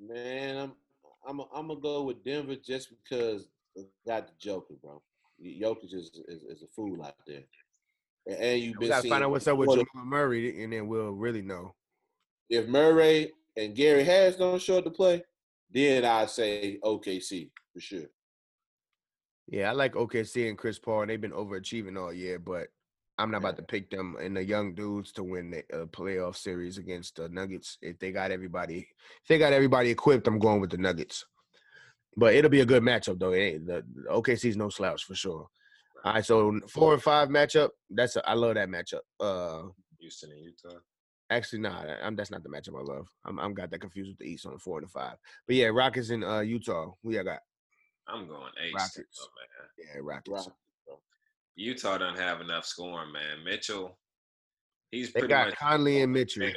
Man, 0.00 0.56
I'm 0.56 0.72
I'm 1.26 1.40
I'm 1.54 1.68
gonna 1.68 1.80
go 1.80 2.02
with 2.04 2.24
Denver 2.24 2.56
just 2.56 2.88
because 2.90 3.48
I 3.76 3.82
got 4.06 4.26
the 4.28 4.32
Joker, 4.40 4.74
bro. 4.82 5.02
Jokic 5.44 5.92
is 5.94 6.10
is, 6.28 6.42
is 6.44 6.62
a 6.62 6.66
fool 6.68 7.02
out 7.04 7.14
there, 7.26 7.42
and, 8.26 8.36
and 8.38 8.60
you've 8.60 8.76
We 8.78 8.88
gotta 8.88 9.08
find 9.08 9.22
out 9.24 9.30
what's 9.30 9.46
up 9.46 9.58
with 9.58 9.66
quarter- 9.68 9.84
Jamal 9.92 10.06
Murray, 10.06 10.62
and 10.64 10.72
then 10.72 10.86
we'll 10.88 11.10
really 11.12 11.42
know. 11.42 11.74
if 12.48 12.66
Murray 12.66 13.32
and 13.56 13.74
Gary 13.74 14.04
Harris 14.04 14.36
don't 14.36 14.60
show 14.62 14.78
up 14.78 14.84
to 14.84 14.90
play, 14.90 15.22
then 15.70 16.04
I'd 16.04 16.30
say 16.30 16.78
OKC 16.82 17.50
for 17.72 17.80
sure. 17.80 18.06
Yeah, 19.46 19.70
I 19.70 19.72
like 19.72 19.94
OKC 19.94 20.48
and 20.48 20.58
Chris 20.58 20.78
Paul, 20.78 21.02
and 21.02 21.10
they've 21.10 21.20
been 21.20 21.30
overachieving 21.32 21.98
all 21.98 22.12
year, 22.12 22.38
but 22.38 22.68
I'm 23.18 23.30
not 23.30 23.38
about 23.38 23.56
to 23.56 23.62
pick 23.62 23.90
them 23.90 24.16
and 24.20 24.36
the 24.36 24.44
young 24.44 24.74
dudes 24.74 25.10
to 25.12 25.24
win 25.24 25.50
the 25.50 25.58
uh, 25.74 25.86
playoff 25.86 26.36
series 26.36 26.78
against 26.78 27.16
the 27.16 27.28
Nuggets. 27.28 27.78
If 27.82 27.98
they 27.98 28.12
got 28.12 28.30
everybody, 28.30 28.86
if 29.22 29.28
they 29.28 29.38
got 29.38 29.52
everybody 29.52 29.90
equipped, 29.90 30.28
I'm 30.28 30.38
going 30.38 30.60
with 30.60 30.70
the 30.70 30.78
Nuggets. 30.78 31.24
But 32.16 32.34
it'll 32.34 32.50
be 32.50 32.60
a 32.60 32.66
good 32.66 32.82
matchup 32.82 33.18
though. 33.18 33.32
It 33.32 33.40
ain't, 33.40 33.66
the, 33.66 33.84
the 33.94 34.10
OKC's 34.10 34.56
no 34.56 34.68
slouch 34.68 35.04
for 35.04 35.16
sure. 35.16 35.48
All 36.04 36.12
right, 36.14 36.24
so 36.24 36.60
four 36.68 36.94
and 36.94 37.02
five 37.02 37.28
matchup. 37.28 37.70
That's 37.90 38.14
a, 38.16 38.28
I 38.28 38.34
love 38.34 38.54
that 38.54 38.68
matchup. 38.68 39.00
Uh, 39.18 39.68
Houston 39.98 40.30
and 40.30 40.40
Utah. 40.40 40.78
Actually, 41.30 41.60
nah, 41.60 41.82
I'm, 42.02 42.16
that's 42.16 42.30
not 42.30 42.42
the 42.42 42.48
matchup 42.48 42.78
I 42.78 42.82
love. 42.82 43.08
I'm, 43.24 43.38
I'm 43.38 43.54
got 43.54 43.70
that 43.70 43.80
confused 43.80 44.10
with 44.10 44.18
the 44.18 44.24
East 44.24 44.46
on 44.46 44.52
the 44.52 44.58
four 44.58 44.78
and 44.78 44.86
the 44.86 44.90
five. 44.90 45.16
But 45.46 45.56
yeah, 45.56 45.66
Rockets 45.66 46.10
in 46.10 46.24
uh, 46.24 46.40
Utah. 46.40 46.92
Who 47.02 47.12
y'all 47.12 47.24
got? 47.24 47.40
I'm 48.06 48.26
going 48.26 48.52
Ace. 48.62 48.74
Rockets. 48.74 49.20
Oh, 49.20 49.28
man. 49.36 49.86
Yeah, 49.94 50.00
Rockets. 50.02 50.46
Right. 50.46 50.96
Utah 51.56 51.98
don't 51.98 52.18
have 52.18 52.40
enough 52.40 52.64
scoring, 52.64 53.12
man. 53.12 53.44
Mitchell, 53.44 53.98
he's 54.90 55.12
They 55.12 55.20
pretty 55.20 55.32
got 55.34 55.48
much 55.48 55.56
Conley 55.56 56.02
and 56.02 56.12
Mitchell. 56.12 56.46
there. 56.46 56.54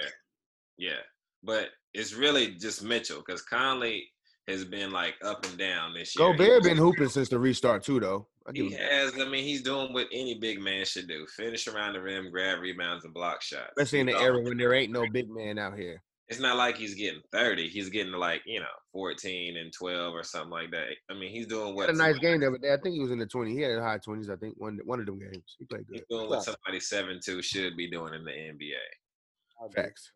Yeah, 0.78 1.00
but 1.44 1.70
it's 1.94 2.14
really 2.14 2.56
just 2.56 2.84
Mitchell 2.84 3.24
because 3.26 3.42
Conley 3.42 4.08
has 4.52 4.66
been 4.66 4.92
like 4.92 5.16
up 5.24 5.46
and 5.46 5.58
down 5.58 5.94
this 5.94 6.16
year. 6.16 6.32
Gobert 6.32 6.64
He- 6.64 6.70
been 6.70 6.78
hooping 6.78 7.10
since 7.10 7.30
the 7.30 7.40
restart 7.40 7.84
too, 7.84 8.00
though. 8.00 8.28
I 8.48 8.52
He 8.54 8.68
him, 8.70 8.72
has. 8.74 9.14
I 9.20 9.26
mean, 9.26 9.44
he's 9.44 9.62
doing 9.62 9.94
what 9.94 10.08
any 10.12 10.40
big 10.40 10.60
man 10.60 10.86
should 10.86 11.08
do: 11.08 11.26
finish 11.36 11.68
around 11.68 11.94
the 11.94 12.02
rim, 12.02 12.30
grab 12.32 12.60
rebounds, 12.60 13.06
and 13.06 13.14
block 13.14 13.42
shots. 13.42 13.72
especially 13.78 14.00
in 14.02 14.06
the 14.08 14.18
era 14.20 14.42
when 14.42 14.58
there 14.58 14.74
ain't 14.74 14.92
no 14.92 15.06
big 15.12 15.30
man 15.30 15.58
out 15.60 15.78
here. 15.78 16.02
It's 16.28 16.40
not 16.40 16.56
like 16.56 16.78
he's 16.78 16.96
getting 16.96 17.22
thirty. 17.34 17.68
He's 17.68 17.90
getting 17.90 18.14
like 18.14 18.42
you 18.46 18.60
know 18.62 18.66
fourteen 18.94 19.58
and 19.58 19.72
twelve 19.74 20.14
or 20.16 20.24
something 20.24 20.50
like 20.50 20.72
that. 20.72 20.88
I 21.10 21.14
mean, 21.14 21.30
he's 21.30 21.46
doing 21.46 21.68
He 21.68 21.74
what 21.74 21.88
had 21.90 21.96
a 21.96 21.98
nice 21.98 22.14
somebody- 22.16 22.28
game 22.28 22.40
the 22.40 22.48
other 22.48 22.58
day. 22.58 22.74
I 22.74 22.78
think 22.82 22.94
he 22.96 23.02
was 23.02 23.12
in 23.12 23.20
the 23.20 23.26
twenty. 23.28 23.52
He 23.54 23.62
had 23.62 23.78
the 23.78 23.82
high 23.82 23.98
twenties. 23.98 24.30
I 24.30 24.38
think 24.38 24.56
one 24.58 24.80
one 24.86 25.00
of 25.02 25.06
them 25.06 25.20
games. 25.20 25.56
He 25.60 25.66
played 25.66 25.86
He's 25.92 26.02
good. 26.02 26.16
doing 26.18 26.30
what 26.30 26.44
somebody 26.44 26.80
seven 26.80 27.20
two 27.24 27.42
should 27.42 27.76
be 27.78 27.90
doing 27.92 28.14
in 28.14 28.24
the 28.24 28.32
NBA. 28.32 29.72
Facts. 29.76 30.12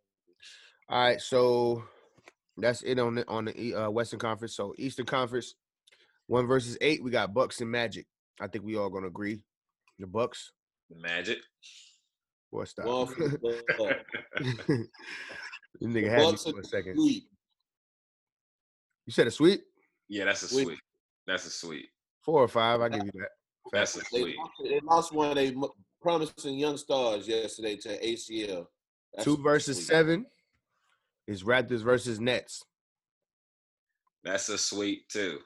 All 0.90 1.00
right, 1.00 1.20
so 1.22 1.84
that's 2.58 2.82
it 2.84 3.00
on 3.00 3.16
the 3.16 3.28
on 3.28 3.46
the 3.46 3.76
uh, 3.76 3.90
Western 3.90 4.20
Conference. 4.20 4.56
So 4.56 4.74
Eastern 4.78 5.06
Conference, 5.06 5.56
One 6.28 6.48
versus 6.48 6.78
eight, 6.82 7.04
we 7.04 7.12
got 7.12 7.34
Bucks 7.34 7.62
and 7.62 7.70
Magic. 7.72 8.06
I 8.40 8.48
think 8.48 8.64
we 8.66 8.78
all 8.78 8.90
gonna 8.90 9.08
agree. 9.08 9.42
The 10.00 10.08
Bucks. 10.08 10.52
Magic. 10.96 11.40
What's 12.50 12.74
that? 12.74 12.86
One 12.86 13.08
for 13.08 13.28
the 13.28 13.64
Bucks. 13.78 14.88
you 15.80 15.88
nigga 15.88 16.10
had 16.10 16.32
me 16.32 16.52
for 16.54 16.60
a 16.60 16.64
second. 16.64 16.96
Sweet. 16.96 17.24
You 19.06 19.12
said 19.14 19.28
a 19.28 19.32
sweep? 19.32 19.62
Yeah, 20.10 20.26
that's 20.26 20.44
a 20.44 20.48
Sweet. 20.48 20.64
sweet. 20.66 20.80
That's 21.28 21.46
a 21.46 21.50
sweet. 21.52 21.88
Four 22.24 22.42
or 22.44 22.48
five, 22.48 22.82
I 22.82 22.90
give 22.90 23.04
you 23.06 23.12
that. 23.20 23.30
That's 23.72 23.96
a 23.98 24.02
They 24.12 24.36
lost, 24.36 24.52
they 24.64 24.80
lost 24.84 25.14
one 25.14 25.30
of 25.30 25.36
their 25.36 25.54
promising 26.02 26.58
young 26.58 26.78
stars 26.78 27.28
yesterday 27.28 27.76
to 27.78 28.00
ACL. 28.04 28.66
That's 29.14 29.26
Two 29.26 29.38
versus 29.38 29.78
sweet. 29.78 29.86
seven 29.88 30.26
is 31.28 31.44
Raptors 31.44 31.82
versus 31.84 32.20
Nets. 32.20 32.64
That's 34.24 34.50
a 34.50 34.58
sweet 34.58 35.08
too. 35.10 35.40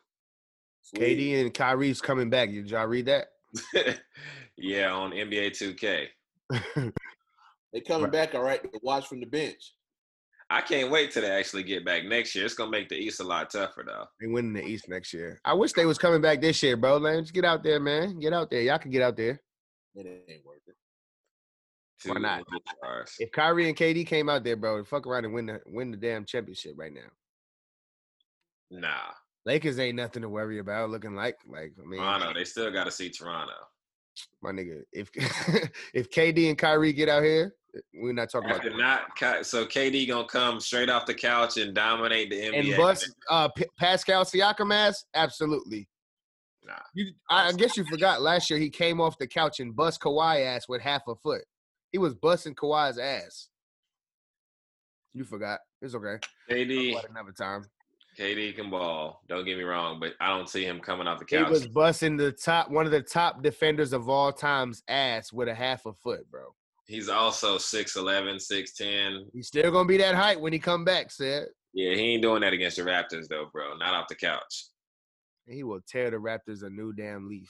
Sweet. 0.81 1.01
KD 1.19 1.41
and 1.41 1.53
Kyrie's 1.53 2.01
coming 2.01 2.29
back. 2.29 2.49
Did 2.49 2.69
y'all 2.71 2.87
read 2.87 3.05
that? 3.07 3.27
yeah, 4.57 4.91
on 4.91 5.11
NBA 5.11 5.51
2K. 5.51 6.91
They 7.71 7.81
coming 7.81 8.05
Right. 8.05 8.11
back 8.11 8.33
all 8.33 8.41
right 8.41 8.59
to 8.63 8.79
watch 8.81 9.05
from 9.07 9.19
the 9.19 9.27
bench. 9.27 9.75
I 10.49 10.61
can't 10.61 10.89
wait 10.89 11.11
till 11.11 11.21
they 11.21 11.29
actually 11.29 11.61
get 11.61 11.85
back 11.85 12.03
next 12.03 12.33
year. 12.33 12.43
It's 12.45 12.55
gonna 12.55 12.71
make 12.71 12.89
the 12.89 12.95
East 12.95 13.19
a 13.19 13.23
lot 13.23 13.51
tougher 13.51 13.83
though. 13.85 14.05
They 14.19 14.25
winning 14.25 14.53
the 14.53 14.63
East 14.65 14.89
next 14.89 15.13
year. 15.13 15.39
I 15.45 15.53
wish 15.53 15.73
they 15.73 15.85
was 15.85 15.99
coming 15.99 16.19
back 16.19 16.41
this 16.41 16.63
year, 16.63 16.75
bro. 16.75 16.97
Man, 16.99 17.21
just 17.21 17.33
get 17.35 17.45
out 17.45 17.63
there, 17.63 17.79
man. 17.79 18.17
Get 18.17 18.33
out 18.33 18.49
there. 18.49 18.61
Y'all 18.61 18.79
can 18.79 18.89
get 18.89 19.03
out 19.03 19.15
there. 19.15 19.39
It 19.93 20.25
ain't 20.27 20.43
worth 20.43 20.61
it. 20.65 20.75
Why 22.05 22.19
not? 22.19 22.43
stars. 22.77 23.15
If 23.19 23.31
Kyrie 23.31 23.67
and 23.67 23.77
KD 23.77 24.05
came 24.07 24.29
out 24.29 24.43
there, 24.43 24.55
bro, 24.55 24.83
fuck 24.83 25.05
around 25.05 25.25
and 25.25 25.33
win 25.33 25.47
the 25.47 25.61
win 25.65 25.91
the 25.91 25.97
damn 25.97 26.25
championship 26.25 26.73
right 26.77 26.93
now. 26.93 27.01
Nah, 28.71 29.11
Lakers 29.45 29.79
ain't 29.79 29.95
nothing 29.95 30.21
to 30.21 30.29
worry 30.29 30.59
about. 30.59 30.89
Looking 30.89 31.15
like 31.15 31.37
like 31.47 31.73
I 31.81 31.87
mean, 31.87 31.99
Toronto. 31.99 32.33
They 32.33 32.45
still 32.45 32.71
got 32.71 32.85
to 32.85 32.91
see 32.91 33.09
Toronto. 33.09 33.53
my 34.41 34.51
nigga. 34.51 34.81
If 34.91 35.09
if 35.93 36.09
KD 36.09 36.49
and 36.49 36.57
Kyrie 36.57 36.93
get 36.93 37.09
out 37.09 37.23
here, 37.23 37.53
we're 37.93 38.13
not 38.13 38.29
talking 38.29 38.49
about 38.49 38.65
After 38.65 38.77
not, 38.77 39.45
so 39.45 39.65
KD 39.65 40.07
gonna 40.07 40.27
come 40.27 40.59
straight 40.59 40.89
off 40.89 41.05
the 41.05 41.13
couch 41.13 41.57
and 41.57 41.73
dominate 41.73 42.29
the 42.29 42.37
NBA. 42.37 42.69
and 42.69 42.77
bust 42.77 43.11
uh 43.29 43.49
P- 43.49 43.65
Pascal 43.77 44.23
Siakam 44.23 44.73
ass. 44.73 45.03
Absolutely. 45.13 45.87
Nah. 46.65 46.73
You, 46.93 47.11
I, 47.29 47.47
I 47.47 47.51
guess 47.53 47.77
you 47.77 47.85
forgot 47.85 48.21
last 48.21 48.49
year 48.49 48.59
he 48.59 48.69
came 48.69 49.01
off 49.01 49.17
the 49.17 49.27
couch 49.27 49.59
and 49.59 49.75
bust 49.75 50.01
Kawhi 50.01 50.45
ass 50.45 50.67
with 50.67 50.81
half 50.81 51.01
a 51.07 51.15
foot. 51.15 51.41
He 51.91 51.97
was 51.97 52.13
busting 52.15 52.55
Kawhi's 52.55 52.97
ass. 52.97 53.47
You 55.13 55.23
forgot. 55.23 55.59
It's 55.81 55.95
okay. 55.95 56.17
KD, 56.49 56.95
another 57.09 57.31
time. 57.31 57.65
KD 58.19 58.55
can 58.55 58.69
ball. 58.69 59.21
Don't 59.29 59.45
get 59.45 59.57
me 59.57 59.63
wrong, 59.63 59.99
but 59.99 60.13
I 60.19 60.27
don't 60.27 60.49
see 60.49 60.65
him 60.65 60.79
coming 60.79 61.07
off 61.07 61.19
the 61.19 61.25
couch. 61.25 61.47
He 61.47 61.51
was 61.51 61.67
busting 61.67 62.17
the 62.17 62.31
top 62.31 62.69
one 62.69 62.85
of 62.85 62.91
the 62.91 63.01
top 63.01 63.41
defenders 63.41 63.93
of 63.93 64.09
all 64.09 64.31
time's 64.31 64.83
ass 64.87 65.31
with 65.31 65.47
a 65.47 65.55
half 65.55 65.85
a 65.85 65.93
foot, 65.93 66.29
bro. 66.29 66.53
He's 66.85 67.07
also 67.07 67.57
6'11", 67.57 68.35
6'10". 68.35 69.25
He's 69.33 69.47
still 69.47 69.71
gonna 69.71 69.87
be 69.87 69.97
that 69.97 70.15
height 70.15 70.41
when 70.41 70.51
he 70.51 70.59
come 70.59 70.83
back, 70.83 71.11
said. 71.11 71.47
Yeah, 71.73 71.93
he 71.93 72.13
ain't 72.13 72.23
doing 72.23 72.41
that 72.41 72.51
against 72.51 72.77
the 72.77 72.83
Raptors 72.83 73.27
though, 73.29 73.47
bro. 73.53 73.77
Not 73.77 73.93
off 73.93 74.07
the 74.09 74.15
couch. 74.15 74.65
He 75.47 75.63
will 75.63 75.81
tear 75.87 76.09
the 76.09 76.17
Raptors 76.17 76.63
a 76.63 76.69
new 76.69 76.91
damn 76.93 77.29
leaf. 77.29 77.49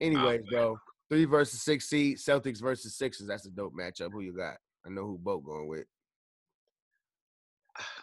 Anyways, 0.00 0.40
man. 0.42 0.50
bro, 0.50 0.76
three 1.10 1.24
versus 1.24 1.60
six 1.60 1.88
seed, 1.88 2.18
Celtics 2.18 2.60
versus 2.60 2.96
Sixers. 2.96 3.26
That's 3.26 3.46
a 3.46 3.50
dope 3.50 3.74
matchup. 3.74 4.12
Who 4.12 4.20
you 4.20 4.32
got? 4.32 4.56
I 4.86 4.90
know 4.90 5.06
who 5.06 5.18
both 5.18 5.44
going 5.44 5.68
with. 5.68 5.84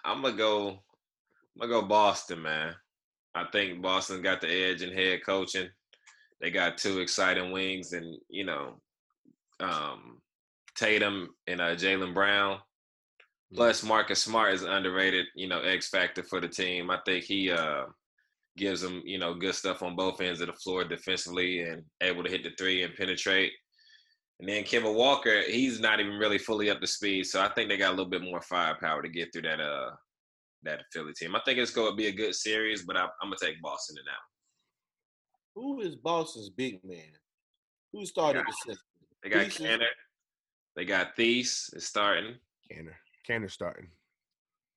I'm 0.05 0.21
gonna 0.21 0.35
go. 0.35 0.69
I'm 1.59 1.69
gonna 1.69 1.81
go 1.81 1.87
Boston, 1.87 2.41
man. 2.41 2.75
I 3.33 3.45
think 3.51 3.81
Boston 3.81 4.21
got 4.21 4.41
the 4.41 4.49
edge 4.49 4.81
in 4.81 4.93
head 4.93 5.21
coaching. 5.25 5.69
They 6.41 6.51
got 6.51 6.77
two 6.77 6.99
exciting 6.99 7.51
wings, 7.51 7.93
and 7.93 8.17
you 8.29 8.45
know, 8.45 8.79
um, 9.59 10.21
Tatum 10.75 11.29
and 11.47 11.61
uh, 11.61 11.75
Jaylen 11.75 12.13
Brown. 12.13 12.59
Plus, 13.53 13.81
Marcus 13.81 14.21
Smart 14.21 14.53
is 14.53 14.63
underrated. 14.63 15.25
You 15.35 15.47
know, 15.47 15.61
X 15.61 15.89
factor 15.89 16.23
for 16.23 16.41
the 16.41 16.49
team. 16.49 16.91
I 16.91 16.99
think 17.05 17.23
he 17.23 17.49
uh, 17.51 17.85
gives 18.57 18.81
them 18.81 19.01
you 19.05 19.17
know 19.19 19.33
good 19.33 19.55
stuff 19.55 19.81
on 19.83 19.95
both 19.95 20.19
ends 20.19 20.41
of 20.41 20.47
the 20.47 20.53
floor 20.53 20.83
defensively 20.83 21.61
and 21.61 21.83
able 22.01 22.23
to 22.23 22.29
hit 22.29 22.43
the 22.43 22.51
three 22.57 22.83
and 22.83 22.95
penetrate. 22.95 23.53
And 24.39 24.47
then 24.49 24.63
Kemba 24.63 24.93
Walker, 24.93 25.41
he's 25.47 25.79
not 25.79 25.99
even 25.99 26.13
really 26.13 26.37
fully 26.37 26.69
up 26.69 26.79
to 26.81 26.87
speed, 26.87 27.25
so 27.25 27.41
I 27.41 27.49
think 27.49 27.69
they 27.69 27.77
got 27.77 27.89
a 27.89 27.95
little 27.95 28.09
bit 28.09 28.21
more 28.21 28.41
firepower 28.41 29.01
to 29.01 29.09
get 29.09 29.31
through 29.31 29.43
that 29.43 29.59
uh 29.61 29.91
that 30.63 30.81
Philly 30.91 31.13
team. 31.13 31.35
I 31.35 31.41
think 31.45 31.59
it's 31.59 31.71
going 31.71 31.91
to 31.91 31.95
be 31.95 32.07
a 32.07 32.11
good 32.11 32.35
series, 32.35 32.83
but 32.83 32.97
I, 32.97 33.03
I'm 33.03 33.29
gonna 33.29 33.35
take 33.41 33.61
Boston 33.61 33.95
in 33.99 34.05
that. 34.05 34.19
Who 35.55 35.79
is 35.81 35.95
Boston's 35.95 36.49
big 36.49 36.83
man? 36.83 37.13
Who 37.93 38.05
started 38.05 38.43
the 38.47 38.51
system? 38.53 38.85
They 39.23 39.29
got 39.29 39.45
Theis 39.45 39.57
Kanter, 39.57 39.85
they 40.75 40.85
got 40.85 41.15
Theis 41.15 41.69
is 41.73 41.87
starting. 41.87 42.35
Kanter. 42.71 42.93
Kanter 43.27 43.51
starting. 43.51 43.87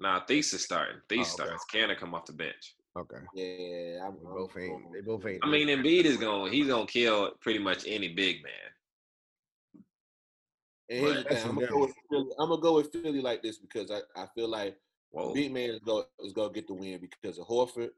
Nah, 0.00 0.20
Theis 0.24 0.54
is 0.54 0.64
starting. 0.64 0.96
Theis 1.08 1.18
Oh, 1.38 1.44
okay. 1.44 1.56
starts. 1.56 1.64
Kanter 1.72 1.98
come 1.98 2.14
off 2.14 2.24
the 2.24 2.32
bench. 2.32 2.74
Okay. 2.98 3.16
Yeah, 3.35 4.05
I'm, 4.07 4.14
They 4.14 4.26
I'm 4.26 4.35
both 4.35 4.57
ain't. 4.59 4.92
They 4.92 5.00
both 5.00 5.24
ain't. 5.26 5.44
I 5.44 5.48
mean, 5.48 5.68
Embiid 5.68 6.05
is 6.05 6.16
going. 6.16 6.53
He's 6.53 6.66
going 6.66 6.87
to 6.87 6.92
kill 6.92 7.31
pretty 7.40 7.61
much 7.61 7.85
any 7.87 8.09
big 8.09 8.42
man. 8.42 8.53
And 10.88 10.98
here's 11.00 11.16
the 11.18 11.22
But- 11.22 11.33
thing, 11.38 11.48
I'm 11.48 11.55
gonna 11.55 11.66
go 11.68 11.81
with 11.83 11.94
Philly. 12.11 12.31
I'm 12.38 12.48
gonna 12.48 12.61
go 12.61 12.74
with 12.74 12.92
Philly 12.92 13.20
like 13.20 13.42
this 13.42 13.59
because 13.59 13.92
I, 13.92 14.00
I 14.20 14.26
feel 14.35 14.48
like 14.48 14.76
Whoa. 15.12 15.33
big 15.33 15.53
man 15.53 15.70
is 15.70 15.79
go 15.79 16.05
is 16.18 16.33
gonna 16.33 16.53
get 16.53 16.66
the 16.66 16.74
win 16.74 16.98
because 17.00 17.38
of 17.38 17.46
Horford, 17.46 17.90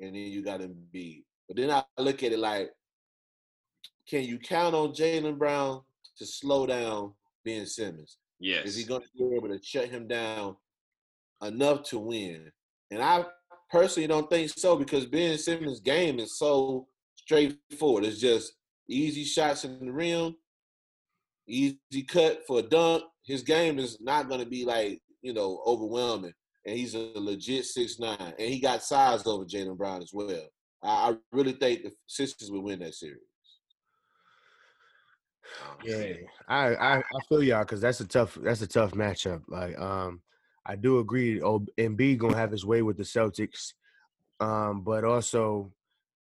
and 0.00 0.14
then 0.14 0.14
you 0.14 0.42
got 0.42 0.60
Embiid. 0.60 1.22
But 1.46 1.56
then 1.56 1.70
I 1.70 1.84
look 1.98 2.24
at 2.24 2.32
it 2.32 2.40
like, 2.40 2.72
can 4.08 4.24
you 4.24 4.38
count 4.40 4.74
on 4.74 4.88
Jaylen 4.88 5.38
Brown 5.38 5.82
to 6.18 6.26
slow 6.26 6.66
down 6.66 7.12
Ben 7.44 7.66
Simmons? 7.66 8.16
Yes. 8.40 8.66
Is 8.66 8.76
he 8.76 8.82
going 8.84 9.02
to 9.02 9.08
be 9.16 9.36
able 9.36 9.48
to 9.48 9.62
shut 9.62 9.88
him 9.88 10.08
down 10.08 10.56
enough 11.42 11.84
to 11.84 11.98
win? 12.00 12.50
And 12.90 13.00
I 13.00 13.24
personally 13.70 14.06
don't 14.06 14.28
think 14.28 14.50
so 14.50 14.76
because 14.76 15.06
Ben 15.06 15.38
Simmons' 15.38 15.80
game 15.80 16.18
is 16.18 16.38
so 16.38 16.86
straightforward. 17.16 18.04
It's 18.04 18.18
just 18.18 18.52
easy 18.88 19.24
shots 19.24 19.64
in 19.64 19.84
the 19.84 19.92
rim, 19.92 20.36
easy 21.46 22.02
cut 22.06 22.42
for 22.46 22.60
a 22.60 22.62
dunk. 22.62 23.04
His 23.24 23.42
game 23.42 23.78
is 23.78 24.00
not 24.00 24.28
going 24.28 24.40
to 24.40 24.46
be 24.48 24.64
like 24.64 25.00
you 25.22 25.32
know 25.32 25.62
overwhelming, 25.66 26.32
and 26.66 26.76
he's 26.76 26.94
a 26.94 27.12
legit 27.14 27.64
six 27.64 27.98
nine, 27.98 28.34
and 28.38 28.48
he 28.48 28.60
got 28.60 28.82
size 28.82 29.26
over 29.26 29.44
Jaylen 29.44 29.76
Brown 29.76 30.02
as 30.02 30.10
well. 30.12 30.46
I, 30.82 31.10
I 31.10 31.16
really 31.32 31.52
think 31.52 31.82
the 31.82 31.92
Sixers 32.06 32.50
will 32.50 32.62
win 32.62 32.80
that 32.80 32.94
series. 32.94 33.18
Yeah, 35.84 36.14
I 36.48 36.74
I, 36.74 36.96
I 36.98 37.20
feel 37.28 37.42
y'all 37.42 37.60
because 37.60 37.80
that's 37.80 38.00
a 38.00 38.06
tough 38.06 38.38
that's 38.42 38.62
a 38.62 38.66
tough 38.66 38.92
matchup. 38.92 39.42
Like, 39.48 39.78
um, 39.78 40.20
I 40.70 40.76
do 40.76 41.00
agree. 41.00 41.42
Oh, 41.42 41.66
Embiid 41.76 42.18
gonna 42.18 42.36
have 42.36 42.52
his 42.52 42.64
way 42.64 42.80
with 42.82 42.96
the 42.96 43.02
Celtics, 43.02 43.72
um, 44.38 44.82
but 44.82 45.02
also, 45.02 45.72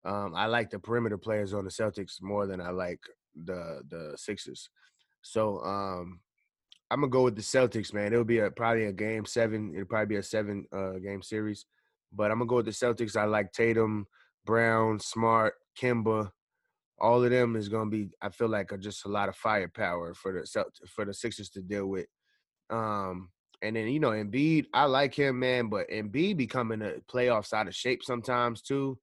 um, 0.04 0.34
I 0.36 0.48
like 0.48 0.72
the 0.72 0.80
perimeter 0.80 1.20
players 1.20 1.54
on 1.54 1.64
the 1.64 1.70
Celtics 1.70 2.20
more 2.24 2.48
than 2.48 2.60
I 2.60 2.72
like 2.72 3.02
the 3.36 3.84
the 3.88 4.14
Sixers. 4.16 4.68
So, 5.22 5.64
um, 5.64 6.22
I'm 6.90 7.02
gonna 7.02 7.12
go 7.12 7.24
with 7.26 7.36
the 7.36 7.44
Celtics, 7.44 7.94
man. 7.94 8.14
It'll 8.14 8.26
be 8.26 8.40
a 8.40 8.50
probably 8.50 8.86
a 8.86 8.92
game 8.92 9.26
seven. 9.26 9.76
It'll 9.76 9.86
probably 9.86 10.16
be 10.16 10.16
a 10.16 10.24
seven 10.24 10.66
uh, 10.74 10.94
game 10.94 11.22
series, 11.22 11.68
but 12.12 12.32
I'm 12.32 12.40
gonna 12.40 12.50
go 12.50 12.56
with 12.56 12.66
the 12.66 12.72
Celtics. 12.72 13.16
I 13.16 13.26
like 13.26 13.54
Tatum, 13.54 14.08
Brown, 14.44 15.00
Smart, 15.00 15.54
Kemba 15.80 16.32
all 17.02 17.24
of 17.24 17.32
them 17.32 17.56
is 17.56 17.68
to 17.68 17.86
be 17.88 18.10
I 18.22 18.30
feel 18.30 18.48
like 18.48 18.72
are 18.72 18.78
just 18.78 19.06
a 19.06 19.10
lot 19.10 19.28
of 19.28 19.36
firepower 19.36 20.14
for 20.14 20.32
the 20.34 20.46
Celt- 20.46 20.80
for 20.88 21.04
the 21.04 21.14
Sixers 21.14 21.50
to 21.52 21.62
deal 21.62 21.88
with. 21.88 22.06
Um 22.70 23.30
and 23.62 23.76
then 23.76 23.88
you 23.88 24.00
know 24.00 24.12
Embiid, 24.12 24.65
I 24.74 24.86
like 24.86 25.13
him 25.15 25.39
man, 25.39 25.69
but 25.69 25.89
Embiid 25.89 26.38
becoming 26.38 26.82
a 26.82 26.93
playoffs 27.12 27.54
out 27.54 27.67
of 27.67 27.76
shape 27.76 28.04
sometimes 28.04 28.62
too. 28.62 28.97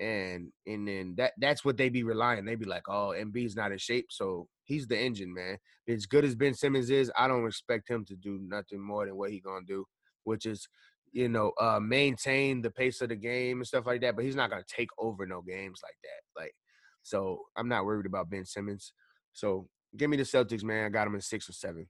And 0.00 0.50
and 0.66 0.88
then 0.88 1.14
that 1.18 1.32
that's 1.38 1.64
what 1.64 1.76
they 1.76 1.88
be 1.88 2.02
relying. 2.02 2.44
They 2.44 2.56
be 2.56 2.64
like, 2.64 2.88
"Oh, 2.88 3.14
Embiid's 3.16 3.54
not 3.54 3.70
in 3.72 3.78
shape, 3.78 4.06
so 4.10 4.48
he's 4.64 4.88
the 4.88 4.98
engine, 4.98 5.32
man." 5.32 5.58
As 5.88 6.06
good 6.06 6.24
as 6.24 6.34
Ben 6.34 6.54
Simmons 6.54 6.90
is, 6.90 7.12
I 7.16 7.28
don't 7.28 7.46
expect 7.46 7.88
him 7.88 8.04
to 8.06 8.16
do 8.16 8.38
nothing 8.42 8.80
more 8.80 9.06
than 9.06 9.16
what 9.16 9.30
he 9.30 9.40
to 9.40 9.60
do, 9.66 9.84
which 10.24 10.46
is 10.46 10.66
you 11.12 11.28
know, 11.28 11.52
uh 11.60 11.78
maintain 11.80 12.60
the 12.60 12.70
pace 12.70 13.00
of 13.00 13.08
the 13.08 13.16
game 13.16 13.58
and 13.58 13.66
stuff 13.66 13.86
like 13.86 14.00
that, 14.00 14.16
but 14.16 14.24
he's 14.24 14.34
not 14.36 14.50
to 14.50 14.64
take 14.68 14.88
over 14.98 15.24
no 15.26 15.42
games 15.42 15.80
like 15.82 15.94
that. 16.02 16.40
Like 16.42 16.54
so 17.02 17.40
I'm 17.56 17.68
not 17.68 17.84
worried 17.84 18.06
about 18.06 18.30
Ben 18.30 18.44
Simmons. 18.44 18.92
So 19.32 19.68
give 19.96 20.10
me 20.10 20.16
the 20.16 20.24
Celtics, 20.24 20.64
man. 20.64 20.86
I 20.86 20.88
got 20.88 21.06
him 21.06 21.14
in 21.14 21.20
six 21.20 21.48
or 21.48 21.52
seven. 21.52 21.86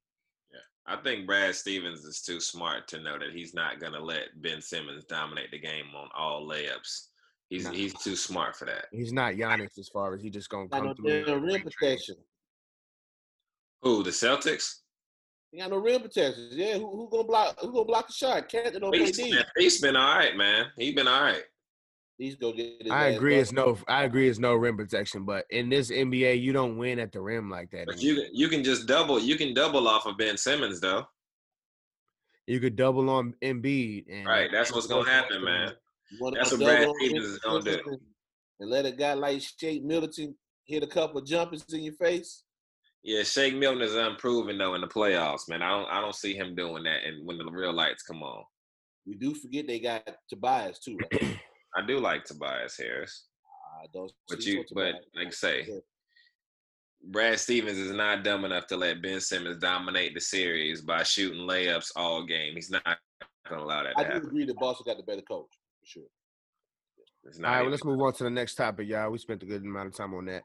I 0.86 0.96
think 0.96 1.26
Brad 1.26 1.54
Stevens 1.54 2.04
is 2.04 2.20
too 2.20 2.40
smart 2.40 2.88
to 2.88 3.00
know 3.00 3.18
that 3.18 3.32
he's 3.32 3.54
not 3.54 3.80
going 3.80 3.94
to 3.94 4.02
let 4.04 4.40
Ben 4.42 4.60
Simmons 4.60 5.04
dominate 5.04 5.50
the 5.50 5.58
game 5.58 5.86
on 5.96 6.08
all 6.14 6.46
layups. 6.46 7.08
He's 7.48 7.64
Nah. 7.64 7.72
he's 7.72 7.94
too 7.94 8.16
smart 8.16 8.56
for 8.56 8.64
that. 8.66 8.86
He's 8.90 9.12
not 9.12 9.34
Giannis 9.34 9.78
as 9.78 9.88
far 9.88 10.14
as 10.14 10.22
he 10.22 10.30
just 10.30 10.48
gonna 10.48 10.66
Got 10.68 10.78
come 10.78 10.86
no 10.88 10.94
through. 10.94 11.24
damn 11.24 11.34
and 11.36 11.44
rim 11.44 11.62
protection. 11.62 12.16
Who 13.82 14.02
the 14.02 14.10
Celtics? 14.10 14.80
He 15.52 15.58
got 15.58 15.70
no 15.70 15.76
rim 15.76 16.02
protection. 16.02 16.48
Yeah, 16.52 16.78
who, 16.78 16.90
who 16.90 17.08
gonna 17.10 17.24
block? 17.24 17.58
Who 17.60 17.70
gonna 17.72 17.84
block 17.84 18.06
the 18.08 18.12
shot? 18.12 18.48
Can't 18.48 18.72
don't 18.80 18.92
play 18.92 19.10
D. 19.10 19.38
he's 19.56 19.80
been 19.80 19.94
all 19.94 20.16
right, 20.16 20.36
man. 20.36 20.66
He's 20.76 20.94
been 20.94 21.06
all 21.06 21.22
right. 21.22 21.44
He's 22.18 22.36
go 22.36 22.52
get. 22.52 22.80
His 22.80 22.90
I 22.92 23.08
agree. 23.08 23.34
back. 23.34 23.42
It's 23.42 23.52
no. 23.52 23.76
I 23.88 24.04
agree. 24.04 24.28
It's 24.28 24.38
no 24.38 24.54
rim 24.54 24.76
protection, 24.76 25.24
but 25.24 25.44
in 25.50 25.68
this 25.68 25.90
NBA, 25.90 26.40
you 26.40 26.52
don't 26.52 26.78
win 26.78 26.98
at 26.98 27.12
the 27.12 27.20
rim 27.20 27.50
like 27.50 27.70
that. 27.72 27.86
But 27.86 27.96
anymore. 27.96 28.24
you 28.24 28.30
you 28.32 28.48
can 28.48 28.62
just 28.62 28.86
double 28.86 29.18
you 29.18 29.36
can 29.36 29.52
double 29.52 29.88
off 29.88 30.06
of 30.06 30.16
Ben 30.16 30.36
Simmons 30.36 30.80
though. 30.80 31.04
you 32.46 32.60
could 32.60 32.76
double 32.76 33.10
on 33.10 33.34
Embiid, 33.42 34.04
and 34.10 34.26
Right. 34.26 34.50
That's 34.52 34.72
what's 34.72 34.86
gonna 34.86 35.10
happen, 35.10 35.42
man. 35.42 35.72
That's 36.34 36.52
what 36.52 36.60
double 36.60 36.64
Brad 36.64 36.88
Stevens 37.00 37.26
is 37.26 37.38
gonna 37.40 37.62
do. 37.62 37.80
And, 37.84 38.00
and 38.60 38.70
let 38.70 38.86
a 38.86 38.92
guy 38.92 39.14
like 39.14 39.42
Shake 39.58 39.82
Middleton 39.82 40.36
hit 40.66 40.84
a 40.84 40.86
couple 40.86 41.20
jumpers 41.20 41.64
in 41.72 41.82
your 41.82 41.94
face. 41.94 42.44
Yeah, 43.02 43.22
Shake 43.22 43.56
Milton 43.56 43.82
is 43.82 43.94
unproven 43.94 44.56
though 44.56 44.74
in 44.76 44.80
the 44.80 44.86
playoffs, 44.86 45.48
man. 45.48 45.62
I 45.62 45.70
don't 45.70 45.90
I 45.90 46.00
don't 46.00 46.14
see 46.14 46.34
him 46.34 46.54
doing 46.54 46.84
that 46.84 47.04
and 47.04 47.26
when 47.26 47.38
the 47.38 47.44
real 47.50 47.72
lights 47.72 48.04
come 48.04 48.22
on. 48.22 48.44
We 49.04 49.16
do 49.16 49.34
forget 49.34 49.66
they 49.66 49.80
got 49.80 50.08
Tobias 50.30 50.78
too. 50.78 50.96
Right? 51.12 51.40
I 51.76 51.82
do 51.86 51.98
like 51.98 52.24
Tobias 52.24 52.76
Harris. 52.76 53.26
I 53.82 53.86
don't. 53.92 54.12
But 54.28 54.44
you- 54.44 54.58
but 54.58 54.68
Tobias. 54.68 55.04
like 55.14 55.26
I 55.26 55.30
say, 55.30 55.80
Brad 57.06 57.38
Stevens 57.38 57.78
is 57.78 57.92
not 57.92 58.24
dumb 58.24 58.44
enough 58.44 58.66
to 58.68 58.76
let 58.76 59.02
Ben 59.02 59.20
Simmons 59.20 59.58
dominate 59.58 60.14
the 60.14 60.20
series 60.20 60.80
by 60.80 61.02
shooting 61.02 61.46
layups 61.46 61.90
all 61.96 62.24
game. 62.24 62.54
He's 62.54 62.70
not 62.70 62.82
gonna 63.48 63.62
allow 63.62 63.82
that 63.82 63.94
to 63.96 64.00
I 64.00 64.04
do 64.04 64.12
happen. 64.14 64.28
agree 64.28 64.46
that 64.46 64.56
Boston 64.56 64.84
got 64.86 64.96
the 64.96 65.02
better 65.02 65.22
coach 65.22 65.50
for 65.80 65.86
sure. 65.86 66.02
It's 67.24 67.38
not 67.38 67.48
right, 67.48 67.60
well, 67.62 67.70
let's 67.70 67.84
move 67.84 68.00
on 68.00 68.12
to 68.14 68.24
the 68.24 68.30
next 68.30 68.54
topic, 68.54 68.88
y'all. 68.88 69.10
We 69.10 69.18
spent 69.18 69.42
a 69.42 69.46
good 69.46 69.62
amount 69.62 69.88
of 69.88 69.94
time 69.96 70.14
on 70.14 70.26
that. 70.26 70.44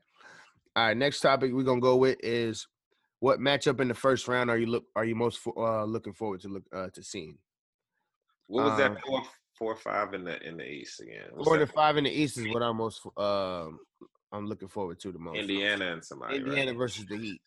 All 0.75 0.85
right, 0.87 0.97
next 0.97 1.21
topic 1.21 1.51
we're 1.53 1.63
gonna 1.63 1.81
go 1.81 1.95
with 1.97 2.17
is 2.21 2.67
what 3.19 3.39
matchup 3.39 3.79
in 3.81 3.87
the 3.87 3.93
first 3.93 4.27
round 4.27 4.49
are 4.49 4.57
you 4.57 4.65
look 4.67 4.85
are 4.95 5.05
you 5.05 5.15
most 5.15 5.39
fo- 5.39 5.53
uh, 5.57 5.85
looking 5.85 6.13
forward 6.13 6.41
to 6.41 6.49
look 6.49 6.63
uh, 6.73 6.89
to 6.93 7.03
seeing? 7.03 7.37
what 8.47 8.63
was 8.65 8.73
um, 8.73 8.77
that 8.95 9.01
four 9.05 9.23
four 9.59 9.73
or 9.73 9.75
five 9.75 10.13
in 10.13 10.23
the 10.23 10.41
in 10.47 10.57
the 10.57 10.65
East 10.65 11.01
again? 11.01 11.25
What's 11.33 11.47
Four 11.47 11.57
to 11.57 11.67
five 11.67 11.97
in 11.97 12.05
the 12.05 12.09
East 12.09 12.37
is 12.37 12.47
what 12.51 12.63
I'm 12.63 12.77
most 12.77 13.01
uh, 13.17 13.67
I'm 14.31 14.47
looking 14.47 14.69
forward 14.69 14.99
to 15.01 15.11
the 15.11 15.19
most. 15.19 15.37
Indiana 15.37 15.91
and 15.93 16.03
somebody. 16.03 16.37
Indiana 16.37 16.71
right? 16.71 16.77
versus 16.77 17.05
the 17.05 17.17
Heat. 17.17 17.41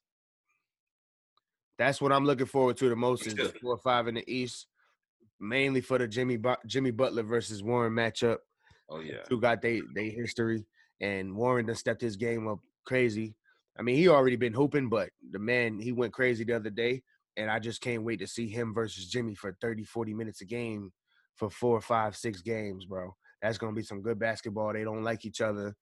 That's 1.79 2.01
what 2.01 2.12
I'm 2.12 2.27
looking 2.27 2.46
forward 2.46 2.77
to 2.77 2.88
the 2.88 2.94
most 2.94 3.27
is 3.27 3.35
the 3.35 3.53
four 3.61 3.75
or 3.75 3.79
five 3.79 4.07
in 4.07 4.14
the 4.14 4.33
East, 4.33 4.66
mainly 5.40 5.81
for 5.81 5.98
the 5.98 6.07
Jimmy 6.07 6.38
Jimmy 6.66 6.90
Butler 6.90 7.22
versus 7.22 7.62
Warren 7.62 7.94
matchup. 7.94 8.38
Oh 8.88 9.01
yeah. 9.01 9.22
Who 9.29 9.40
got 9.40 9.62
they 9.62 9.81
they 9.94 10.11
history, 10.11 10.66
and 11.01 11.35
Warren 11.35 11.66
done 11.66 11.75
stepped 11.75 12.03
his 12.03 12.16
game 12.16 12.46
up 12.46 12.61
crazy. 12.85 13.35
I 13.79 13.83
mean, 13.83 13.96
he 13.96 14.09
already 14.09 14.37
been 14.37 14.53
hooping, 14.53 14.90
but 14.90 15.09
the 15.31 15.38
man 15.38 15.81
he 15.81 15.92
went 15.92 16.12
crazy 16.12 16.44
the 16.44 16.57
other 16.57 16.68
day, 16.68 17.03
and 17.38 17.51
I 17.51 17.59
just 17.59 17.81
can't 17.81 18.05
wait 18.05 18.20
to 18.20 18.27
see 18.27 18.48
him 18.48 18.75
versus 18.75 19.09
Jimmy 19.09 19.35
for 19.35 19.57
30, 19.62 19.85
40 19.85 20.12
minutes 20.12 20.42
a 20.42 20.44
game 20.44 20.92
for 21.36 21.50
four, 21.50 21.80
five, 21.80 22.16
six 22.16 22.42
games, 22.42 22.84
bro. 22.84 23.14
That's 23.40 23.58
gonna 23.58 23.72
be 23.72 23.82
some 23.82 24.02
good 24.02 24.18
basketball. 24.18 24.72
They 24.72 24.84
don't 24.84 25.02
like 25.02 25.24
each 25.24 25.40
other, 25.40 25.74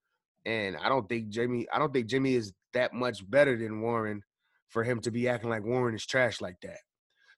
and 0.47 0.77
I 0.77 0.89
don't 0.89 1.09
think 1.09 1.29
Jimmy. 1.29 1.67
I 1.73 1.79
don't 1.79 1.93
think 1.93 2.07
Jimmy 2.07 2.35
is 2.35 2.53
that 2.73 2.93
much 2.93 3.29
better 3.29 3.57
than 3.57 3.81
Warren 3.81 4.23
for 4.69 4.85
him 4.85 5.01
to 5.01 5.11
be 5.11 5.29
acting 5.29 5.51
like 5.51 5.65
Warren 5.65 5.95
is 5.95 6.07
trash 6.07 6.41
like 6.41 6.57
that. 6.63 6.79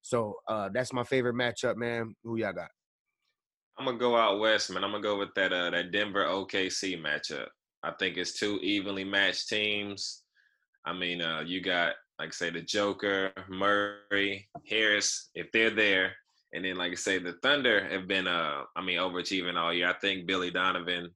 So 0.03 0.37
uh 0.49 0.69
that's 0.73 0.93
my 0.93 1.05
favorite 1.05 1.35
matchup, 1.35 1.77
man. 1.77 2.15
Who 2.25 2.37
y'all 2.37 2.53
got? 2.53 2.71
I'm 3.79 3.87
gonna 3.87 3.99
go 3.99 4.17
out 4.17 4.41
west, 4.41 4.71
man. 4.71 4.85
I'm 4.85 4.91
gonna 4.91 5.03
go 5.03 5.19
with 5.19 5.35
that 5.37 5.53
uh 5.53 5.71
that 5.71 5.93
Denver 5.93 6.25
OKC 6.25 7.01
matchup. 7.01 7.47
I 7.83 7.93
think 7.99 8.17
it's 8.17 8.39
two 8.39 8.59
evenly 8.63 9.05
matched 9.05 9.49
teams. 9.49 10.23
I 10.85 10.93
mean, 10.93 11.23
uh, 11.23 11.43
you 11.47 11.61
got 11.61 11.95
like 12.19 12.33
say 12.33 12.51
the 12.51 12.61
Joker, 12.61 13.33
Murray, 13.49 14.49
Harris, 14.69 15.31
if 15.35 15.51
they're 15.53 15.71
there, 15.71 16.13
and 16.53 16.65
then 16.65 16.77
like 16.77 16.93
I 16.93 16.97
say 16.97 17.19
the 17.19 17.35
Thunder 17.43 17.89
have 17.89 18.07
been 18.07 18.27
uh 18.27 18.63
I 18.77 18.83
mean 18.83 18.99
overachieving 18.99 19.57
all 19.57 19.73
year. 19.73 19.89
I 19.89 19.95
think 19.95 20.27
Billy 20.27 20.51
Donovan 20.51 21.11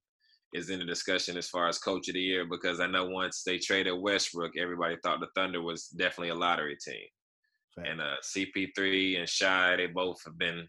is 0.53 0.71
in 0.71 0.79
the 0.79 0.85
discussion 0.85 1.37
as 1.37 1.49
far 1.49 1.69
as 1.69 1.79
coach 1.79 2.09
of 2.09 2.15
the 2.15 2.21
year 2.21 2.47
because 2.47 2.81
I 2.81 2.87
know 2.87 3.07
once 3.07 3.43
they 3.43 3.59
traded 3.59 4.01
Westbrook, 4.01 4.53
everybody 4.59 4.97
thought 5.03 5.21
the 5.21 5.29
Thunder 5.35 5.61
was 5.61 5.89
definitely 5.89 6.31
a 6.31 6.35
lottery 6.35 6.77
team. 6.77 7.05
And 7.77 8.01
uh, 8.01 8.15
CP3 8.25 9.19
and 9.19 9.29
Shai, 9.29 9.77
they 9.77 9.87
both 9.87 10.23
have 10.25 10.39
been 10.39 10.67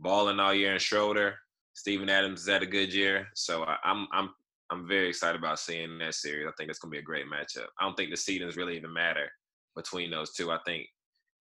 balling 0.00 0.40
all 0.40 0.52
year. 0.52 0.72
And 0.72 0.80
Schroeder, 0.80 1.36
Steven 1.74 2.08
Adams 2.08 2.48
had 2.48 2.64
a 2.64 2.66
good 2.66 2.92
year. 2.92 3.28
So 3.34 3.62
I, 3.62 3.76
I'm 3.84 4.08
I'm 4.12 4.30
I'm 4.70 4.88
very 4.88 5.08
excited 5.08 5.38
about 5.38 5.60
seeing 5.60 5.98
that 5.98 6.14
series. 6.14 6.48
I 6.48 6.52
think 6.56 6.70
it's 6.70 6.78
gonna 6.78 6.90
be 6.90 6.98
a 6.98 7.02
great 7.02 7.26
matchup. 7.26 7.66
I 7.78 7.84
don't 7.84 7.96
think 7.96 8.10
the 8.10 8.16
seedings 8.16 8.56
really 8.56 8.76
even 8.76 8.92
matter 8.92 9.28
between 9.76 10.10
those 10.10 10.32
two. 10.32 10.50
I 10.50 10.58
think 10.66 10.86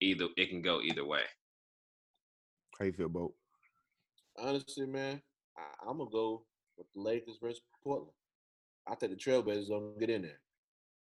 either 0.01 0.27
it 0.37 0.49
can 0.49 0.61
go 0.61 0.81
either 0.81 1.05
way. 1.05 1.21
How 2.79 2.85
you 2.85 2.93
feel, 2.93 3.09
Boat? 3.09 3.33
Honestly, 4.37 4.85
man, 4.85 5.21
I, 5.57 5.89
I'm 5.89 5.97
gonna 5.97 6.09
go 6.09 6.43
with 6.77 6.87
the 6.95 7.01
Lakers 7.01 7.37
versus 7.41 7.61
Portland. 7.83 8.13
I 8.87 8.95
think 8.95 9.11
the 9.11 9.17
Trailblazers 9.17 9.69
gonna 9.69 9.99
get 9.99 10.09
in 10.09 10.21
there. 10.21 10.39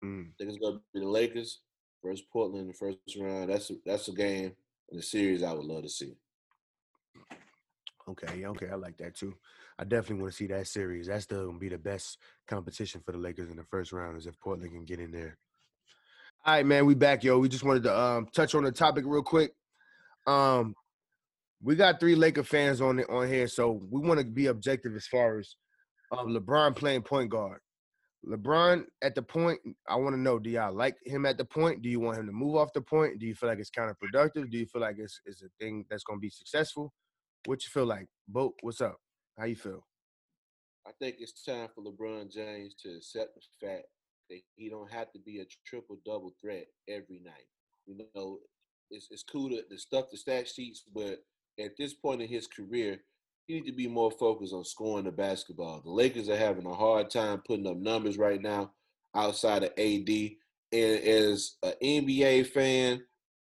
Mm. 0.04 0.26
I 0.28 0.32
think 0.38 0.50
it's 0.50 0.58
gonna 0.58 0.80
be 0.92 1.00
the 1.00 1.08
Lakers 1.08 1.60
versus 2.04 2.24
Portland 2.30 2.62
in 2.62 2.68
the 2.68 2.74
first 2.74 2.98
round. 3.18 3.48
That's 3.48 3.70
a, 3.70 3.74
that's 3.86 4.08
a 4.08 4.12
game 4.12 4.52
in 4.90 4.96
the 4.98 5.02
series 5.02 5.42
I 5.42 5.52
would 5.54 5.64
love 5.64 5.84
to 5.84 5.88
see. 5.88 6.14
Okay, 8.08 8.44
okay, 8.44 8.68
I 8.68 8.74
like 8.74 8.98
that 8.98 9.14
too. 9.14 9.34
I 9.78 9.84
definitely 9.84 10.22
want 10.22 10.32
to 10.32 10.36
see 10.36 10.48
that 10.48 10.66
series. 10.66 11.06
That's 11.06 11.24
the 11.24 11.46
gonna 11.46 11.58
be 11.58 11.70
the 11.70 11.78
best 11.78 12.18
competition 12.46 13.00
for 13.04 13.12
the 13.12 13.18
Lakers 13.18 13.50
in 13.50 13.56
the 13.56 13.64
first 13.64 13.92
round 13.92 14.18
is 14.18 14.26
if 14.26 14.38
Portland 14.40 14.72
can 14.72 14.84
get 14.84 15.00
in 15.00 15.10
there. 15.10 15.38
All 16.44 16.54
right, 16.54 16.66
man, 16.66 16.84
we 16.84 16.94
back, 16.94 17.24
yo. 17.24 17.38
We 17.38 17.48
just 17.48 17.64
wanted 17.64 17.84
to 17.84 17.98
um, 17.98 18.28
touch 18.34 18.54
on 18.54 18.64
the 18.64 18.72
topic 18.72 19.04
real 19.06 19.22
quick. 19.22 19.52
Um, 20.26 20.74
we 21.62 21.76
got 21.76 22.00
three 22.00 22.16
Laker 22.16 22.42
fans 22.42 22.80
on 22.80 22.98
it 22.98 23.08
on 23.08 23.28
here, 23.28 23.46
so 23.46 23.80
we 23.90 24.00
want 24.00 24.18
to 24.18 24.26
be 24.26 24.46
objective 24.46 24.94
as 24.96 25.06
far 25.06 25.38
as 25.38 25.54
um, 26.10 26.28
LeBron 26.28 26.74
playing 26.74 27.02
point 27.02 27.30
guard. 27.30 27.60
LeBron 28.26 28.84
at 29.02 29.14
the 29.14 29.22
point, 29.22 29.60
I 29.88 29.96
want 29.96 30.14
to 30.14 30.20
know: 30.20 30.38
Do 30.38 30.50
y'all 30.50 30.74
like 30.74 30.96
him 31.04 31.24
at 31.24 31.38
the 31.38 31.44
point? 31.44 31.82
Do 31.82 31.88
you 31.88 32.00
want 32.00 32.18
him 32.18 32.26
to 32.26 32.32
move 32.32 32.56
off 32.56 32.72
the 32.72 32.80
point? 32.80 33.18
Do 33.18 33.26
you 33.26 33.34
feel 33.34 33.48
like 33.48 33.58
it's 33.58 33.70
counterproductive? 33.70 34.50
Do 34.50 34.58
you 34.58 34.66
feel 34.66 34.80
like 34.80 34.96
it's, 34.98 35.20
it's 35.24 35.42
a 35.42 35.48
thing 35.60 35.84
that's 35.88 36.04
gonna 36.04 36.20
be 36.20 36.30
successful? 36.30 36.92
What 37.46 37.64
you 37.64 37.70
feel 37.70 37.86
like? 37.86 38.06
Boat, 38.28 38.54
what's 38.62 38.80
up? 38.80 38.96
How 39.38 39.46
you 39.46 39.56
feel? 39.56 39.84
I 40.86 40.90
think 41.00 41.16
it's 41.18 41.44
time 41.44 41.68
for 41.74 41.82
LeBron 41.82 42.32
James 42.32 42.74
to 42.82 42.96
accept 42.96 43.34
the 43.34 43.66
fact 43.66 43.84
that 44.30 44.40
he 44.56 44.68
don't 44.68 44.90
have 44.90 45.12
to 45.12 45.18
be 45.20 45.40
a 45.40 45.46
triple 45.64 45.98
double 46.04 46.32
threat 46.40 46.66
every 46.88 47.20
night. 47.24 47.46
You 47.86 48.04
know, 48.14 48.38
it's 48.90 49.08
it's 49.10 49.22
cool 49.22 49.48
to, 49.50 49.62
to 49.62 49.78
stuff 49.78 50.06
the 50.10 50.16
stat 50.16 50.48
sheets, 50.48 50.84
but 50.92 51.22
at 51.58 51.72
this 51.78 51.94
point 51.94 52.22
in 52.22 52.28
his 52.28 52.46
career, 52.46 52.98
he 53.46 53.54
need 53.54 53.66
to 53.66 53.72
be 53.72 53.88
more 53.88 54.10
focused 54.10 54.54
on 54.54 54.64
scoring 54.64 55.04
the 55.04 55.12
basketball. 55.12 55.80
The 55.82 55.90
Lakers 55.90 56.28
are 56.28 56.36
having 56.36 56.66
a 56.66 56.74
hard 56.74 57.10
time 57.10 57.42
putting 57.46 57.66
up 57.66 57.76
numbers 57.76 58.18
right 58.18 58.40
now 58.40 58.72
outside 59.14 59.64
of 59.64 59.70
AD. 59.78 60.08
And 60.72 61.00
as 61.00 61.56
an 61.62 61.72
NBA 61.82 62.46
fan, 62.48 63.02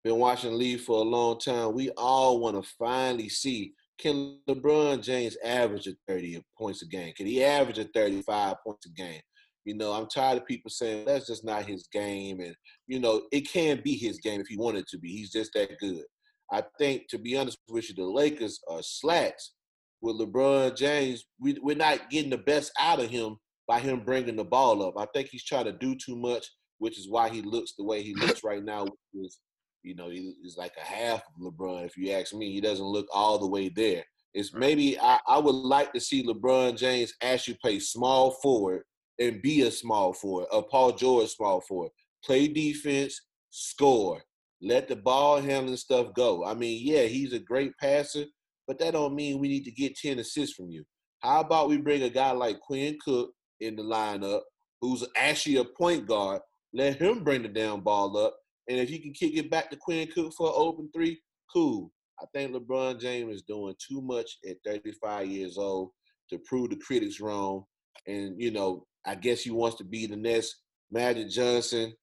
been 0.03 0.17
watching 0.17 0.57
league 0.57 0.81
for 0.81 0.97
a 0.97 1.03
long 1.03 1.39
time, 1.39 1.73
we 1.73 1.89
all 1.91 2.39
want 2.39 2.61
to 2.61 2.69
finally 2.77 3.29
see 3.29 3.73
can 3.99 4.39
LeBron 4.49 5.01
James 5.01 5.37
average 5.45 5.87
a 5.87 5.93
30 6.07 6.43
points 6.57 6.81
a 6.81 6.87
game? 6.87 7.13
Can 7.15 7.27
he 7.27 7.43
average 7.43 7.77
a 7.77 7.85
35 7.85 8.55
points 8.65 8.85
a 8.85 8.89
game? 8.89 9.21
You 9.65 9.75
know, 9.75 9.93
I'm 9.93 10.07
tired 10.07 10.41
of 10.41 10.45
people 10.45 10.69
saying 10.69 11.05
that's 11.05 11.27
just 11.27 11.45
not 11.45 11.65
his 11.65 11.87
game. 11.87 12.41
And, 12.41 12.53
you 12.87 12.99
know, 12.99 13.21
it 13.31 13.47
can 13.47 13.81
be 13.81 13.95
his 13.95 14.19
game 14.19 14.41
if 14.41 14.47
he 14.47 14.57
wanted 14.57 14.87
to 14.87 14.97
be. 14.97 15.09
He's 15.09 15.31
just 15.31 15.53
that 15.53 15.79
good. 15.79 16.03
I 16.51 16.63
think, 16.77 17.07
to 17.09 17.17
be 17.17 17.37
honest 17.37 17.57
with 17.67 17.89
you, 17.89 17.95
the 17.95 18.03
Lakers 18.03 18.59
are 18.69 18.81
slats 18.81 19.53
with 20.01 20.19
LeBron 20.19 20.75
James. 20.75 21.25
We, 21.39 21.57
we're 21.61 21.75
not 21.75 22.09
getting 22.09 22.29
the 22.29 22.37
best 22.37 22.71
out 22.79 22.99
of 22.99 23.09
him 23.09 23.37
by 23.67 23.79
him 23.79 24.03
bringing 24.05 24.35
the 24.35 24.43
ball 24.43 24.85
up. 24.85 24.95
I 24.97 25.07
think 25.13 25.29
he's 25.29 25.45
trying 25.45 25.65
to 25.65 25.71
do 25.71 25.95
too 25.95 26.15
much, 26.15 26.45
which 26.79 26.99
is 26.99 27.09
why 27.09 27.29
he 27.29 27.41
looks 27.41 27.73
the 27.77 27.83
way 27.83 28.01
he 28.01 28.13
looks 28.15 28.43
right 28.43 28.63
now, 28.63 28.83
which 28.83 29.25
is 29.25 29.39
you 29.83 29.95
know, 29.95 30.09
he 30.09 30.33
is 30.43 30.57
like 30.57 30.73
a 30.81 30.85
half 30.85 31.21
of 31.21 31.53
LeBron. 31.53 31.85
If 31.85 31.97
you 31.97 32.11
ask 32.11 32.33
me, 32.33 32.51
he 32.51 32.61
doesn't 32.61 32.85
look 32.85 33.07
all 33.13 33.37
the 33.37 33.47
way 33.47 33.69
there. 33.69 34.03
It's 34.33 34.53
maybe 34.53 34.99
I, 34.99 35.19
I 35.27 35.37
would 35.37 35.53
like 35.53 35.93
to 35.93 35.99
see 35.99 36.25
LeBron 36.25 36.77
James 36.77 37.13
actually 37.21 37.57
play 37.61 37.79
small 37.79 38.31
forward 38.41 38.83
and 39.19 39.41
be 39.41 39.61
a 39.61 39.71
small 39.71 40.13
forward, 40.13 40.47
a 40.51 40.63
Paul 40.63 40.93
George 40.93 41.29
small 41.29 41.61
forward. 41.61 41.91
Play 42.25 42.47
defense, 42.47 43.19
score. 43.51 44.23
Let 44.63 44.87
the 44.87 44.95
ball 44.95 45.41
handling 45.41 45.75
stuff 45.75 46.13
go. 46.15 46.45
I 46.45 46.53
mean, 46.53 46.79
yeah, 46.81 47.03
he's 47.03 47.33
a 47.33 47.39
great 47.39 47.77
passer, 47.79 48.25
but 48.65 48.79
that 48.79 48.93
don't 48.93 49.13
mean 49.13 49.39
we 49.39 49.49
need 49.49 49.65
to 49.65 49.71
get 49.71 49.97
10 49.97 50.19
assists 50.19 50.55
from 50.55 50.69
you. 50.69 50.85
How 51.19 51.41
about 51.41 51.67
we 51.67 51.77
bring 51.77 52.03
a 52.03 52.09
guy 52.09 52.31
like 52.31 52.61
Quinn 52.61 52.97
Cook 53.03 53.31
in 53.59 53.75
the 53.75 53.83
lineup, 53.83 54.41
who's 54.81 55.05
actually 55.17 55.57
a 55.57 55.65
point 55.65 56.07
guard, 56.07 56.41
let 56.73 56.95
him 56.95 57.23
bring 57.23 57.43
the 57.43 57.49
damn 57.49 57.81
ball 57.81 58.17
up, 58.17 58.35
and 58.69 58.79
if 58.79 58.89
you 58.89 59.01
can 59.01 59.13
kick 59.13 59.35
it 59.35 59.51
back 59.51 59.69
to 59.69 59.77
Quinn 59.77 60.07
Cook 60.07 60.33
for 60.37 60.47
an 60.47 60.53
open 60.55 60.89
three, 60.93 61.21
cool. 61.51 61.91
I 62.21 62.25
think 62.33 62.53
LeBron 62.53 62.99
James 62.99 63.35
is 63.35 63.41
doing 63.41 63.75
too 63.85 64.01
much 64.01 64.37
at 64.47 64.57
35 64.65 65.27
years 65.27 65.57
old 65.57 65.91
to 66.29 66.39
prove 66.39 66.69
the 66.69 66.77
critics 66.77 67.19
wrong. 67.19 67.65
And, 68.07 68.41
you 68.41 68.51
know, 68.51 68.85
I 69.05 69.15
guess 69.15 69.41
he 69.41 69.51
wants 69.51 69.77
to 69.77 69.83
be 69.83 70.05
the 70.05 70.15
next 70.15 70.55
Magic 70.91 71.29
Johnson, 71.29 71.93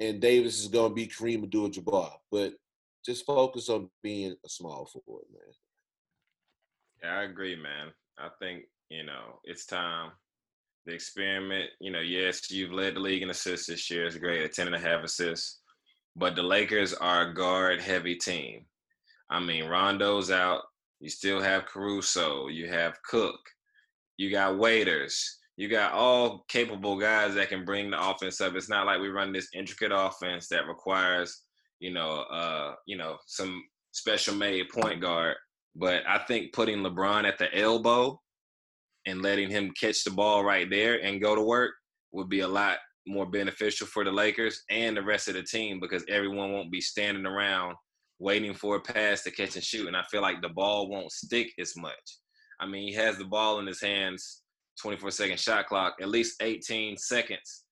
and 0.00 0.20
Davis 0.20 0.60
is 0.60 0.68
going 0.68 0.90
to 0.90 0.94
be 0.94 1.06
Kareem 1.06 1.44
Abdul-Jabbar. 1.44 2.12
But 2.30 2.54
just 3.04 3.26
focus 3.26 3.68
on 3.68 3.90
being 4.02 4.34
a 4.44 4.48
small 4.48 4.86
forward, 4.86 5.24
man. 5.32 5.54
Yeah, 7.02 7.20
I 7.20 7.22
agree, 7.24 7.56
man. 7.56 7.92
I 8.18 8.28
think 8.40 8.64
You 8.90 9.04
know, 9.04 9.40
it's 9.44 9.66
time. 9.66 10.12
The 10.86 10.92
experiment, 10.92 11.70
you 11.80 11.90
know, 11.90 12.00
yes, 12.00 12.50
you've 12.50 12.72
led 12.72 12.94
the 12.94 13.00
league 13.00 13.22
in 13.22 13.30
assists 13.30 13.66
this 13.66 13.90
year. 13.90 14.06
It's 14.06 14.16
great 14.16 14.44
at 14.44 14.52
10 14.52 14.66
and 14.66 14.76
a 14.76 14.78
half 14.78 15.02
assists. 15.02 15.60
But 16.14 16.36
the 16.36 16.42
Lakers 16.42 16.92
are 16.92 17.22
a 17.22 17.34
guard 17.34 17.80
heavy 17.80 18.14
team. 18.14 18.66
I 19.30 19.40
mean, 19.40 19.64
Rondo's 19.64 20.30
out. 20.30 20.62
You 21.00 21.08
still 21.08 21.40
have 21.40 21.66
Caruso. 21.66 22.48
You 22.48 22.68
have 22.68 23.02
Cook. 23.02 23.40
You 24.16 24.30
got 24.30 24.58
waiters. 24.58 25.38
You 25.56 25.68
got 25.68 25.92
all 25.92 26.44
capable 26.48 26.98
guys 26.98 27.34
that 27.34 27.48
can 27.48 27.64
bring 27.64 27.90
the 27.90 28.10
offense 28.10 28.40
up. 28.40 28.54
It's 28.54 28.68
not 28.68 28.86
like 28.86 29.00
we 29.00 29.08
run 29.08 29.32
this 29.32 29.48
intricate 29.54 29.92
offense 29.94 30.48
that 30.48 30.66
requires, 30.66 31.42
you 31.78 31.92
know, 31.92 32.24
uh, 32.30 32.74
you 32.86 32.96
know, 32.96 33.18
some 33.26 33.62
special 33.92 34.34
made 34.34 34.68
point 34.70 35.00
guard. 35.00 35.36
But 35.76 36.02
I 36.08 36.18
think 36.18 36.52
putting 36.52 36.78
LeBron 36.78 37.24
at 37.24 37.38
the 37.38 37.54
elbow 37.56 38.20
and 39.06 39.22
letting 39.22 39.50
him 39.50 39.72
catch 39.78 40.02
the 40.02 40.10
ball 40.10 40.44
right 40.44 40.68
there 40.68 41.02
and 41.02 41.20
go 41.20 41.34
to 41.34 41.42
work 41.42 41.72
would 42.12 42.28
be 42.28 42.40
a 42.40 42.48
lot 42.48 42.78
more 43.06 43.26
beneficial 43.26 43.86
for 43.86 44.02
the 44.02 44.10
Lakers 44.10 44.62
and 44.70 44.96
the 44.96 45.02
rest 45.02 45.28
of 45.28 45.34
the 45.34 45.42
team 45.42 45.78
because 45.78 46.04
everyone 46.08 46.52
won't 46.52 46.72
be 46.72 46.80
standing 46.80 47.26
around 47.26 47.76
waiting 48.18 48.54
for 48.54 48.76
a 48.76 48.80
pass 48.80 49.22
to 49.22 49.30
catch 49.30 49.56
and 49.56 49.64
shoot. 49.64 49.86
And 49.86 49.96
I 49.96 50.02
feel 50.10 50.22
like 50.22 50.40
the 50.40 50.48
ball 50.48 50.88
won't 50.88 51.12
stick 51.12 51.52
as 51.58 51.76
much. 51.76 52.18
I 52.60 52.66
mean, 52.66 52.88
he 52.88 52.94
has 52.94 53.18
the 53.18 53.24
ball 53.24 53.58
in 53.58 53.66
his 53.66 53.80
hands, 53.80 54.42
24 54.80 55.10
second 55.10 55.40
shot 55.40 55.66
clock, 55.66 55.94
at 56.00 56.08
least 56.08 56.42
18 56.42 56.96
seconds, 56.96 57.64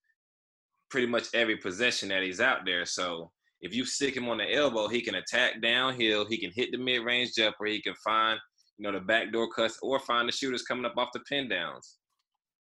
pretty 0.91 1.07
much 1.07 1.27
every 1.35 1.57
possession 1.57 2.09
that 2.11 2.23
he's 2.23 2.41
out 2.41 2.61
there. 2.65 2.85
So 2.87 3.31
if 3.61 3.75
you 3.75 3.85
stick 3.85 4.17
him 4.17 4.29
on 4.29 4.39
the 4.39 4.53
elbow, 4.53 4.89
he 4.89 5.01
can 5.01 5.15
attack 5.15 5.63
downhill, 5.63 6.27
he 6.27 6.39
can 6.39 6.51
hit 6.55 6.71
the 6.73 6.79
mid 6.79 7.05
range 7.05 7.33
jumper, 7.37 7.67
he 7.67 7.81
can 7.81 7.95
find, 8.05 8.39
you 8.79 8.85
know, 8.85 8.93
the 8.93 9.05
backdoor 9.05 9.51
cuts 9.51 9.79
or 9.83 9.99
find 10.01 10.29
the 10.29 10.33
shooters 10.33 10.63
coming 10.63 10.85
up 10.85 10.95
off 10.97 11.11
the 11.13 11.21
pin 11.21 11.49
downs. 11.49 11.99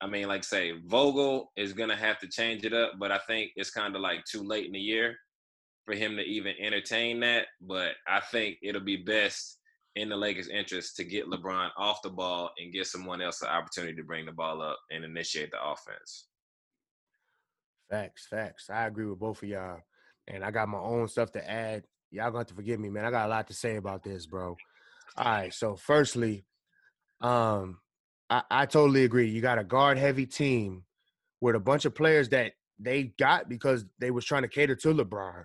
I 0.01 0.07
mean, 0.07 0.29
like 0.29 0.45
say 0.45 0.73
Vogel 0.87 1.53
is 1.57 1.73
gonna 1.73 1.97
have 1.97 2.19
to 2.21 2.29
change 2.29 2.65
it 2.65 2.73
up, 2.73 2.93
but 2.99 3.11
I 3.11 3.19
think 3.27 3.51
it's 3.57 3.71
kind 3.71 3.97
of 3.97 4.03
like 4.03 4.25
too 4.25 4.43
late 4.43 4.67
in 4.67 4.73
the 4.73 4.79
year 4.79 5.17
for 5.85 5.95
him 5.95 6.17
to 6.17 6.23
even 6.23 6.55
entertain 6.61 7.21
that. 7.21 7.47
But 7.61 7.93
I 8.07 8.21
think 8.21 8.59
it'll 8.63 8.81
be 8.81 8.97
best 8.97 9.58
in 9.99 10.09
the 10.09 10.17
Lakers' 10.17 10.49
interest 10.49 10.97
to 10.97 11.05
get 11.05 11.27
LeBron 11.27 11.71
off 11.77 12.03
the 12.03 12.11
ball 12.11 12.51
and 12.59 12.73
get 12.73 12.87
someone 12.87 13.21
else 13.21 13.41
the 13.41 13.51
opportunity 13.51 13.97
to 13.97 14.05
bring 14.05 14.27
the 14.27 14.33
ball 14.33 14.63
up 14.63 14.79
and 14.91 15.05
initiate 15.05 15.51
the 15.51 15.63
offense. 15.63 16.29
Facts, 17.91 18.27
facts. 18.29 18.71
I 18.71 18.87
agree 18.87 19.07
with 19.07 19.19
both 19.19 19.43
of 19.43 19.49
y'all. 19.49 19.81
And 20.27 20.45
I 20.45 20.51
got 20.51 20.69
my 20.69 20.79
own 20.79 21.09
stuff 21.09 21.33
to 21.33 21.51
add. 21.51 21.85
Y'all 22.11 22.31
going 22.31 22.45
to 22.47 22.55
forgive 22.55 22.79
me, 22.79 22.91
man. 22.91 23.05
I 23.05 23.11
got 23.11 23.27
a 23.27 23.31
lot 23.31 23.49
to 23.49 23.55
say 23.55 23.77
about 23.77 24.03
this, 24.03 24.27
bro. 24.27 24.57
All 25.17 25.25
right. 25.25 25.53
So 25.53 25.77
firstly, 25.77 26.45
um, 27.21 27.79
I, 28.31 28.43
I 28.51 28.67
totally 28.67 29.05
agree. 29.05 29.29
You 29.29 29.41
got 29.41 29.59
a 29.59 29.65
guard 29.65 29.99
heavy 29.99 30.27
team 30.27 30.85
with 31.41 31.57
a 31.57 31.61
bunch 31.61 31.85
of 31.87 31.95
players 31.95 32.29
that 32.31 32.53
they 32.79 33.15
got 33.19 33.49
because 33.49 33.85
they 33.99 34.11
was 34.11 34.25
trying 34.25 34.43
to 34.43 34.49
cater 34.49 34.77
to 34.77 34.95
LeBron. 34.95 35.45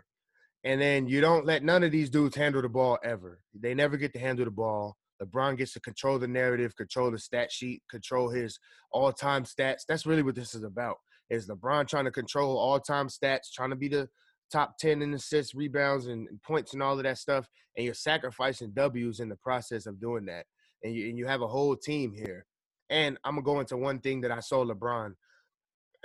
And 0.64 0.82
then 0.82 1.08
you 1.08 1.22
don't 1.22 1.46
let 1.46 1.64
none 1.64 1.84
of 1.84 1.92
these 1.92 2.10
dudes 2.10 2.36
handle 2.36 2.62
the 2.62 2.70
ball 2.70 2.98
ever. 3.04 3.42
They 3.54 3.74
never 3.74 3.98
get 3.98 4.14
to 4.14 4.20
handle 4.20 4.46
the 4.46 4.52
ball. 4.52 4.98
LeBron 5.22 5.58
gets 5.58 5.74
to 5.74 5.82
control 5.82 6.20
the 6.20 6.28
narrative, 6.28 6.76
control 6.76 7.12
the 7.12 7.20
stat 7.20 7.52
sheet, 7.52 7.82
control 7.90 8.30
his 8.30 8.60
all-time 8.92 9.46
stats. 9.46 9.82
That's 9.88 10.06
really 10.06 10.24
what 10.24 10.36
this 10.36 10.56
is 10.56 10.64
about. 10.64 10.98
Is 11.30 11.48
LeBron 11.48 11.88
trying 11.88 12.06
to 12.06 12.12
control 12.12 12.58
all-time 12.58 13.08
stats, 13.08 13.52
trying 13.54 13.72
to 13.72 13.76
be 13.76 13.90
the 13.90 14.10
top 14.52 14.78
10 14.80 15.02
in 15.02 15.14
assists, 15.14 15.56
rebounds, 15.56 16.08
and 16.08 16.28
points 16.46 16.74
and 16.74 16.84
all 16.84 16.98
of 16.98 17.04
that 17.04 17.18
stuff. 17.18 17.48
And 17.78 17.86
you're 17.86 17.94
sacrificing 17.94 18.72
W's 18.74 19.20
in 19.20 19.30
the 19.30 19.38
process 19.38 19.86
of 19.86 20.00
doing 20.02 20.26
that. 20.26 20.46
And 20.84 20.94
you, 20.96 21.10
and 21.10 21.18
you 21.18 21.28
have 21.28 21.42
a 21.42 21.48
whole 21.48 21.76
team 21.76 22.14
here 22.14 22.46
and 22.90 23.18
I'm 23.24 23.36
gonna 23.36 23.46
go 23.46 23.60
into 23.62 23.78
one 23.78 24.00
thing 24.00 24.22
that 24.22 24.32
I 24.32 24.42
saw 24.42 24.66
LeBron. 24.66 25.14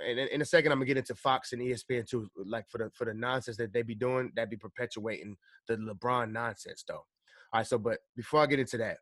And 0.05 0.19
in 0.19 0.41
a 0.41 0.45
second, 0.45 0.71
I'm 0.71 0.79
gonna 0.79 0.85
get 0.85 0.97
into 0.97 1.15
Fox 1.15 1.51
and 1.53 1.61
ESPN 1.61 2.07
too, 2.07 2.29
like 2.35 2.65
for 2.69 2.77
the 2.77 2.89
for 2.93 3.05
the 3.05 3.13
nonsense 3.13 3.57
that 3.57 3.73
they 3.73 3.81
be 3.81 3.95
doing, 3.95 4.31
that 4.35 4.49
be 4.49 4.57
perpetuating 4.57 5.35
the 5.67 5.75
LeBron 5.75 6.31
nonsense, 6.31 6.83
though. 6.87 6.95
All 6.95 7.59
right, 7.59 7.67
so 7.67 7.77
but 7.77 7.99
before 8.15 8.41
I 8.41 8.45
get 8.45 8.59
into 8.59 8.77
that, 8.77 8.97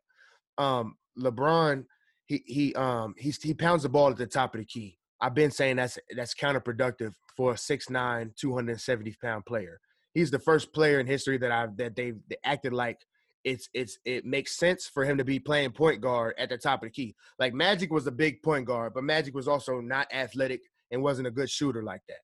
um, 0.56 0.96
LeBron, 1.18 1.84
he 2.26 2.42
he 2.46 2.74
um 2.74 3.14
he's 3.16 3.42
he 3.42 3.54
pounds 3.54 3.82
the 3.82 3.88
ball 3.88 4.10
at 4.10 4.16
the 4.16 4.26
top 4.26 4.54
of 4.54 4.60
the 4.60 4.64
key. 4.64 4.98
I've 5.20 5.34
been 5.34 5.50
saying 5.50 5.76
that's 5.76 5.98
that's 6.16 6.34
counterproductive 6.34 7.12
for 7.36 7.52
a 7.52 7.56
6'9", 7.56 8.36
270 8.36 9.16
pound 9.22 9.46
player. 9.46 9.80
He's 10.14 10.30
the 10.30 10.38
first 10.38 10.72
player 10.72 11.00
in 11.00 11.06
history 11.06 11.38
that 11.38 11.52
I've 11.52 11.76
that 11.76 11.96
they've 11.96 12.18
they 12.28 12.36
acted 12.44 12.72
like 12.72 12.98
it's 13.44 13.68
it's 13.72 13.98
it 14.04 14.24
makes 14.24 14.58
sense 14.58 14.86
for 14.86 15.04
him 15.04 15.18
to 15.18 15.24
be 15.24 15.38
playing 15.38 15.72
point 15.72 16.00
guard 16.00 16.34
at 16.38 16.48
the 16.48 16.58
top 16.58 16.82
of 16.82 16.88
the 16.88 16.92
key. 16.92 17.14
Like 17.38 17.54
Magic 17.54 17.92
was 17.92 18.06
a 18.06 18.12
big 18.12 18.42
point 18.42 18.66
guard, 18.66 18.94
but 18.94 19.04
Magic 19.04 19.34
was 19.34 19.48
also 19.48 19.80
not 19.80 20.12
athletic 20.12 20.60
and 20.90 21.02
wasn't 21.02 21.28
a 21.28 21.32
good 21.32 21.50
shooter 21.50 21.82
like 21.82 22.02
that. 22.08 22.18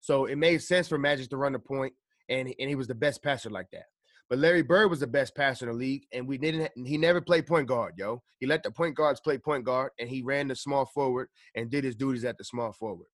So 0.00 0.26
it 0.26 0.36
made 0.36 0.62
sense 0.62 0.88
for 0.88 0.98
Magic 0.98 1.30
to 1.30 1.36
run 1.36 1.52
the 1.52 1.58
point, 1.58 1.92
and 2.28 2.52
and 2.58 2.68
he 2.68 2.74
was 2.74 2.88
the 2.88 2.94
best 2.94 3.22
passer 3.22 3.50
like 3.50 3.68
that. 3.72 3.84
But 4.28 4.38
Larry 4.38 4.62
Bird 4.62 4.88
was 4.88 5.00
the 5.00 5.06
best 5.06 5.34
passer 5.36 5.66
in 5.66 5.72
the 5.72 5.78
league, 5.78 6.04
and 6.12 6.26
we 6.26 6.38
didn't. 6.38 6.70
He 6.74 6.96
never 6.96 7.20
played 7.20 7.46
point 7.46 7.68
guard, 7.68 7.94
yo. 7.96 8.22
He 8.38 8.46
let 8.46 8.62
the 8.62 8.70
point 8.70 8.96
guards 8.96 9.20
play 9.20 9.38
point 9.38 9.64
guard, 9.64 9.90
and 9.98 10.08
he 10.08 10.22
ran 10.22 10.48
the 10.48 10.56
small 10.56 10.86
forward 10.86 11.28
and 11.54 11.70
did 11.70 11.84
his 11.84 11.96
duties 11.96 12.24
at 12.24 12.38
the 12.38 12.44
small 12.44 12.72
forward. 12.72 13.08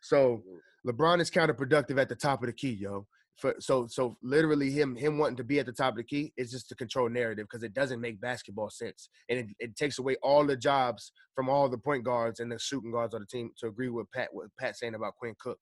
So 0.00 0.42
mm. 0.46 0.92
LeBron 0.92 1.20
is 1.20 1.30
counterproductive 1.30 2.00
at 2.00 2.08
the 2.08 2.16
top 2.16 2.42
of 2.42 2.46
the 2.46 2.52
key, 2.52 2.72
yo 2.72 3.06
for 3.36 3.54
so 3.58 3.86
so 3.86 4.16
literally 4.22 4.70
him 4.70 4.94
him 4.94 5.18
wanting 5.18 5.36
to 5.36 5.44
be 5.44 5.58
at 5.58 5.66
the 5.66 5.72
top 5.72 5.92
of 5.92 5.96
the 5.96 6.04
key 6.04 6.32
is 6.36 6.50
just 6.50 6.68
to 6.68 6.74
control 6.74 7.08
narrative 7.08 7.46
because 7.50 7.62
it 7.62 7.74
doesn't 7.74 8.00
make 8.00 8.20
basketball 8.20 8.70
sense 8.70 9.08
and 9.28 9.38
it, 9.38 9.46
it 9.58 9.76
takes 9.76 9.98
away 9.98 10.16
all 10.22 10.44
the 10.44 10.56
jobs 10.56 11.12
from 11.34 11.48
all 11.48 11.68
the 11.68 11.78
point 11.78 12.04
guards 12.04 12.40
and 12.40 12.52
the 12.52 12.58
shooting 12.58 12.92
guards 12.92 13.14
of 13.14 13.20
the 13.20 13.26
team 13.26 13.50
to 13.58 13.66
agree 13.66 13.88
with 13.88 14.10
Pat 14.12 14.28
what 14.32 14.48
Pat 14.58 14.76
saying 14.76 14.94
about 14.94 15.16
Quinn 15.16 15.34
Cook, 15.40 15.58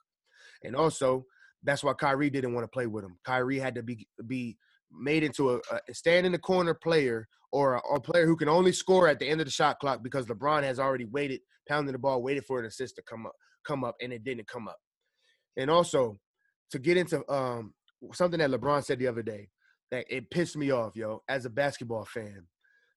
and 0.65 0.75
also 0.75 1.25
that's 1.63 1.85
why 1.85 1.93
Kyrie 1.93 2.31
didn't 2.31 2.55
want 2.55 2.65
to 2.65 2.69
play 2.69 2.87
with 2.87 3.05
him. 3.05 3.19
Kyrie 3.25 3.59
had 3.59 3.75
to 3.75 3.83
be 3.83 4.07
be 4.27 4.57
made 4.93 5.23
into 5.23 5.55
a, 5.55 5.61
a 5.73 5.95
stand 5.95 6.27
in 6.27 6.33
the 6.33 6.39
corner 6.39 6.75
player 6.75 7.29
or 7.53 7.75
a, 7.75 7.95
a 7.95 8.01
player 8.01 8.27
who 8.27 8.37
can 8.37 8.49
only 8.49 8.73
score 8.73 9.09
at 9.09 9.19
the 9.19 9.29
end 9.29 9.41
of 9.41 9.47
the 9.47 9.53
shot 9.53 9.79
clock 9.79 10.03
because 10.03 10.27
LeBron 10.27 10.63
has 10.63 10.79
already 10.79 11.05
waited, 11.07 11.41
pounding 11.69 11.93
the 11.93 11.99
ball, 11.99 12.23
waited 12.23 12.45
for 12.45 12.59
an 12.61 12.67
assist 12.67 12.97
to 12.97 13.03
come 13.03 13.27
up, 13.27 13.33
come 13.65 13.85
up, 13.85 13.95
and 14.01 14.13
it 14.13 14.25
didn't 14.25 14.49
come 14.49 14.69
up. 14.69 14.79
And 15.57 15.71
also, 15.71 16.19
to 16.71 16.79
get 16.79 16.97
into 16.97 17.29
um, 17.33 17.75
something 18.13 18.39
that 18.39 18.51
LeBron 18.51 18.85
said 18.85 18.99
the 18.99 19.07
other 19.07 19.23
day 19.23 19.49
that 19.91 20.07
it 20.09 20.31
pissed 20.31 20.57
me 20.57 20.71
off, 20.71 20.95
yo, 20.95 21.23
as 21.29 21.45
a 21.45 21.51
basketball 21.51 22.05
fan. 22.05 22.47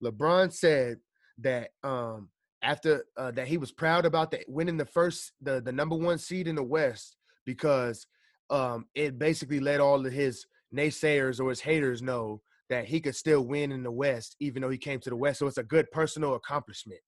LeBron 0.04 0.54
said 0.54 0.98
that 1.40 1.70
um, 1.84 2.30
after 2.62 3.06
uh, 3.18 3.32
that 3.32 3.48
he 3.48 3.58
was 3.58 3.72
proud 3.72 4.06
about 4.06 4.32
the 4.32 4.42
winning 4.48 4.78
the 4.78 4.86
first 4.86 5.34
the 5.42 5.62
the 5.62 5.72
number 5.72 5.96
one 5.96 6.18
seed 6.18 6.48
in 6.48 6.56
the 6.56 6.64
West 6.64 7.16
because 7.46 8.06
um, 8.50 8.86
it 8.96 9.18
basically 9.18 9.60
let 9.60 9.80
all 9.80 10.06
of 10.06 10.12
his 10.12 10.46
naysayers 10.76 11.40
or 11.40 11.50
his 11.50 11.60
haters 11.60 12.02
know 12.02 12.42
that 12.70 12.86
he 12.86 13.00
could 13.00 13.16
still 13.16 13.42
win 13.42 13.72
in 13.72 13.84
the 13.84 13.92
West 13.92 14.36
even 14.40 14.62
though 14.62 14.70
he 14.70 14.78
came 14.78 15.00
to 15.00 15.10
the 15.10 15.16
West. 15.16 15.40
So 15.40 15.48
it's 15.48 15.58
a 15.58 15.64
good 15.64 15.90
personal 15.92 16.36
accomplishment. 16.36 17.00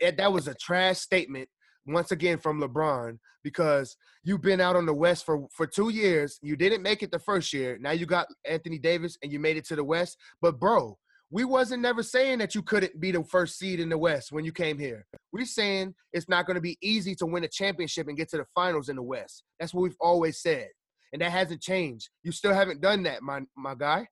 That 0.00 0.32
was 0.32 0.48
a 0.48 0.54
trash 0.54 0.98
statement 0.98 1.48
once 1.86 2.12
again 2.12 2.38
from 2.38 2.60
LeBron 2.60 3.18
because 3.42 3.96
you've 4.22 4.40
been 4.42 4.60
out 4.60 4.76
on 4.76 4.86
the 4.86 4.94
West 4.94 5.24
for 5.24 5.46
for 5.50 5.66
two 5.66 5.90
years. 5.90 6.38
You 6.42 6.56
didn't 6.56 6.82
make 6.82 7.02
it 7.02 7.10
the 7.10 7.18
first 7.18 7.52
year. 7.52 7.78
Now 7.80 7.92
you 7.92 8.06
got 8.06 8.26
Anthony 8.48 8.78
Davis 8.78 9.18
and 9.22 9.32
you 9.32 9.38
made 9.38 9.56
it 9.56 9.66
to 9.66 9.76
the 9.76 9.84
West. 9.84 10.16
But 10.40 10.58
bro, 10.58 10.98
we 11.30 11.44
wasn't 11.44 11.82
never 11.82 12.02
saying 12.02 12.38
that 12.38 12.54
you 12.54 12.62
couldn't 12.62 13.00
be 13.00 13.10
the 13.10 13.24
first 13.24 13.58
seed 13.58 13.80
in 13.80 13.88
the 13.88 13.98
West 13.98 14.32
when 14.32 14.44
you 14.44 14.52
came 14.52 14.78
here. 14.78 15.06
We're 15.32 15.44
saying 15.44 15.94
it's 16.12 16.28
not 16.28 16.46
going 16.46 16.54
to 16.56 16.60
be 16.60 16.78
easy 16.80 17.14
to 17.16 17.26
win 17.26 17.44
a 17.44 17.48
championship 17.48 18.08
and 18.08 18.16
get 18.16 18.30
to 18.30 18.38
the 18.38 18.46
finals 18.54 18.88
in 18.88 18.96
the 18.96 19.02
West. 19.02 19.42
That's 19.58 19.74
what 19.74 19.82
we've 19.82 19.96
always 20.00 20.40
said, 20.40 20.68
and 21.12 21.20
that 21.20 21.32
hasn't 21.32 21.60
changed. 21.60 22.08
You 22.22 22.32
still 22.32 22.54
haven't 22.54 22.80
done 22.80 23.02
that, 23.04 23.22
my 23.22 23.40
my 23.56 23.74
guy. 23.74 24.08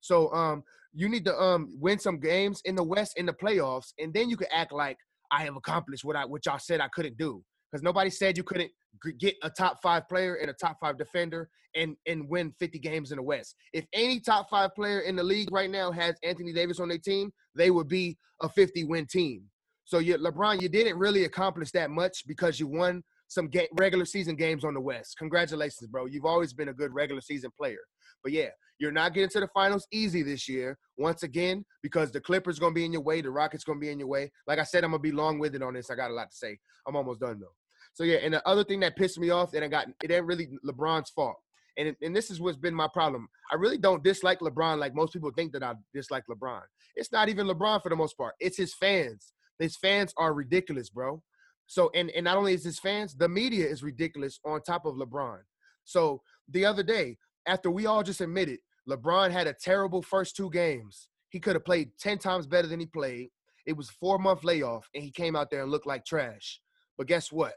So 0.00 0.32
um, 0.34 0.62
you 0.92 1.08
need 1.08 1.24
to 1.24 1.40
um 1.40 1.76
win 1.80 1.98
some 1.98 2.20
games 2.20 2.60
in 2.64 2.74
the 2.74 2.82
West 2.82 3.16
in 3.16 3.26
the 3.26 3.32
playoffs, 3.32 3.92
and 3.98 4.12
then 4.12 4.28
you 4.28 4.36
can 4.36 4.48
act 4.52 4.72
like 4.72 4.98
I 5.34 5.42
have 5.42 5.56
accomplished 5.56 6.04
what 6.04 6.16
I 6.16 6.24
what 6.24 6.46
y'all 6.46 6.58
said 6.58 6.80
I 6.80 6.88
couldn't 6.88 7.16
do. 7.16 7.42
Because 7.70 7.82
nobody 7.82 8.10
said 8.10 8.36
you 8.36 8.44
couldn't 8.44 8.70
get 9.18 9.34
a 9.42 9.50
top 9.50 9.78
five 9.82 10.08
player 10.08 10.36
and 10.36 10.48
a 10.48 10.54
top 10.54 10.76
five 10.80 10.96
defender 10.96 11.48
and 11.74 11.96
and 12.06 12.28
win 12.28 12.54
50 12.60 12.78
games 12.78 13.10
in 13.10 13.16
the 13.16 13.22
West. 13.22 13.56
If 13.72 13.84
any 13.92 14.20
top 14.20 14.48
five 14.48 14.74
player 14.74 15.00
in 15.00 15.16
the 15.16 15.24
league 15.24 15.50
right 15.50 15.70
now 15.70 15.90
has 15.90 16.14
Anthony 16.22 16.52
Davis 16.52 16.78
on 16.78 16.88
their 16.88 16.98
team, 16.98 17.32
they 17.56 17.70
would 17.70 17.88
be 17.88 18.16
a 18.42 18.48
50 18.48 18.84
win 18.84 19.06
team. 19.06 19.42
So 19.84 19.98
you 19.98 20.16
LeBron, 20.16 20.62
you 20.62 20.68
didn't 20.68 20.98
really 20.98 21.24
accomplish 21.24 21.72
that 21.72 21.90
much 21.90 22.22
because 22.26 22.60
you 22.60 22.68
won 22.68 23.02
some 23.28 23.48
ga- 23.48 23.68
regular 23.72 24.04
season 24.04 24.36
games 24.36 24.64
on 24.64 24.74
the 24.74 24.80
West. 24.80 25.16
Congratulations, 25.18 25.88
bro. 25.88 26.06
You've 26.06 26.24
always 26.24 26.52
been 26.52 26.68
a 26.68 26.74
good 26.74 26.94
regular 26.94 27.20
season 27.20 27.50
player. 27.58 27.80
But 28.22 28.32
yeah, 28.32 28.50
you're 28.84 28.92
not 28.92 29.14
getting 29.14 29.30
to 29.30 29.40
the 29.40 29.48
finals 29.48 29.86
easy 29.90 30.22
this 30.22 30.46
year, 30.46 30.76
once 30.98 31.22
again, 31.22 31.64
because 31.82 32.12
the 32.12 32.20
Clippers 32.20 32.58
going 32.58 32.72
to 32.72 32.74
be 32.74 32.84
in 32.84 32.92
your 32.92 33.00
way. 33.00 33.22
The 33.22 33.30
Rockets 33.30 33.64
going 33.64 33.80
to 33.80 33.80
be 33.80 33.90
in 33.90 33.98
your 33.98 34.08
way. 34.08 34.30
Like 34.46 34.58
I 34.58 34.62
said, 34.62 34.84
I'm 34.84 34.90
going 34.90 35.02
to 35.02 35.08
be 35.08 35.10
long 35.10 35.38
winded 35.38 35.62
on 35.62 35.72
this. 35.72 35.90
I 35.90 35.94
got 35.94 36.10
a 36.10 36.14
lot 36.14 36.30
to 36.30 36.36
say. 36.36 36.58
I'm 36.86 36.94
almost 36.94 37.20
done, 37.20 37.40
though. 37.40 37.54
So 37.94 38.04
yeah, 38.04 38.18
and 38.18 38.34
the 38.34 38.46
other 38.46 38.62
thing 38.62 38.80
that 38.80 38.96
pissed 38.96 39.18
me 39.18 39.30
off, 39.30 39.54
and 39.54 39.64
I 39.64 39.68
got 39.68 39.86
it 40.02 40.10
ain't 40.10 40.26
really 40.26 40.48
LeBron's 40.66 41.10
fault. 41.10 41.36
And, 41.78 41.96
and 42.02 42.14
this 42.14 42.30
is 42.30 42.40
what's 42.40 42.58
been 42.58 42.74
my 42.74 42.88
problem. 42.92 43.26
I 43.50 43.56
really 43.56 43.78
don't 43.78 44.04
dislike 44.04 44.40
LeBron 44.40 44.78
like 44.78 44.94
most 44.94 45.12
people 45.12 45.30
think 45.34 45.52
that 45.52 45.62
I 45.62 45.74
dislike 45.92 46.24
LeBron. 46.30 46.60
It's 46.94 47.10
not 47.10 47.28
even 47.28 47.46
LeBron 47.46 47.82
for 47.82 47.88
the 47.88 47.96
most 47.96 48.16
part. 48.16 48.34
It's 48.38 48.56
his 48.56 48.74
fans. 48.74 49.32
His 49.58 49.76
fans 49.76 50.12
are 50.16 50.34
ridiculous, 50.34 50.90
bro. 50.90 51.22
So 51.66 51.90
and 51.94 52.10
and 52.10 52.24
not 52.24 52.36
only 52.36 52.52
is 52.52 52.64
his 52.64 52.78
fans, 52.78 53.14
the 53.14 53.28
media 53.28 53.66
is 53.66 53.82
ridiculous 53.82 54.38
on 54.44 54.60
top 54.60 54.84
of 54.84 54.96
LeBron. 54.96 55.38
So 55.84 56.20
the 56.48 56.64
other 56.64 56.82
day, 56.82 57.16
after 57.46 57.70
we 57.70 57.86
all 57.86 58.02
just 58.02 58.20
admitted 58.20 58.58
LeBron 58.88 59.30
had 59.30 59.46
a 59.46 59.54
terrible 59.54 60.02
first 60.02 60.36
two 60.36 60.50
games, 60.50 61.08
he 61.30 61.40
could 61.40 61.56
have 61.56 61.64
played 61.64 61.90
10 61.98 62.18
times 62.18 62.46
better 62.46 62.68
than 62.68 62.80
he 62.80 62.86
played. 62.86 63.28
It 63.66 63.76
was 63.76 63.90
four 63.90 64.18
month 64.18 64.44
layoff, 64.44 64.88
and 64.94 65.02
he 65.02 65.10
came 65.10 65.34
out 65.34 65.50
there 65.50 65.62
and 65.62 65.70
looked 65.70 65.86
like 65.86 66.04
trash. 66.04 66.60
But 66.98 67.06
guess 67.06 67.32
what? 67.32 67.54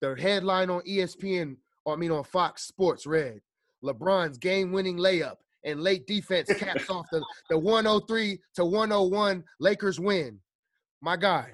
The 0.00 0.14
headline 0.14 0.70
on 0.70 0.82
ESPN, 0.82 1.56
I 1.88 1.96
mean 1.96 2.10
on 2.10 2.24
Fox 2.24 2.66
Sports, 2.66 3.06
read 3.06 3.40
LeBron's 3.82 4.38
game 4.38 4.72
winning 4.72 4.98
layup 4.98 5.36
and 5.64 5.80
late 5.80 6.06
defense 6.06 6.52
caps 6.58 6.88
off 6.90 7.06
the, 7.10 7.24
the 7.50 7.58
103 7.58 8.38
to 8.54 8.64
101 8.64 9.44
Lakers 9.60 9.98
win. 9.98 10.38
My 11.00 11.16
guy, 11.16 11.50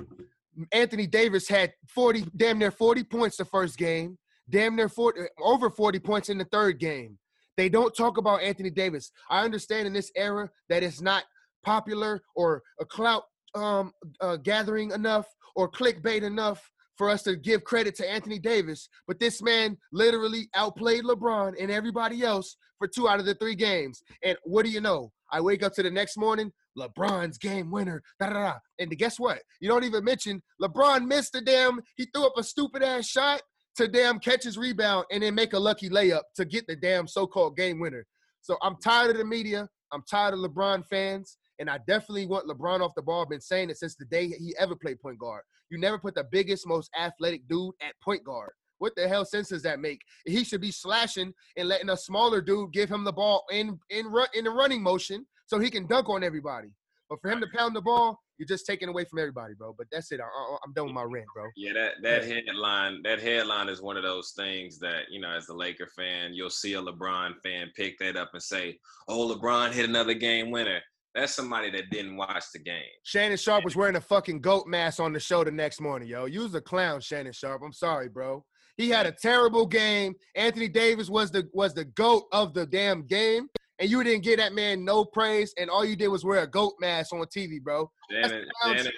Anthony 0.73 1.07
Davis 1.07 1.49
had 1.49 1.73
40, 1.89 2.27
damn 2.37 2.59
near 2.59 2.71
40 2.71 3.05
points 3.05 3.37
the 3.37 3.45
first 3.45 3.79
game, 3.79 4.19
damn 4.51 4.77
near 4.77 4.89
40, 4.89 5.23
over 5.41 5.71
40 5.71 5.99
points 6.01 6.29
in 6.29 6.39
the 6.39 6.45
third 6.45 6.79
game. 6.79 7.19
They 7.57 7.69
don't 7.69 7.95
talk 7.95 8.19
about 8.19 8.43
Anthony 8.43 8.71
Davis. 8.71 9.11
I 9.31 9.45
understand 9.45 9.87
in 9.87 9.93
this 9.93 10.11
era 10.17 10.51
that 10.69 10.83
it's 10.83 11.01
not 11.01 11.25
popular 11.65 12.23
or 12.35 12.63
a 12.81 12.85
clout 12.85 13.25
um, 13.55 13.93
uh, 14.21 14.37
gathering 14.37 14.91
enough 14.93 15.27
or 15.55 15.71
clickbait 15.71 16.23
enough 16.23 16.71
for 16.97 17.11
us 17.11 17.23
to 17.23 17.37
give 17.37 17.65
credit 17.65 17.95
to 17.97 18.11
Anthony 18.11 18.39
Davis, 18.39 18.89
but 19.07 19.19
this 19.19 19.43
man 19.43 19.77
literally 19.93 20.49
outplayed 20.55 21.05
LeBron 21.05 21.55
and 21.61 21.71
everybody 21.71 22.23
else 22.23 22.57
for 22.79 22.87
two 22.87 23.09
out 23.09 23.21
of 23.21 23.27
the 23.27 23.35
three 23.35 23.55
games. 23.55 24.03
And 24.23 24.37
what 24.45 24.65
do 24.65 24.71
you 24.71 24.81
know? 24.81 25.13
I 25.31 25.41
wake 25.41 25.63
up 25.63 25.73
to 25.75 25.83
the 25.83 25.91
next 25.91 26.19
morning, 26.19 26.53
LeBron's 26.79 27.39
game 27.39 27.71
winner. 27.71 28.03
Da, 28.21 28.27
da, 28.27 28.33
da. 28.33 28.55
And 28.79 28.97
guess 28.99 29.19
what? 29.19 29.41
You 29.61 29.69
don't 29.69 29.85
even 29.85 30.05
mention 30.05 30.43
LeBron 30.61 31.07
missed 31.07 31.33
the 31.33 31.41
damn, 31.41 31.81
he 31.97 32.07
threw 32.07 32.27
up 32.27 32.35
a 32.37 32.43
stupid 32.43 32.83
ass 32.83 33.07
shot 33.07 33.43
to 33.77 33.89
damn 33.89 34.19
catch 34.19 34.45
his 34.45 34.59
rebound 34.59 35.07
and 35.11 35.23
then 35.23 35.35
make 35.35 35.53
a 35.53 35.59
lucky 35.59 35.89
layup 35.89 36.23
to 36.37 36.45
get 36.45 36.67
the 36.67 36.77
damn 36.77 37.07
so-called 37.07 37.57
game 37.57 37.81
winner. 37.81 38.07
So 38.41 38.57
I'm 38.63 38.77
tired 38.83 39.13
of 39.13 39.19
the 39.19 39.25
media. 39.25 39.69
I'm 39.93 40.03
tired 40.11 40.35
of 40.35 40.41
LeBron 40.41 40.87
fans. 40.87 41.39
And 41.59 41.71
I 41.71 41.79
definitely 41.87 42.27
want 42.27 42.49
LeBron 42.49 42.81
off 42.81 42.93
the 42.97 43.03
ball. 43.03 43.23
I've 43.23 43.31
been 43.31 43.41
saying 43.41 43.71
it 43.71 43.79
since 43.79 43.95
the 43.95 44.05
day 44.07 44.27
he 44.29 44.55
ever 44.59 44.75
played 44.75 45.01
point 45.01 45.19
guard. 45.19 45.43
You 45.71 45.79
never 45.79 45.99
put 45.99 46.15
the 46.15 46.25
biggest, 46.25 46.67
most 46.67 46.91
athletic 46.99 47.47
dude 47.49 47.75
at 47.81 47.95
point 48.03 48.25
guard. 48.25 48.53
What 48.79 48.97
the 48.97 49.07
hell 49.07 49.25
sense 49.25 49.51
does 49.51 49.63
that 49.63 49.79
make? 49.79 50.01
He 50.27 50.43
should 50.43 50.61
be 50.61 50.73
slashing 50.73 51.33
and 51.57 51.69
letting 51.69 51.91
a 51.91 51.97
smaller 51.97 52.41
dude 52.41 52.73
give 52.73 52.91
him 52.91 53.05
the 53.05 53.13
ball 53.13 53.45
in 53.53 53.79
in 53.91 54.07
run 54.07 54.27
in 54.35 54.45
the 54.45 54.51
running 54.51 54.83
motion 54.83 55.25
so 55.47 55.61
he 55.61 55.71
can 55.71 55.87
dunk 55.87 56.09
on 56.09 56.25
everybody. 56.25 56.69
But 57.13 57.21
for 57.21 57.31
him 57.31 57.43
to 57.43 57.47
pound 57.55 57.77
the 57.77 57.83
ball, 57.83 58.19
you're 58.39 58.47
just 58.47 58.65
taking 58.65 58.89
away 58.89 59.05
from 59.05 59.19
everybody, 59.19 59.53
bro. 59.53 59.75
But 59.77 59.89
that's 59.93 60.11
it. 60.13 60.21
I, 60.21 60.57
am 60.67 60.73
done 60.73 60.87
with 60.87 60.95
my 60.95 61.03
rant, 61.03 61.27
bro. 61.35 61.45
Yeah, 61.57 61.75
that 61.75 61.93
that 62.03 62.25
headline 62.25 63.03
that 63.05 63.21
headline 63.21 63.69
is 63.69 63.83
one 63.83 63.99
of 63.99 64.03
those 64.03 64.33
things 64.35 64.79
that 64.79 65.03
you 65.11 65.21
know, 65.21 65.31
as 65.31 65.47
a 65.51 65.55
Laker 65.55 65.87
fan, 65.95 66.33
you'll 66.33 66.49
see 66.49 66.73
a 66.73 66.81
LeBron 66.81 67.35
fan 67.43 67.71
pick 67.77 67.99
that 67.99 68.17
up 68.17 68.31
and 68.33 68.43
say, 68.43 68.79
"Oh, 69.09 69.29
LeBron 69.29 69.73
hit 69.73 69.87
another 69.87 70.15
game 70.15 70.51
winner." 70.51 70.81
That's 71.15 71.35
somebody 71.35 71.71
that 71.73 71.91
didn't 71.91 72.17
watch 72.17 72.45
the 72.55 72.61
game. 72.61 72.83
Shannon 73.03 73.37
Sharpe 73.37 73.65
was 73.65 73.77
wearing 73.77 73.97
a 73.97 74.01
fucking 74.01 74.41
goat 74.41 74.67
mask 74.67 74.99
on 74.99 75.13
the 75.13 75.21
show 75.21 75.45
the 75.45 75.51
next 75.51 75.83
morning, 75.83 76.09
yo. 76.09 76.25
You 76.25 76.41
was 76.41 76.55
a 76.55 76.63
clown, 76.63 77.03
Shannon 77.03 77.35
Sharpe. 77.35 77.61
I'm 77.63 77.75
sorry, 77.75 78.09
bro. 78.09 78.43
He 78.83 78.89
had 78.89 79.07
a 79.07 79.13
terrible 79.13 79.65
game. 79.65 80.15
Anthony 80.35 80.67
Davis 80.67 81.09
was 81.09 81.31
the 81.31 81.49
was 81.53 81.73
the 81.73 81.85
goat 81.85 82.25
of 82.33 82.53
the 82.53 82.67
damn 82.67 83.07
game, 83.07 83.49
and 83.79 83.89
you 83.89 84.03
didn't 84.03 84.25
give 84.25 84.39
that 84.39 84.55
man 84.55 84.85
no 84.85 85.05
praise, 85.05 85.55
and 85.57 85.71
all 85.71 85.85
you 85.85 85.95
did 85.95 86.09
was 86.09 86.25
wear 86.25 86.41
a 86.41 86.49
goat 86.49 86.75
mask 86.81 87.13
on 87.13 87.21
TV, 87.27 87.63
bro. 87.63 87.89
Shannon, 88.11 88.45
Shannon, 88.65 88.93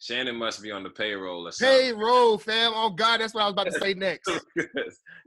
Shannon 0.00 0.34
must 0.34 0.60
be 0.60 0.72
on 0.72 0.82
the 0.82 0.90
payroll 0.90 1.46
or 1.46 1.52
something. 1.52 1.94
Payroll, 1.94 2.36
fam. 2.36 2.72
Oh 2.74 2.90
God, 2.90 3.20
that's 3.20 3.32
what 3.32 3.42
I 3.42 3.44
was 3.44 3.52
about 3.52 3.66
to 3.66 3.78
say 3.78 3.94
next. 3.94 4.28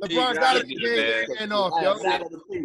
LeBron's 0.03 0.39
got 0.39 0.59
to 0.59 0.65
be 0.65 1.25
and 1.39 1.53
off, 1.53 1.71
yo. 1.81 1.95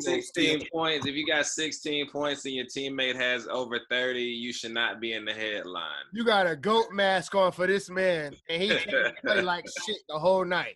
16 0.01 0.67
points. 0.73 1.07
If 1.07 1.15
you 1.15 1.25
got 1.25 1.47
16 1.47 2.11
points 2.11 2.45
and 2.45 2.55
your 2.55 2.67
teammate 2.67 3.15
has 3.15 3.47
over 3.47 3.79
30, 3.89 4.21
you 4.21 4.53
should 4.53 4.75
not 4.75 5.01
be 5.01 5.13
in 5.13 5.25
the 5.25 5.33
headline. 5.33 6.03
You 6.13 6.25
got 6.25 6.49
a 6.49 6.57
goat 6.57 6.87
mask 6.91 7.37
on 7.37 7.53
for 7.53 7.69
this 7.69 7.89
man, 7.89 8.35
and 8.49 8.61
he 8.61 8.77
play 9.25 9.43
like 9.43 9.65
shit 9.87 9.99
the 10.09 10.19
whole 10.19 10.45
night. 10.45 10.75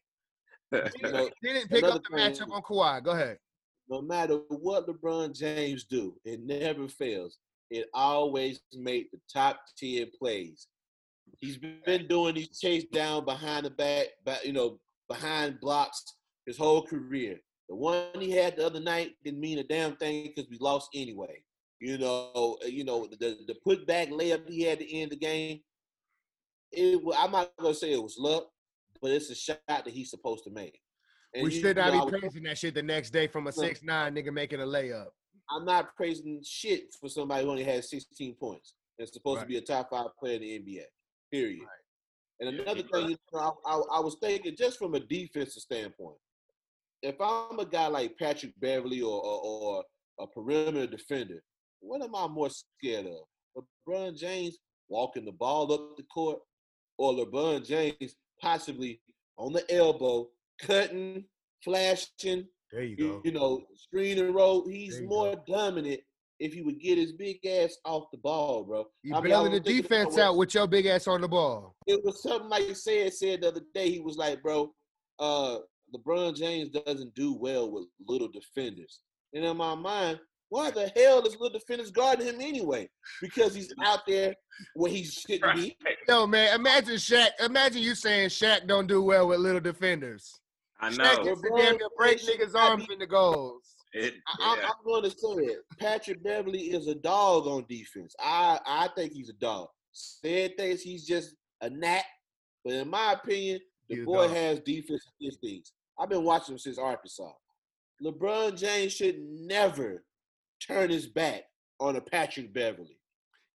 He 1.43 1.53
didn't 1.53 1.69
pick 1.69 1.85
up 1.85 2.03
the 2.03 2.17
matchup 2.17 2.51
on 2.51 2.63
Kawhi. 2.63 3.05
Go 3.05 3.13
ahead. 3.13 3.39
No 3.89 4.01
matter 4.01 4.41
what 4.49 4.87
LeBron 4.87 5.37
James 5.37 5.85
do, 5.85 6.15
it 6.25 6.41
never 6.41 6.89
fails. 6.89 7.39
It 7.71 7.89
always 7.93 8.61
make 8.75 9.11
the 9.11 9.19
top 9.33 9.61
10 9.79 10.11
plays 10.19 10.69
He's 11.39 11.59
been 11.59 12.07
doing 12.09 12.35
these 12.35 12.59
chase 12.59 12.85
down 12.85 13.25
behind 13.25 13.67
the 13.67 13.71
back, 13.71 14.07
back, 14.25 14.45
you 14.45 14.53
know, 14.53 14.79
behind 15.09 15.61
blocks 15.61 16.15
his 16.47 16.57
whole 16.57 16.83
career. 16.83 17.39
The 17.69 17.75
one 17.75 18.07
he 18.21 18.31
had 18.31 18.57
the 18.57 18.67
other 18.67 18.81
night 18.81 19.13
didn't 19.25 19.41
mean 19.41 19.59
a 19.59 19.65
damn 19.65 19.97
thing 19.97 20.33
because 20.35 20.51
we 20.51 20.59
lost 20.59 20.91
anyway. 20.95 21.43
You 21.81 21.99
know, 21.99 22.59
uh, 22.63 22.67
you 22.67 22.85
know 22.85 23.07
the 23.07 23.39
the 23.47 23.55
put 23.65 23.87
back 23.87 24.09
layup 24.09 24.49
he 24.49 24.63
had 24.63 24.79
to 24.79 24.95
end 24.95 25.13
the 25.13 25.17
game. 25.17 25.61
It, 26.73 27.01
I'm 27.19 27.33
not 27.33 27.53
gonna 27.59 27.75
say 27.75 27.93
it 27.93 28.03
was 28.03 28.17
luck, 28.19 28.49
but 29.01 29.11
it's 29.11 29.31
a 29.31 29.35
shot 29.35 29.59
that 29.69 29.89
he's 29.89 30.11
supposed 30.11 30.45
to 30.45 30.51
make. 30.51 30.79
And 31.35 31.45
we 31.45 31.51
should 31.51 31.77
not 31.77 31.93
know, 31.93 32.07
be 32.07 32.19
praising 32.19 32.45
that 32.45 32.59
shit 32.59 32.75
the 32.75 32.83
next 32.83 33.11
day 33.11 33.27
from 33.27 33.47
a 33.49 33.53
six 33.53 33.83
nine 33.83 34.15
nigga 34.15 34.33
making 34.33 34.61
a 34.61 34.65
layup. 34.65 35.09
I'm 35.51 35.65
not 35.65 35.95
praising 35.97 36.41
shit 36.45 36.95
for 37.01 37.09
somebody 37.09 37.45
who 37.45 37.51
only 37.51 37.65
has 37.65 37.91
16 37.91 38.35
points 38.37 38.75
and 38.99 39.09
supposed 39.09 39.39
right. 39.39 39.43
to 39.43 39.49
be 39.49 39.57
a 39.57 39.61
top 39.61 39.91
five 39.91 40.07
player 40.19 40.37
in 40.37 40.43
the 40.43 40.59
NBA. 40.59 40.85
Period. 41.31 41.61
Right. 41.61 41.69
And 42.41 42.61
another 42.61 42.81
yeah, 42.81 43.07
thing, 43.07 43.17
right. 43.33 43.53
I, 43.67 43.73
I, 43.73 43.81
I, 43.97 44.01
was 44.01 44.17
thinking 44.21 44.57
just 44.57 44.79
from 44.79 44.95
a 44.95 45.01
defensive 45.01 45.63
standpoint, 45.63 46.17
if 47.03 47.17
I'm 47.21 47.59
a 47.59 47.67
guy 47.67 47.87
like 47.89 48.19
Patrick 48.19 48.53
Beverley 48.61 49.03
or, 49.03 49.23
or, 49.23 49.41
or 49.45 49.85
a 50.21 50.27
perimeter 50.27 50.87
defender, 50.87 51.43
what 51.81 52.03
am 52.03 52.15
I 52.15 52.27
more 52.27 52.51
scared 52.51 53.07
of? 53.07 53.65
LeBron 53.87 54.17
James 54.17 54.59
walking 54.89 55.25
the 55.25 55.33
ball 55.33 55.73
up 55.73 55.97
the 55.97 56.03
court, 56.05 56.39
or 56.99 57.13
LeBron 57.13 57.65
James 57.67 58.17
possibly 58.45 59.01
on 59.37 59.53
the 59.53 59.65
elbow, 59.75 60.29
cutting, 60.61 61.25
flashing, 61.63 62.47
there 62.71 62.83
you 62.83 62.97
go. 62.97 63.21
You, 63.25 63.33
know, 63.33 63.63
screen 63.77 64.19
and 64.19 64.35
roll. 64.35 64.67
He's 64.69 65.01
more 65.03 65.35
go. 65.35 65.43
dominant 65.47 66.01
if 66.41 66.53
he 66.53 66.63
would 66.63 66.81
get 66.81 66.99
his 66.99 67.13
big 67.13 67.45
ass 67.47 67.77
off 67.85 68.11
the 68.11 68.19
ball, 68.19 68.65
bro. 68.65 68.87
You 69.03 69.21
bailing 69.21 69.53
the 69.53 69.61
defense 69.61 70.19
out 70.19 70.37
with 70.37 70.55
your 70.55 70.67
big 70.67 70.87
ass 70.87 71.07
on 71.07 71.21
the 71.21 71.29
ball. 71.29 71.77
It 71.87 72.05
was 72.05 72.23
something 72.23 72.49
like 72.49 72.69
you 72.69 72.75
said 72.75 73.15
said 73.15 73.43
the 73.43 73.49
other 73.49 73.63
day. 73.75 73.91
He 73.91 74.01
was 74.01 74.17
like, 74.17 74.43
bro, 74.43 74.73
uh, 75.21 75.59
LeBron 75.95 76.37
James 76.37 76.71
doesn't 76.71 77.15
do 77.15 77.35
well 77.35 77.71
with 77.71 77.85
little 78.07 78.29
defenders. 78.29 79.01
And 79.33 79.45
in 79.45 79.57
my 79.57 79.75
mind, 79.75 80.19
why 80.55 80.71
the 80.71 80.87
hell 80.95 81.21
is 81.27 81.33
little 81.33 81.59
defenders 81.59 81.91
guarding 81.91 82.29
him 82.29 82.41
anyway? 82.41 82.89
Because 83.21 83.57
he's 83.57 83.75
out 83.85 84.07
there 84.07 84.37
where 84.75 84.89
he 84.89 85.03
shouldn't 85.03 85.57
be. 85.57 85.77
No, 86.09 86.29
man, 86.29 86.55
imagine 86.55 86.95
Shaq. 86.95 87.31
Imagine 87.45 87.83
you 87.83 87.97
saying 87.97 88.29
Shaq 88.29 88.69
don't 88.69 88.87
do 88.87 89.03
well 89.03 89.27
with 89.27 89.41
little 89.41 89.61
defenders. 89.61 90.33
I 90.81 90.91
know. 90.91 91.03
Shaq 91.03 91.25
gets 91.25 91.43
damn 91.43 91.77
near 91.77 91.89
break 91.99 92.21
niggas' 92.21 92.55
arms 92.55 92.87
in 92.89 93.01
the 93.01 93.07
goals. 93.07 93.63
It, 93.95 94.15
I, 94.41 94.59
am 94.63 94.85
going 94.85 95.03
to 95.03 95.11
say 95.11 95.45
it. 95.45 95.59
Patrick 95.81 96.23
Beverley 96.23 96.61
is 96.61 96.87
a 96.87 96.95
dog 96.95 97.49
on 97.49 97.65
defense. 97.69 98.15
I 98.21 98.61
I 98.65 98.89
think 98.95 99.13
he's 99.13 99.31
a 99.31 99.35
dog. 99.35 99.67
Said 99.91 100.57
thinks 100.57 100.83
he's 100.83 101.05
just 101.05 101.35
a 101.63 101.71
gnat, 101.71 102.05
but 102.65 102.75
in 102.75 102.89
my 102.89 103.15
opinion, 103.15 103.59
the 103.89 103.97
he's 103.97 104.05
boy 104.05 104.29
has 104.29 104.61
defensive 104.61 105.13
instincts. 105.21 105.73
I've 105.99 106.11
been 106.11 106.23
watching 106.23 106.55
him 106.55 106.59
since 106.61 106.79
Arkansas. 106.79 107.33
LeBron 108.05 108.57
James 108.57 108.93
should 108.93 109.19
never 109.19 110.05
turn 110.61 110.91
his 110.91 111.07
back 111.07 111.43
on 111.81 111.97
a 111.97 112.01
Patrick 112.01 112.53
Beverley. 112.53 112.99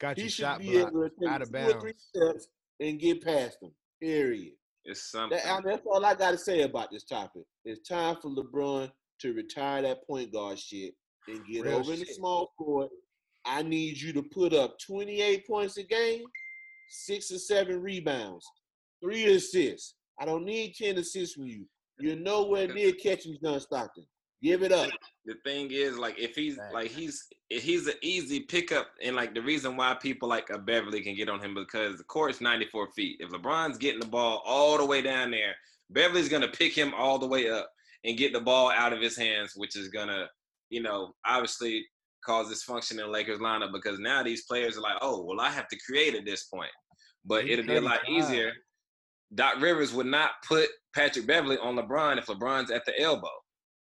Got 0.01 0.19
you 0.19 0.25
he 0.25 0.31
shot 0.31 0.61
be 0.61 0.79
able 0.79 1.03
to 1.03 1.11
take 1.21 1.29
out 1.29 1.43
of 1.43 1.53
bounds. 1.53 1.75
three 1.81 1.95
steps 1.97 2.49
and 2.81 3.01
get 3.01 3.25
past 3.25 3.59
him. 3.63 3.71
Period. 4.01 4.53
It's 4.85 5.11
something. 5.11 5.39
That, 5.39 5.51
I 5.51 5.55
mean, 5.57 5.71
that's 5.71 5.87
all 5.87 6.05
I 6.05 6.15
got 6.15 6.31
to 6.31 6.39
say 6.39 6.63
about 6.63 6.91
this 6.91 7.05
topic. 7.05 7.43
It's 7.65 7.87
time 7.87 8.17
for 8.23 8.31
LeBron 8.31 8.91
to 9.21 9.33
retire 9.35 9.83
that 9.83 10.07
point 10.07 10.33
guard 10.33 10.59
shit 10.59 10.95
and 11.27 11.45
get 11.47 11.65
Real 11.65 11.77
over 11.77 11.85
shit. 11.85 11.95
in 11.95 12.01
the 12.01 12.15
small 12.15 12.53
court. 12.57 12.91
I 13.45 13.63
need 13.63 14.01
you 14.01 14.13
to 14.13 14.23
put 14.23 14.53
up 14.53 14.77
28 14.87 15.47
points 15.47 15.77
a 15.79 15.83
game, 15.83 16.25
six 16.91 17.31
or 17.33 17.39
seven 17.39 17.81
rebounds, 17.81 18.47
three 19.03 19.25
assists. 19.27 19.95
I 20.21 20.25
don't 20.25 20.45
need 20.45 20.75
10 20.75 20.99
assists 20.99 21.35
from 21.35 21.47
you. 21.47 21.65
You're 22.01 22.17
nowhere 22.17 22.73
near 22.73 22.93
catching 22.93 23.37
John 23.43 23.61
Stockton. 23.61 24.07
Give 24.43 24.63
it 24.63 24.73
up. 24.73 24.91
The 25.25 25.35
thing 25.45 25.71
is, 25.73 25.99
like, 25.99 26.19
if 26.19 26.37
he's 26.37 26.59
like 26.73 26.91
he's 26.91 27.27
he's 27.49 27.87
an 27.89 27.95
easy 28.03 28.41
pickup, 28.41 28.89
and 29.03 29.17
like 29.17 29.35
the 29.35 29.43
reason 29.43 29.77
why 29.77 29.97
people 30.01 30.29
like 30.29 30.51
a 30.51 30.59
Beverley 30.59 31.03
can 31.03 31.17
get 31.17 31.29
on 31.29 31.41
him 31.41 31.55
because 31.55 31.99
the 31.99 32.05
court's 32.05 32.41
94 32.41 32.89
feet. 32.93 33.17
If 33.21 33.31
LeBron's 33.31 33.79
getting 33.79 34.01
the 34.01 34.07
ball 34.07 34.43
all 34.47 34.79
the 34.79 34.87
way 34.87 35.03
down 35.03 35.31
there, 35.33 35.55
Beverley's 35.91 36.29
gonna 36.29 36.49
pick 36.49 36.73
him 36.73 36.95
all 36.97 37.19
the 37.19 37.27
way 37.27 37.51
up 37.51 37.69
and 38.05 38.17
get 38.17 38.33
the 38.33 38.41
ball 38.41 38.71
out 38.71 38.93
of 38.93 39.01
his 39.01 39.17
hands, 39.17 39.55
which 39.57 39.77
is 39.77 39.89
gonna, 39.89 40.29
you 40.71 40.83
know, 40.83 41.15
obviously 41.27 41.85
cause 42.25 42.47
dysfunction 42.49 43.03
in 43.03 43.11
Lakers 43.11 43.39
lineup 43.39 43.73
because 43.73 43.99
now 43.99 44.23
these 44.23 44.45
players 44.45 44.77
are 44.79 44.83
like, 44.83 44.99
oh, 45.03 45.25
well, 45.25 45.41
I 45.41 45.51
have 45.51 45.69
to 45.69 45.79
create 45.85 46.15
at 46.15 46.25
this 46.25 46.45
point. 46.45 46.71
but 47.25 47.43
He's 47.45 47.55
it'd 47.55 47.67
be 47.67 47.77
a 47.77 47.81
lot 47.81 48.01
35. 48.07 48.25
easier. 48.25 48.53
Doc 49.35 49.61
Rivers 49.61 49.93
would 49.93 50.07
not 50.07 50.31
put 50.47 50.69
Patrick 50.95 51.27
Beverley 51.27 51.59
on 51.59 51.77
LeBron 51.77 52.19
if 52.19 52.27
LeBron's 52.27 52.71
at 52.71 52.85
the 52.87 52.99
elbow. 53.01 53.29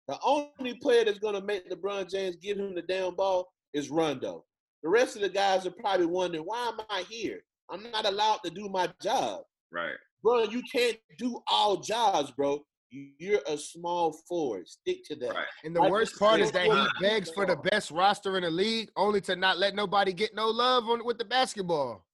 The 0.07 0.17
only 0.23 0.75
player 0.75 1.05
that's 1.05 1.19
gonna 1.19 1.41
make 1.41 1.69
LeBron 1.69 2.09
James 2.09 2.35
give 2.35 2.57
him 2.57 2.75
the 2.75 2.81
damn 2.81 3.15
ball 3.15 3.51
is 3.73 3.89
Rondo. 3.89 4.45
The 4.83 4.89
rest 4.89 5.15
of 5.15 5.21
the 5.21 5.29
guys 5.29 5.65
are 5.65 5.71
probably 5.71 6.05
wondering, 6.05 6.43
why 6.43 6.67
am 6.67 6.79
I 6.89 7.03
here? 7.09 7.43
I'm 7.69 7.89
not 7.91 8.05
allowed 8.05 8.39
to 8.43 8.51
do 8.51 8.67
my 8.67 8.89
job. 9.01 9.43
Right. 9.71 9.95
Bro, 10.21 10.43
you 10.45 10.61
can't 10.71 10.97
do 11.17 11.41
all 11.47 11.77
jobs, 11.77 12.31
bro. 12.31 12.63
You're 12.91 13.41
a 13.47 13.57
small 13.57 14.15
forward. 14.27 14.67
Stick 14.67 15.03
to 15.05 15.15
that. 15.15 15.29
Right. 15.29 15.47
And 15.63 15.75
the 15.75 15.81
I 15.81 15.89
worst 15.89 16.19
part 16.19 16.41
is 16.41 16.51
that 16.51 16.65
he 16.65 16.85
begs 17.01 17.31
for 17.31 17.45
the 17.45 17.55
best 17.55 17.89
roster 17.89 18.37
in 18.37 18.43
the 18.43 18.51
league, 18.51 18.91
only 18.95 19.19
to 19.21 19.35
not 19.35 19.57
let 19.57 19.73
nobody 19.73 20.13
get 20.13 20.35
no 20.35 20.47
love 20.47 20.87
on 20.89 21.03
with 21.03 21.17
the 21.17 21.25
basketball. 21.25 22.05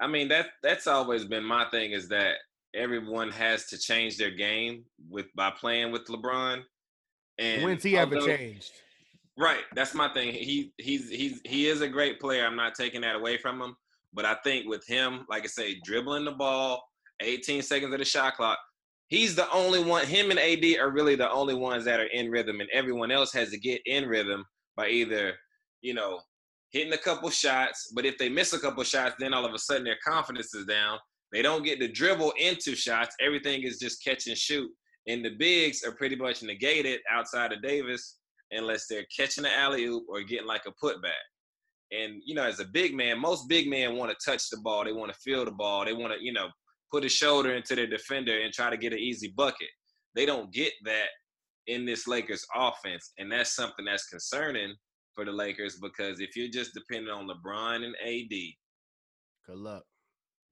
I 0.00 0.06
mean 0.06 0.28
that 0.28 0.48
that's 0.62 0.86
always 0.86 1.24
been 1.24 1.44
my 1.44 1.66
thing 1.70 1.92
is 1.92 2.08
that 2.08 2.34
everyone 2.74 3.30
has 3.30 3.66
to 3.66 3.78
change 3.78 4.16
their 4.16 4.30
game 4.30 4.84
with 5.08 5.26
by 5.34 5.50
playing 5.50 5.92
with 5.92 6.06
LeBron. 6.06 6.62
And 7.38 7.62
When's 7.62 7.82
he 7.82 7.96
ever 7.96 8.20
changed? 8.20 8.72
Right, 9.36 9.62
that's 9.74 9.94
my 9.94 10.12
thing. 10.12 10.32
He 10.32 10.72
he's 10.78 11.08
he's 11.08 11.40
he 11.44 11.68
is 11.68 11.80
a 11.80 11.88
great 11.88 12.20
player. 12.20 12.46
I'm 12.46 12.56
not 12.56 12.74
taking 12.74 13.00
that 13.00 13.16
away 13.16 13.36
from 13.36 13.60
him, 13.60 13.76
but 14.12 14.24
I 14.24 14.36
think 14.44 14.68
with 14.68 14.86
him, 14.86 15.26
like 15.28 15.42
I 15.42 15.46
say, 15.46 15.80
dribbling 15.84 16.24
the 16.24 16.32
ball, 16.32 16.82
18 17.20 17.62
seconds 17.62 17.92
of 17.92 17.98
the 17.98 18.04
shot 18.04 18.36
clock, 18.36 18.58
he's 19.08 19.34
the 19.34 19.50
only 19.50 19.82
one. 19.82 20.06
Him 20.06 20.30
and 20.30 20.38
AD 20.38 20.78
are 20.78 20.90
really 20.90 21.16
the 21.16 21.30
only 21.30 21.54
ones 21.54 21.84
that 21.84 21.98
are 21.98 22.06
in 22.06 22.30
rhythm, 22.30 22.60
and 22.60 22.70
everyone 22.72 23.10
else 23.10 23.32
has 23.32 23.50
to 23.50 23.58
get 23.58 23.80
in 23.86 24.06
rhythm 24.08 24.44
by 24.76 24.88
either, 24.88 25.34
you 25.82 25.94
know, 25.94 26.20
hitting 26.70 26.92
a 26.92 26.98
couple 26.98 27.28
shots. 27.30 27.90
But 27.94 28.06
if 28.06 28.16
they 28.18 28.28
miss 28.28 28.52
a 28.52 28.60
couple 28.60 28.84
shots, 28.84 29.16
then 29.18 29.34
all 29.34 29.44
of 29.44 29.52
a 29.54 29.58
sudden 29.58 29.84
their 29.84 29.98
confidence 30.04 30.54
is 30.54 30.66
down. 30.66 30.98
They 31.34 31.42
don't 31.42 31.64
get 31.64 31.80
to 31.80 31.88
dribble 31.88 32.32
into 32.38 32.76
shots. 32.76 33.16
Everything 33.20 33.64
is 33.64 33.80
just 33.80 34.04
catch 34.04 34.28
and 34.28 34.38
shoot, 34.38 34.70
and 35.08 35.24
the 35.24 35.34
bigs 35.36 35.82
are 35.82 35.90
pretty 35.90 36.14
much 36.14 36.44
negated 36.44 37.00
outside 37.10 37.52
of 37.52 37.60
Davis 37.60 38.18
unless 38.52 38.86
they're 38.86 39.04
catching 39.14 39.42
the 39.42 39.52
alley 39.52 39.84
oop 39.86 40.04
or 40.08 40.22
getting 40.22 40.46
like 40.46 40.62
a 40.66 40.84
putback. 40.84 41.24
And 41.90 42.22
you 42.24 42.36
know, 42.36 42.44
as 42.44 42.60
a 42.60 42.64
big 42.64 42.94
man, 42.94 43.18
most 43.18 43.48
big 43.48 43.68
men 43.68 43.96
want 43.96 44.12
to 44.12 44.30
touch 44.30 44.48
the 44.48 44.58
ball. 44.58 44.84
They 44.84 44.92
want 44.92 45.12
to 45.12 45.18
feel 45.18 45.44
the 45.44 45.50
ball. 45.50 45.84
They 45.84 45.92
want 45.92 46.12
to, 46.12 46.24
you 46.24 46.32
know, 46.32 46.46
put 46.92 47.04
a 47.04 47.08
shoulder 47.08 47.54
into 47.54 47.74
their 47.74 47.88
defender 47.88 48.40
and 48.40 48.52
try 48.52 48.70
to 48.70 48.76
get 48.76 48.92
an 48.92 49.00
easy 49.00 49.34
bucket. 49.36 49.68
They 50.14 50.26
don't 50.26 50.52
get 50.52 50.72
that 50.84 51.08
in 51.66 51.84
this 51.84 52.06
Lakers 52.06 52.46
offense, 52.54 53.12
and 53.18 53.32
that's 53.32 53.56
something 53.56 53.86
that's 53.86 54.06
concerning 54.06 54.72
for 55.16 55.24
the 55.24 55.32
Lakers 55.32 55.78
because 55.82 56.20
if 56.20 56.36
you're 56.36 56.48
just 56.48 56.74
depending 56.74 57.10
on 57.10 57.28
LeBron 57.28 57.84
and 57.84 57.96
AD, 58.06 58.36
Good 59.46 59.58
luck. 59.58 59.82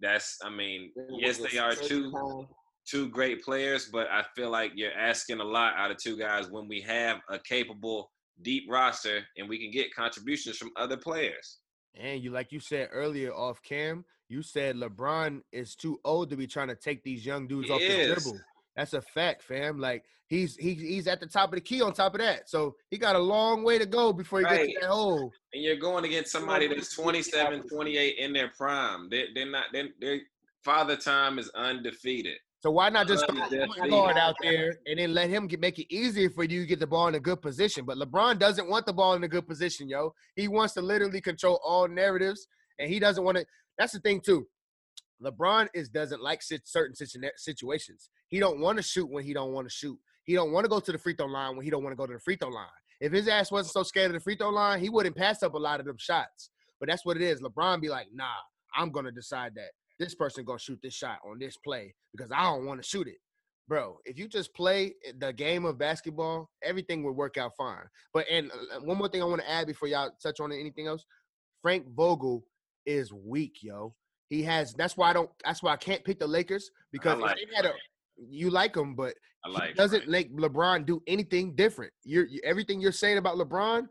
That's 0.01 0.39
I 0.45 0.51
mean, 0.51 0.91
yes, 1.19 1.39
they 1.39 1.59
are 1.59 1.75
two 1.75 2.47
two 2.87 3.09
great 3.09 3.43
players, 3.43 3.89
but 3.93 4.09
I 4.11 4.25
feel 4.35 4.51
like 4.51 4.73
you're 4.75 4.93
asking 4.93 5.41
a 5.41 5.45
lot 5.45 5.75
out 5.77 5.91
of 5.91 5.99
two 5.99 6.17
guys 6.17 6.51
when 6.51 6.69
we 6.69 6.81
have 6.83 7.21
a 7.29 7.39
capable, 7.39 8.11
deep 8.43 8.65
roster 8.69 9.21
and 9.37 9.49
we 9.49 9.59
can 9.59 9.71
get 9.71 9.95
contributions 9.95 10.57
from 10.57 10.71
other 10.77 10.97
players. 10.97 11.59
And 11.95 12.23
you, 12.23 12.31
like 12.31 12.53
you 12.53 12.61
said 12.61 12.89
earlier 12.93 13.33
off 13.33 13.63
cam, 13.63 14.05
you 14.29 14.43
said 14.43 14.77
LeBron 14.77 15.43
is 15.53 15.77
too 15.77 16.01
old 16.05 16.31
to 16.31 16.37
be 16.37 16.47
trying 16.47 16.69
to 16.69 16.75
take 16.75 17.05
these 17.05 17.25
young 17.25 17.47
dudes 17.47 17.69
He 17.69 17.75
off 17.75 17.81
the 17.81 18.15
dribble. 18.15 18.41
That's 18.77 18.95
a 18.95 19.03
fact, 19.03 19.43
fam. 19.43 19.79
Like 19.79 20.05
he's 20.29 20.57
he's 20.57 20.81
he's 20.81 21.07
at 21.07 21.21
the 21.21 21.27
top 21.27 21.51
of 21.51 21.57
the 21.57 21.61
key 21.61 21.83
on 21.83 21.93
top 21.93 22.15
of 22.15 22.21
that. 22.21 22.49
So 22.49 22.75
he 22.91 22.99
got 22.99 23.17
a 23.17 23.19
long 23.19 23.63
way 23.65 23.79
to 23.79 23.87
go 23.87 24.13
before 24.13 24.41
he 24.41 24.45
gets 24.45 24.59
Right. 24.59 24.69
to 24.75 24.81
that 24.81 24.91
hole. 24.91 25.31
And 25.53 25.63
you're 25.63 25.77
going 25.77 26.05
against 26.05 26.33
somebody 26.33 26.69
that's 26.69 26.95
27, 26.95 27.69
28 27.69 28.17
in 28.19 28.33
their 28.33 28.51
prime. 28.57 29.09
They, 29.11 29.25
they're 29.35 29.51
not, 29.51 29.65
they're, 29.73 29.89
their 30.01 30.21
father 30.65 30.97
time 30.97 31.39
is 31.39 31.51
undefeated. 31.55 32.37
So 32.61 32.71
why 32.71 32.91
not 32.91 33.09
just 33.09 33.27
throw 33.29 33.43
Undefeated. 33.43 33.69
a 33.85 33.89
guard 33.89 34.17
out 34.17 34.37
there 34.41 34.77
and 34.87 34.97
then 34.99 35.13
let 35.13 35.29
him 35.29 35.49
get, 35.49 35.59
make 35.59 35.81
it 35.81 35.93
easier 35.93 36.31
for 36.31 36.45
you 36.45 36.61
to 36.61 36.67
get 36.67 36.79
the 36.79 36.87
ball 36.87 37.09
in 37.09 37.17
a 37.17 37.21
good 37.21 37.43
position? 37.43 37.85
But 37.85 37.99
LeBron 37.99 38.39
doesn't 38.39 38.69
want 38.71 38.87
the 38.87 38.93
ball 38.93 39.15
in 39.15 39.25
a 39.25 39.29
good 39.29 39.49
position, 39.49 39.89
yo. 39.89 40.15
He 40.37 40.47
wants 40.47 40.73
to 40.75 40.81
literally 40.81 41.21
control 41.21 41.61
all 41.65 41.89
narratives, 41.89 42.47
and 42.79 42.89
he 42.89 43.01
doesn't 43.01 43.25
want 43.25 43.39
to. 43.39 43.45
That's 43.79 43.93
the 43.93 43.99
thing 43.99 44.21
too. 44.21 44.47
LeBron 45.23 45.69
is 45.75 45.89
doesn't 45.89 46.23
like 46.23 46.43
certain 46.43 46.95
situ- 46.95 47.21
situations. 47.37 48.11
He 48.29 48.39
don't 48.39 48.61
want 48.61 48.79
to 48.79 48.83
shoot 48.83 49.11
when 49.11 49.25
he 49.25 49.33
don't 49.33 49.53
want 49.53 49.69
to 49.69 49.75
shoot. 49.75 49.99
He 50.25 50.35
don't 50.35 50.53
want 50.53 50.65
to 50.65 50.69
go 50.69 50.81
to 50.81 50.93
the 50.93 50.99
free 50.99 51.15
throw 51.15 51.27
line 51.27 51.57
when 51.57 51.65
he 51.65 51.71
don't 51.71 51.83
want 51.83 51.93
to 51.93 51.97
go 51.97 52.07
to 52.07 52.15
the 52.15 52.21
free 52.21 52.37
throw 52.37 52.49
line. 52.49 52.67
If 53.01 53.13
his 53.13 53.29
ass 53.29 53.51
wasn't 53.51 53.73
so 53.73 53.83
scared 53.83 54.07
of 54.07 54.15
the 54.15 54.21
free 54.21 54.37
throw 54.37 54.51
line, 54.51 54.81
he 54.81 54.89
wouldn't 54.89 55.17
pass 55.17 55.43
up 55.43 55.55
a 55.55 55.59
lot 55.59 55.81
of 55.81 55.87
them 55.87 55.99
shots. 55.99 56.51
But 56.79 56.89
that's 56.89 57.05
what 57.05 57.17
it 57.17 57.23
is. 57.23 57.41
LeBron 57.41 57.81
be 57.81 57.89
like, 57.89 58.07
nah, 58.13 58.27
I'm 58.75 58.91
gonna 58.91 59.13
decide 59.13 59.55
that 59.57 59.71
this 59.99 60.15
person 60.15 60.45
gonna 60.45 60.59
shoot 60.59 60.79
this 60.83 60.95
shot 60.95 61.19
on 61.29 61.39
this 61.39 61.57
play 61.57 61.95
because 62.13 62.31
I 62.33 62.45
don't 62.45 62.67
want 62.67 62.83
to 62.83 62.89
shoot 62.89 63.07
it. 63.07 63.19
Bro, 63.69 63.99
if 64.05 64.19
you 64.19 64.29
just 64.29 64.53
play 64.55 64.95
the 65.19 65.33
game 65.33 65.65
of 65.65 65.79
basketball, 65.79 66.51
everything 66.63 67.05
would 67.05 67.17
work 67.17 67.39
out 67.39 67.53
fine. 67.57 67.85
But 68.13 68.27
and 68.31 68.51
uh, 68.51 68.81
one 68.81 68.99
more 68.99 69.09
thing 69.09 69.23
I 69.23 69.27
want 69.27 69.41
to 69.41 69.51
add 69.51 69.67
before 69.67 69.89
y'all 69.89 70.11
touch 70.23 70.41
on 70.41 70.53
anything 70.53 70.89
else, 70.89 71.05
Frank 71.63 71.87
Vogel 71.95 72.45
is 72.87 73.13
weak, 73.13 73.59
yo. 73.63 73.95
He 74.33 74.43
has. 74.45 74.73
That's 74.73 74.97
why 74.97 75.11
I 75.11 75.13
don't. 75.13 75.29
That's 75.45 75.63
why 75.63 75.75
I 75.75 75.77
can't 75.77 76.03
pick 76.03 76.19
the 76.19 76.27
Lakers 76.27 76.71
because 76.91 77.19
like 77.19 77.37
they 77.37 77.55
had 77.55 77.67
a, 77.67 77.73
you 78.17 78.49
like 78.49 78.75
him, 78.75 78.95
but 78.95 79.15
I 79.45 79.49
he 79.51 79.55
like 79.55 79.75
doesn't 79.75 80.05
Frank. 80.07 80.33
make 80.33 80.35
LeBron 80.35 80.87
do 80.87 81.03
anything 81.07 81.55
different. 81.55 81.93
You're 82.03 82.27
you, 82.27 82.41
everything 82.43 82.81
you're 82.81 82.93
saying 82.93 83.19
about 83.19 83.37
LeBron, 83.37 83.89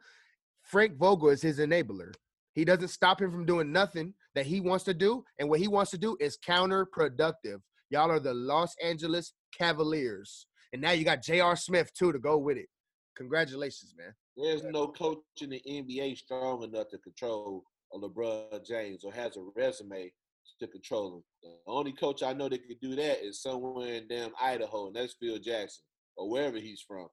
Frank 0.63 0.97
Vogel 0.97 1.29
is 1.29 1.43
his 1.43 1.59
enabler. 1.59 2.11
He 2.55 2.65
doesn't 2.65 2.87
stop 2.87 3.21
him 3.21 3.31
from 3.31 3.45
doing 3.45 3.71
nothing 3.71 4.15
that 4.33 4.47
he 4.47 4.61
wants 4.61 4.83
to 4.85 4.95
do, 4.95 5.23
and 5.37 5.47
what 5.47 5.59
he 5.59 5.67
wants 5.67 5.91
to 5.91 5.99
do 5.99 6.17
is 6.19 6.39
counterproductive. 6.43 7.59
Y'all 7.91 8.09
are 8.09 8.19
the 8.19 8.33
Los 8.33 8.73
Angeles 8.83 9.33
Cavaliers, 9.55 10.47
and 10.73 10.81
now 10.81 10.89
you 10.89 11.05
got 11.05 11.21
J.R. 11.21 11.55
Smith 11.55 11.93
too 11.93 12.11
to 12.11 12.17
go 12.17 12.39
with 12.39 12.57
it. 12.57 12.67
Congratulations, 13.15 13.93
man. 13.95 14.15
There's 14.35 14.63
no 14.63 14.87
coach 14.87 15.19
in 15.39 15.51
the 15.51 15.61
NBA 15.69 16.17
strong 16.17 16.63
enough 16.63 16.87
to 16.89 16.97
control 16.97 17.63
a 17.93 17.99
LeBron 17.99 18.65
James 18.65 19.03
or 19.03 19.13
has 19.13 19.37
a 19.37 19.43
resume 19.55 20.11
to 20.59 20.67
control 20.67 21.15
him. 21.17 21.23
The 21.43 21.71
only 21.71 21.93
coach 21.93 22.23
I 22.23 22.33
know 22.33 22.49
that 22.49 22.67
could 22.67 22.79
do 22.81 22.95
that 22.95 23.25
is 23.25 23.41
somewhere 23.41 23.95
in 23.95 24.07
damn 24.07 24.31
Idaho, 24.39 24.87
and 24.87 24.95
that's 24.95 25.15
Phil 25.19 25.39
Jackson 25.39 25.83
or 26.17 26.29
wherever 26.29 26.57
he's 26.57 26.81
from. 26.81 27.07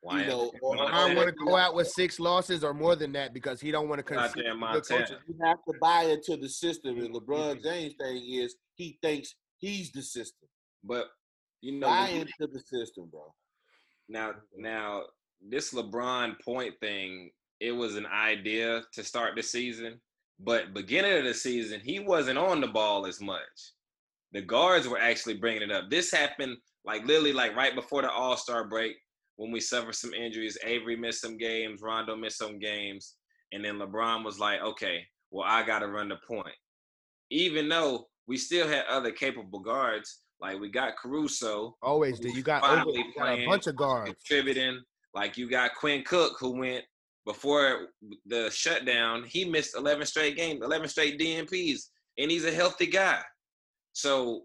Why 0.00 0.22
you 0.22 0.26
know, 0.28 0.52
or- 0.60 0.76
Montana. 0.76 1.14
LeBron 1.14 1.16
want 1.16 1.28
to 1.28 1.44
go 1.44 1.56
out 1.56 1.74
with 1.74 1.88
six 1.88 2.20
losses 2.20 2.62
or 2.62 2.74
more 2.74 2.96
than 2.96 3.12
that 3.12 3.32
because 3.32 3.60
he 3.60 3.70
don't 3.70 3.88
want 3.88 4.06
to 4.06 4.14
Out 4.14 4.32
concede. 4.32 4.44
there 4.44 4.52
in 4.52 4.60
coaches. 4.60 4.90
Montana. 4.90 5.20
You 5.26 5.38
have 5.44 5.58
to 5.68 5.74
buy 5.80 6.02
into 6.04 6.36
the 6.36 6.48
system, 6.48 6.98
and 6.98 7.14
LeBron 7.14 7.56
mm-hmm. 7.56 7.64
James' 7.64 7.94
thing 7.98 8.22
is 8.24 8.56
he 8.74 8.98
thinks 9.02 9.34
he's 9.58 9.90
the 9.92 10.02
system. 10.02 10.48
But 10.84 11.06
you 11.62 11.80
know, 11.80 11.86
Buy 11.86 12.10
when 12.12 12.20
into 12.20 12.52
the 12.52 12.60
system, 12.60 13.08
bro. 13.10 13.34
Now, 14.08 14.34
now 14.56 15.02
this 15.40 15.72
LeBron 15.72 16.40
point 16.44 16.74
thing, 16.80 17.30
it 17.60 17.72
was 17.72 17.96
an 17.96 18.06
idea 18.06 18.82
to 18.92 19.02
start 19.02 19.34
the 19.34 19.42
season, 19.42 20.00
but 20.40 20.74
beginning 20.74 21.18
of 21.18 21.24
the 21.24 21.34
season, 21.34 21.80
he 21.82 21.98
wasn't 21.98 22.38
on 22.38 22.60
the 22.60 22.66
ball 22.66 23.06
as 23.06 23.20
much. 23.20 23.72
The 24.32 24.42
guards 24.42 24.86
were 24.86 24.98
actually 24.98 25.34
bringing 25.34 25.62
it 25.62 25.72
up. 25.72 25.88
This 25.88 26.10
happened 26.10 26.56
like 26.84 27.04
literally 27.06 27.32
like 27.32 27.56
right 27.56 27.74
before 27.74 28.02
the 28.02 28.10
All 28.10 28.36
Star 28.36 28.64
break 28.64 28.96
when 29.36 29.50
we 29.50 29.60
suffered 29.60 29.94
some 29.94 30.12
injuries. 30.12 30.58
Avery 30.64 30.96
missed 30.96 31.20
some 31.20 31.38
games, 31.38 31.80
Rondo 31.82 32.16
missed 32.16 32.38
some 32.38 32.58
games, 32.58 33.14
and 33.52 33.64
then 33.64 33.78
LeBron 33.78 34.24
was 34.24 34.38
like, 34.38 34.60
"Okay, 34.60 35.06
well 35.30 35.46
I 35.48 35.64
got 35.64 35.80
to 35.80 35.88
run 35.88 36.08
the 36.08 36.16
point," 36.28 36.54
even 37.30 37.68
though 37.68 38.08
we 38.26 38.36
still 38.36 38.68
had 38.68 38.84
other 38.86 39.12
capable 39.12 39.60
guards. 39.60 40.20
Like 40.38 40.60
we 40.60 40.70
got 40.70 40.98
Caruso, 40.98 41.76
Always 41.82 42.20
do. 42.20 42.28
You 42.28 42.42
got, 42.42 42.62
over, 42.62 42.90
you 42.90 43.04
got 43.16 43.38
a 43.38 43.46
bunch 43.46 43.66
of 43.68 43.76
guards. 43.76 44.12
contributing. 44.12 44.82
Like 45.14 45.38
you 45.38 45.48
got 45.48 45.74
Quinn 45.76 46.02
Cook 46.04 46.36
who 46.38 46.58
went 46.58 46.84
before 47.26 47.88
the 48.24 48.48
shutdown. 48.50 49.24
He 49.24 49.44
missed 49.44 49.76
11 49.76 50.06
straight 50.06 50.36
games, 50.36 50.62
11 50.64 50.88
straight 50.88 51.18
DNPs, 51.18 51.88
and 52.16 52.30
he's 52.30 52.46
a 52.46 52.52
healthy 52.52 52.86
guy. 52.86 53.20
So 53.92 54.42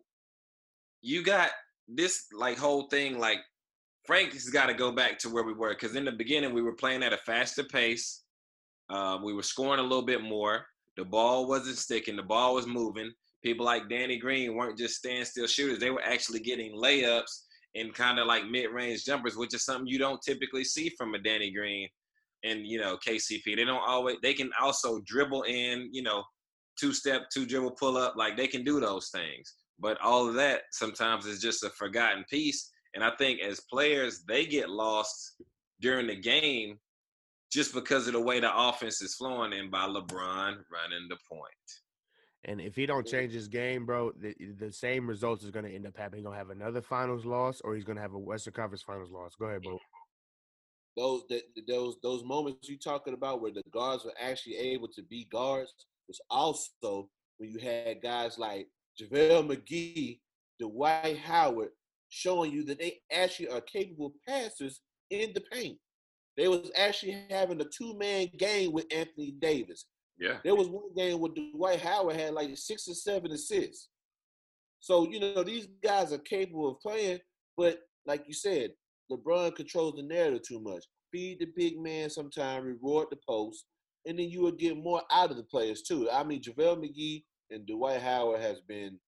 you 1.01 1.23
got 1.23 1.51
this 1.87 2.25
like 2.33 2.57
whole 2.57 2.87
thing. 2.89 3.19
Like 3.19 3.39
Frank 4.05 4.33
has 4.33 4.49
got 4.49 4.65
to 4.65 4.73
go 4.73 4.91
back 4.91 5.19
to 5.19 5.29
where 5.29 5.43
we 5.43 5.53
were 5.53 5.69
because 5.69 5.95
in 5.95 6.05
the 6.05 6.11
beginning 6.11 6.53
we 6.53 6.63
were 6.63 6.75
playing 6.75 7.03
at 7.03 7.13
a 7.13 7.17
faster 7.17 7.63
pace. 7.63 8.23
Uh, 8.89 9.17
we 9.23 9.33
were 9.33 9.43
scoring 9.43 9.79
a 9.79 9.83
little 9.83 10.05
bit 10.05 10.21
more. 10.21 10.65
The 10.97 11.05
ball 11.05 11.47
wasn't 11.47 11.77
sticking. 11.77 12.17
The 12.17 12.23
ball 12.23 12.55
was 12.55 12.67
moving. 12.67 13.09
People 13.41 13.65
like 13.65 13.89
Danny 13.89 14.17
Green 14.17 14.55
weren't 14.55 14.77
just 14.77 14.95
standstill 14.95 15.47
shooters. 15.47 15.79
They 15.79 15.91
were 15.91 16.03
actually 16.03 16.41
getting 16.41 16.75
layups 16.75 17.43
and 17.73 17.93
kind 17.93 18.19
of 18.19 18.27
like 18.27 18.49
mid-range 18.49 19.05
jumpers, 19.05 19.37
which 19.37 19.53
is 19.53 19.63
something 19.63 19.87
you 19.87 19.97
don't 19.97 20.21
typically 20.21 20.65
see 20.65 20.89
from 20.97 21.13
a 21.15 21.19
Danny 21.19 21.51
Green 21.51 21.87
and 22.43 22.65
you 22.65 22.79
know 22.79 22.97
KCP. 23.05 23.55
They 23.55 23.65
don't 23.65 23.83
always. 23.85 24.17
They 24.21 24.33
can 24.33 24.51
also 24.61 25.01
dribble 25.05 25.43
in, 25.43 25.89
you 25.91 26.03
know, 26.03 26.23
two-step, 26.79 27.23
two 27.33 27.45
dribble 27.45 27.71
pull 27.71 27.97
up. 27.97 28.15
Like 28.15 28.37
they 28.37 28.47
can 28.47 28.63
do 28.63 28.79
those 28.79 29.09
things. 29.09 29.53
But 29.79 29.99
all 30.01 30.27
of 30.27 30.35
that 30.35 30.61
sometimes 30.71 31.25
is 31.25 31.41
just 31.41 31.63
a 31.63 31.69
forgotten 31.71 32.23
piece. 32.29 32.71
And 32.93 33.03
I 33.03 33.11
think 33.17 33.41
as 33.41 33.61
players, 33.71 34.23
they 34.27 34.45
get 34.45 34.69
lost 34.69 35.41
during 35.79 36.07
the 36.07 36.15
game 36.15 36.77
just 37.51 37.73
because 37.73 38.07
of 38.07 38.13
the 38.13 38.21
way 38.21 38.39
the 38.39 38.55
offense 38.55 39.01
is 39.01 39.15
flowing 39.15 39.53
and 39.53 39.71
by 39.71 39.85
LeBron 39.85 40.55
running 40.71 41.07
the 41.09 41.17
point. 41.29 41.51
And 42.45 42.59
if 42.59 42.75
he 42.75 42.85
don't 42.85 43.05
change 43.05 43.33
his 43.33 43.47
game, 43.47 43.85
bro, 43.85 44.11
the, 44.19 44.33
the 44.57 44.71
same 44.71 45.07
results 45.07 45.43
is 45.43 45.51
going 45.51 45.65
to 45.65 45.71
end 45.71 45.85
up 45.85 45.95
happening. 45.95 46.19
He's 46.19 46.25
going 46.25 46.33
to 46.33 46.39
have 46.39 46.49
another 46.49 46.81
finals 46.81 47.25
loss 47.25 47.61
or 47.61 47.75
he's 47.75 47.83
going 47.83 47.97
to 47.97 48.01
have 48.01 48.13
a 48.13 48.19
Western 48.19 48.53
Conference 48.53 48.81
finals 48.81 49.11
loss. 49.11 49.35
Go 49.35 49.45
ahead, 49.45 49.61
bro. 49.61 49.77
Those 50.97 51.23
that, 51.29 51.43
those 51.67 51.95
those 52.03 52.23
moments 52.23 52.67
you 52.67 52.77
talking 52.77 53.13
about 53.13 53.41
where 53.41 53.51
the 53.51 53.63
guards 53.71 54.03
were 54.03 54.13
actually 54.19 54.57
able 54.57 54.89
to 54.89 55.01
be 55.03 55.27
guards 55.31 55.73
was 56.07 56.19
also 56.29 57.09
when 57.37 57.49
you 57.49 57.59
had 57.59 58.01
guys 58.01 58.37
like 58.37 58.67
JaVale 59.01 59.47
McGee, 59.47 60.19
Dwight 60.59 61.17
Howard 61.19 61.69
showing 62.09 62.51
you 62.51 62.63
that 62.65 62.79
they 62.79 62.99
actually 63.11 63.47
are 63.47 63.61
capable 63.61 64.13
passers 64.27 64.81
in 65.09 65.31
the 65.33 65.41
paint. 65.51 65.77
They 66.37 66.47
was 66.47 66.71
actually 66.75 67.23
having 67.29 67.61
a 67.61 67.65
two-man 67.65 68.27
game 68.37 68.73
with 68.73 68.85
Anthony 68.93 69.31
Davis. 69.39 69.85
Yeah. 70.17 70.37
There 70.43 70.55
was 70.55 70.67
one 70.67 70.93
game 70.95 71.19
where 71.19 71.31
Dwight 71.55 71.81
Howard 71.81 72.15
had 72.15 72.33
like 72.33 72.55
six 72.57 72.87
or 72.87 72.93
seven 72.93 73.31
assists. 73.31 73.89
So, 74.81 75.09
you 75.09 75.19
know, 75.19 75.43
these 75.43 75.67
guys 75.83 76.11
are 76.11 76.17
capable 76.17 76.69
of 76.69 76.79
playing, 76.79 77.19
but 77.55 77.79
like 78.05 78.23
you 78.27 78.33
said, 78.33 78.71
LeBron 79.11 79.55
controls 79.55 79.95
the 79.95 80.03
narrative 80.03 80.41
too 80.47 80.59
much. 80.59 80.85
Feed 81.11 81.39
the 81.39 81.47
big 81.55 81.77
man 81.77 82.09
sometime, 82.09 82.63
reward 82.63 83.07
the 83.11 83.17
post, 83.27 83.65
and 84.05 84.17
then 84.17 84.29
you 84.29 84.41
will 84.41 84.51
get 84.51 84.77
more 84.77 85.01
out 85.11 85.31
of 85.31 85.37
the 85.37 85.43
players 85.43 85.81
too. 85.81 86.09
I 86.09 86.23
mean, 86.23 86.41
JaVale 86.41 86.77
McGee 86.77 87.23
and 87.49 87.67
Dwight 87.67 88.01
Howard 88.01 88.41
has 88.41 88.61
been 88.61 88.99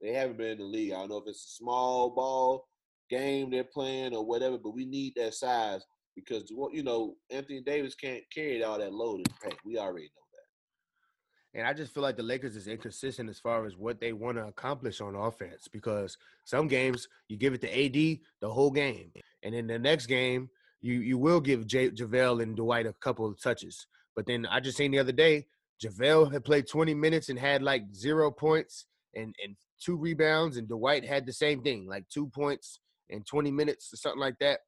they 0.00 0.12
haven't 0.12 0.36
been 0.36 0.52
in 0.52 0.58
the 0.58 0.64
league. 0.64 0.92
I 0.92 0.96
don't 0.96 1.10
know 1.10 1.18
if 1.18 1.28
it's 1.28 1.46
a 1.46 1.56
small 1.56 2.10
ball 2.10 2.66
game 3.08 3.50
they're 3.50 3.64
playing 3.64 4.14
or 4.14 4.24
whatever, 4.24 4.58
but 4.58 4.74
we 4.74 4.84
need 4.84 5.14
that 5.16 5.34
size 5.34 5.82
because 6.14 6.50
you 6.50 6.82
know 6.82 7.14
Anthony 7.30 7.62
Davis 7.62 7.94
can't 7.94 8.22
carry 8.34 8.62
all 8.62 8.78
that 8.78 8.92
load 8.92 9.20
in 9.20 9.24
paint. 9.42 9.58
We 9.64 9.78
already 9.78 10.06
know 10.06 10.22
that. 10.32 11.58
And 11.58 11.66
I 11.66 11.72
just 11.72 11.94
feel 11.94 12.02
like 12.02 12.16
the 12.16 12.22
Lakers 12.22 12.56
is 12.56 12.68
inconsistent 12.68 13.30
as 13.30 13.38
far 13.38 13.64
as 13.64 13.76
what 13.76 14.00
they 14.00 14.12
want 14.12 14.36
to 14.36 14.46
accomplish 14.46 15.00
on 15.00 15.14
offense 15.14 15.68
because 15.72 16.18
some 16.44 16.68
games 16.68 17.08
you 17.28 17.36
give 17.36 17.54
it 17.54 17.60
to 17.62 17.84
AD 17.84 18.18
the 18.40 18.50
whole 18.50 18.70
game, 18.70 19.10
and 19.44 19.54
in 19.54 19.66
the 19.66 19.78
next 19.78 20.06
game 20.06 20.48
you 20.80 20.94
you 20.94 21.18
will 21.18 21.40
give 21.40 21.66
J- 21.66 21.90
JaVale 21.90 22.42
and 22.42 22.56
Dwight 22.56 22.86
a 22.86 22.92
couple 22.94 23.26
of 23.26 23.40
touches. 23.40 23.86
But 24.16 24.26
then 24.26 24.46
I 24.46 24.60
just 24.60 24.76
seen 24.76 24.90
the 24.90 24.98
other 24.98 25.12
day 25.12 25.46
JaVale 25.84 26.32
had 26.32 26.44
played 26.44 26.68
20 26.68 26.94
minutes 26.94 27.28
and 27.28 27.38
had 27.38 27.62
like 27.62 27.82
zero 27.94 28.30
points 28.30 28.86
and 29.14 29.34
and 29.42 29.56
two 29.82 29.96
rebounds, 29.96 30.56
and 30.56 30.68
Dwight 30.68 31.04
had 31.04 31.26
the 31.26 31.32
same 31.32 31.62
thing, 31.62 31.86
like 31.86 32.08
two 32.08 32.28
points 32.28 32.80
in 33.08 33.22
20 33.22 33.50
minutes 33.50 33.92
or 33.92 33.96
something 33.96 34.20
like 34.20 34.38
that. 34.40 34.60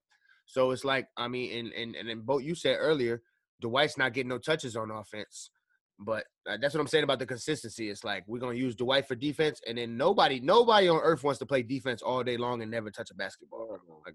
So 0.47 0.71
it's 0.71 0.85
like, 0.85 1.09
I 1.17 1.29
mean, 1.29 1.59
and 1.59 1.73
and 1.73 1.97
and 1.97 2.09
then 2.09 2.21
both 2.21 2.43
you 2.43 2.55
said 2.55 2.77
earlier, 2.79 3.23
Dwight's 3.61 3.99
not 3.99 4.13
getting 4.13 4.29
no 4.29 4.39
touches 4.39 4.77
on 4.77 4.91
offense. 4.91 5.51
But 5.99 6.25
uh, 6.49 6.59
that's 6.61 6.75
what 6.75 6.81
I'm 6.83 6.87
saying 6.87 7.05
about 7.05 7.21
the 7.21 7.27
consistency. 7.27 7.89
It's 7.89 8.05
like 8.05 8.25
we're 8.27 8.39
gonna 8.39 8.55
use 8.55 8.77
Dwight 8.77 9.09
for 9.09 9.15
defense, 9.15 9.61
and 9.67 9.79
then 9.79 9.97
nobody, 9.97 10.41
nobody 10.41 10.89
on 10.89 11.01
earth 11.01 11.25
wants 11.25 11.39
to 11.39 11.47
play 11.47 11.63
defense 11.63 12.03
all 12.03 12.23
day 12.23 12.37
long 12.37 12.63
and 12.63 12.71
never 12.71 12.91
touch 12.91 13.11
a 13.11 13.15
basketball. 13.15 13.79
Like, 14.05 14.15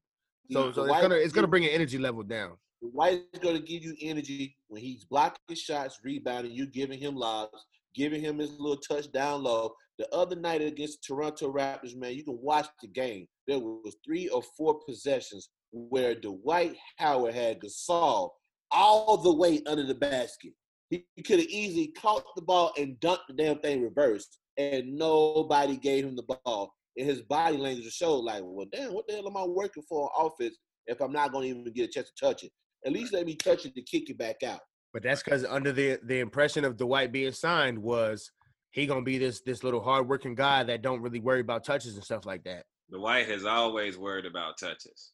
so, 0.50 0.72
so 0.72 0.84
it's 0.84 1.02
gonna 1.02 1.16
it's 1.16 1.34
gonna 1.34 1.48
bring 1.48 1.66
an 1.66 1.72
energy 1.72 1.98
level 1.98 2.24
down. 2.24 2.58
Dwight 2.82 3.24
is 3.34 3.40
gonna 3.40 3.60
give 3.60 3.84
you 3.84 3.96
energy 4.02 4.56
when 4.68 4.82
he's 4.82 5.06
blocking 5.06 5.56
shots, 5.56 6.00
rebounding, 6.04 6.52
you 6.52 6.66
giving 6.66 7.00
him 7.00 7.16
lobs, 7.16 7.66
giving 7.96 8.22
him 8.22 8.40
his 8.40 8.52
little 8.60 8.78
touch 8.78 9.12
down 9.12 9.44
low. 9.44 9.74
The 10.00 10.14
other 10.16 10.36
night 10.36 10.62
against 10.62 11.04
Toronto 11.04 11.54
Raptors, 11.54 11.96
man, 11.96 12.16
you 12.16 12.24
can 12.24 12.40
watch 12.42 12.68
the 12.82 12.88
game. 12.88 13.28
There 13.48 13.60
was 13.60 13.96
three 14.04 14.30
or 14.30 14.42
four 14.58 14.80
possessions 14.88 15.50
where 15.72 16.16
Dwight 16.16 16.76
Howard 16.98 17.36
had 17.36 17.60
Gasol 17.60 18.32
all 18.72 19.18
the 19.18 19.34
way 19.34 19.62
under 19.68 19.86
the 19.86 19.96
basket. 19.96 20.54
He, 20.90 21.06
he 21.16 21.22
could 21.24 21.40
have 21.40 21.48
easily 21.48 21.88
caught 21.90 22.24
the 22.36 22.42
ball 22.42 22.74
and 22.78 23.00
dunked 23.00 23.28
the 23.28 23.34
damn 23.34 23.60
thing 23.60 23.82
reversed, 23.82 24.40
and 24.58 24.96
nobody 24.96 25.78
gave 25.78 26.06
him 26.06 26.16
the 26.16 26.24
ball. 26.24 26.74
And 26.98 27.08
his 27.08 27.22
body 27.22 27.58
language 27.58 27.92
showed 27.94 28.20
like, 28.20 28.42
well, 28.44 28.68
damn, 28.72 28.94
what 28.94 29.08
the 29.08 29.14
hell 29.14 29.28
am 29.28 29.38
I 29.38 29.46
working 29.46 29.84
for 29.88 30.10
on 30.10 30.26
offense 30.28 30.58
if 30.88 31.02
I'm 31.02 31.14
not 31.14 31.32
going 31.32 31.54
to 31.54 31.60
even 31.60 31.74
get 31.74 31.90
a 31.90 31.92
chance 31.92 32.12
to 32.12 32.26
touch 32.26 32.44
it? 32.44 32.52
At 32.86 32.92
least 32.92 33.14
let 33.14 33.26
me 33.26 33.36
touch 33.36 33.66
it 33.66 33.76
to 33.76 33.82
kick 33.82 34.10
it 34.10 34.18
back 34.18 34.44
out. 34.44 34.60
But 34.94 35.04
that's 35.04 35.24
because 35.24 35.46
under 35.46 35.72
the 35.72 36.00
the 36.04 36.20
impression 36.20 36.66
of 36.66 36.76
Dwight 36.78 37.12
being 37.12 37.32
signed 37.32 37.78
was 37.78 38.30
he 38.72 38.86
gonna 38.86 39.04
be 39.04 39.18
this 39.18 39.42
this 39.46 39.64
little 39.64 39.82
hardworking 39.82 40.36
guy 40.36 40.64
that 40.64 40.82
don't 40.82 41.02
really 41.02 41.20
worry 41.20 41.40
about 41.40 41.64
touches 41.64 41.96
and 41.96 42.04
stuff 42.04 42.26
like 42.26 42.44
that. 42.44 42.66
Dwight 42.92 43.30
has 43.30 43.46
always 43.46 43.98
worried 43.98 44.26
about 44.26 44.58
touches. 44.58 45.12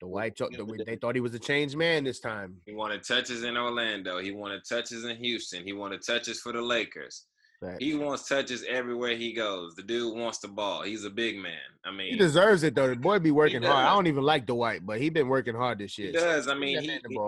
Dwight, 0.00 0.36
the, 0.36 0.84
they 0.86 0.96
thought 0.96 1.14
he 1.14 1.20
was 1.20 1.34
a 1.34 1.38
changed 1.38 1.76
man 1.76 2.04
this 2.04 2.20
time. 2.20 2.56
He 2.66 2.74
wanted 2.74 3.04
touches 3.04 3.42
in 3.42 3.56
Orlando. 3.56 4.18
He 4.18 4.32
wanted 4.32 4.62
touches 4.68 5.04
in 5.04 5.16
Houston. 5.16 5.64
He 5.64 5.72
wanted 5.72 6.02
touches 6.04 6.40
for 6.40 6.52
the 6.52 6.60
Lakers. 6.60 7.26
Right. 7.64 7.80
He 7.80 7.94
wants 7.94 8.28
touches 8.28 8.62
everywhere 8.68 9.16
he 9.16 9.32
goes. 9.32 9.74
The 9.74 9.82
dude 9.82 10.14
wants 10.14 10.38
the 10.38 10.48
ball. 10.48 10.82
He's 10.82 11.04
a 11.04 11.10
big 11.10 11.38
man. 11.38 11.54
I 11.84 11.90
mean, 11.90 12.12
he 12.12 12.18
deserves 12.18 12.62
it 12.62 12.74
though. 12.74 12.88
The 12.88 12.96
boy 12.96 13.18
be 13.20 13.30
working 13.30 13.62
hard. 13.62 13.86
I 13.86 13.94
don't 13.94 14.06
even 14.06 14.22
like 14.22 14.44
Dwight, 14.44 14.84
but 14.84 15.00
he 15.00 15.08
been 15.08 15.28
working 15.28 15.54
hard 15.54 15.78
this 15.78 15.96
year. 15.96 16.08
He 16.08 16.12
does. 16.12 16.46
I 16.46 16.54
mean, 16.54 16.80
he, 16.80 16.98
he, 17.08 17.18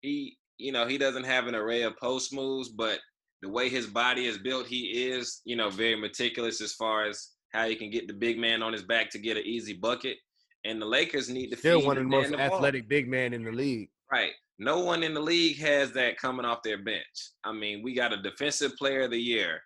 he, 0.00 0.38
you 0.58 0.72
know, 0.72 0.88
he 0.88 0.98
doesn't 0.98 1.24
have 1.24 1.46
an 1.46 1.54
array 1.54 1.82
of 1.82 1.96
post 1.96 2.34
moves, 2.34 2.68
but 2.68 2.98
the 3.40 3.48
way 3.48 3.68
his 3.68 3.86
body 3.86 4.26
is 4.26 4.38
built, 4.38 4.66
he 4.66 5.08
is, 5.10 5.42
you 5.44 5.54
know, 5.54 5.70
very 5.70 5.94
meticulous 5.94 6.60
as 6.60 6.74
far 6.74 7.04
as 7.04 7.30
how 7.52 7.68
he 7.68 7.76
can 7.76 7.90
get 7.90 8.08
the 8.08 8.14
big 8.14 8.36
man 8.36 8.64
on 8.64 8.72
his 8.72 8.82
back 8.82 9.10
to 9.10 9.18
get 9.18 9.36
an 9.36 9.44
easy 9.44 9.74
bucket. 9.74 10.16
And 10.64 10.82
the 10.82 10.86
Lakers 10.86 11.28
need 11.28 11.50
to 11.50 11.56
still 11.56 11.86
one 11.86 11.96
of 11.96 12.02
the 12.02 12.08
most 12.08 12.30
the 12.32 12.40
athletic 12.40 12.82
ball. 12.82 12.88
big 12.88 13.08
man 13.08 13.32
in 13.32 13.44
the 13.44 13.52
league. 13.52 13.90
Right. 14.10 14.32
No 14.58 14.80
one 14.80 15.04
in 15.04 15.14
the 15.14 15.20
league 15.20 15.58
has 15.58 15.92
that 15.92 16.18
coming 16.18 16.44
off 16.44 16.64
their 16.64 16.82
bench. 16.82 17.30
I 17.44 17.52
mean, 17.52 17.80
we 17.82 17.94
got 17.94 18.12
a 18.12 18.20
defensive 18.20 18.74
player 18.76 19.02
of 19.02 19.12
the 19.12 19.20
year, 19.20 19.60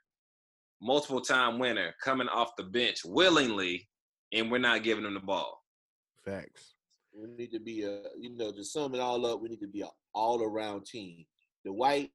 multiple 0.83 1.20
time 1.20 1.59
winner 1.59 1.95
coming 2.03 2.28
off 2.28 2.57
the 2.57 2.64
bench 2.64 2.99
willingly, 3.05 3.89
and 4.33 4.51
we're 4.51 4.59
not 4.59 4.83
giving 4.83 5.05
him 5.05 5.14
the 5.14 5.20
ball. 5.20 5.62
Facts. 6.24 6.74
We 7.14 7.28
need 7.28 7.53
to 7.53 7.61
be 7.61 7.85
a, 7.85 8.01
you 8.18 8.37
know, 8.37 8.53
to 8.53 8.64
sum 8.64 8.95
it 8.95 9.01
all 9.01 9.24
up, 9.26 9.41
we 9.41 9.49
need 9.49 9.61
to 9.61 9.68
be 9.68 9.83
an 9.83 9.89
all 10.14 10.43
around 10.43 10.87
team. 10.87 11.24
The 11.64 11.72
white 11.72 12.11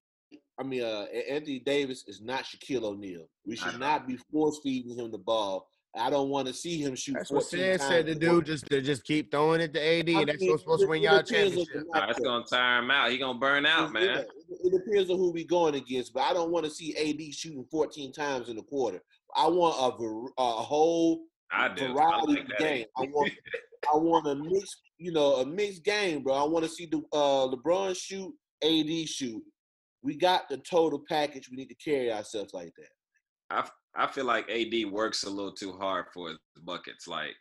I 0.59 0.63
mean, 0.63 0.83
uh, 0.83 1.05
Anthony 1.29 1.59
Davis 1.59 2.03
is 2.07 2.21
not 2.21 2.43
Shaquille 2.43 2.83
O'Neal. 2.83 3.27
We 3.45 3.55
should 3.55 3.79
not 3.79 4.07
be 4.07 4.17
force 4.31 4.59
feeding 4.63 4.97
him 4.97 5.11
the 5.11 5.19
ball. 5.19 5.67
I 5.97 6.09
don't 6.09 6.29
want 6.29 6.47
to 6.47 6.53
see 6.53 6.81
him 6.81 6.95
shoot. 6.95 7.15
That's 7.15 7.31
what 7.31 7.43
Sam 7.43 7.77
said 7.77 8.05
to 8.07 8.15
do. 8.15 8.41
Just 8.41 8.67
to 8.67 8.81
just 8.81 9.03
keep 9.03 9.31
throwing 9.31 9.61
it 9.61 9.73
to 9.73 9.79
AD. 9.79 10.09
I 10.09 10.25
that's 10.25 10.43
what's 10.43 10.61
supposed 10.61 10.81
to 10.81 10.87
win 10.87 11.01
y'all 11.01 11.23
championship. 11.23 11.83
that's 11.93 12.19
gonna 12.19 12.45
tire 12.45 12.79
him 12.79 12.91
out. 12.91 13.11
He 13.11 13.17
gonna 13.17 13.39
burn 13.39 13.65
out, 13.65 13.91
man. 13.91 14.03
It, 14.03 14.29
it 14.49 14.85
depends 14.85 15.09
on 15.09 15.17
who 15.17 15.31
we 15.31 15.43
going 15.43 15.75
against, 15.75 16.13
but 16.13 16.23
I 16.23 16.33
don't 16.33 16.51
want 16.51 16.65
to 16.65 16.71
see 16.71 16.95
AD 16.95 17.33
shooting 17.33 17.65
14 17.69 18.11
times 18.13 18.49
in 18.49 18.55
the 18.55 18.63
quarter. 18.63 19.01
I 19.35 19.47
want 19.47 19.75
a, 19.77 20.41
a 20.41 20.51
whole 20.63 21.25
I 21.51 21.69
do. 21.69 21.93
variety 21.93 22.05
I 22.05 22.21
like 22.23 22.57
game. 22.57 22.85
I 22.97 23.01
want 23.03 23.31
I 23.93 23.97
want 23.97 24.27
a 24.27 24.35
mixed, 24.35 24.81
you 24.97 25.11
know, 25.11 25.35
a 25.35 25.45
mixed 25.45 25.83
game, 25.83 26.23
bro. 26.23 26.33
I 26.33 26.43
want 26.43 26.65
to 26.65 26.69
see 26.69 26.85
the 26.85 27.01
uh, 27.13 27.47
LeBron 27.47 27.95
shoot, 27.95 28.33
AD 28.63 29.07
shoot 29.09 29.43
we 30.07 30.15
got 30.15 30.47
the 30.49 30.57
total 30.57 31.03
package. 31.07 31.49
We 31.49 31.57
need 31.57 31.69
to 31.69 31.75
carry 31.75 32.11
ourselves 32.11 32.53
like 32.53 32.73
that. 32.77 32.89
I 33.49 33.67
I 33.97 34.07
feel 34.07 34.25
like 34.25 34.49
AD 34.49 34.91
works 34.91 35.23
a 35.23 35.29
little 35.29 35.53
too 35.53 35.73
hard 35.73 36.05
for 36.13 36.29
his 36.29 36.37
buckets. 36.63 37.07
Like 37.07 37.33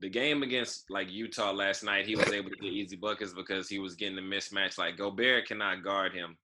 the 0.00 0.08
game 0.08 0.42
against 0.42 0.84
like 0.90 1.10
Utah 1.10 1.52
last 1.52 1.84
night, 1.84 2.06
he 2.06 2.16
was 2.16 2.28
able 2.32 2.50
to 2.50 2.56
get 2.56 2.72
easy 2.72 2.96
buckets 2.96 3.32
because 3.32 3.68
he 3.68 3.78
was 3.78 3.94
getting 3.94 4.16
the 4.16 4.22
mismatch. 4.22 4.76
Like 4.76 4.98
Gobert 4.98 5.46
cannot 5.46 5.84
guard 5.84 6.12
him 6.12 6.36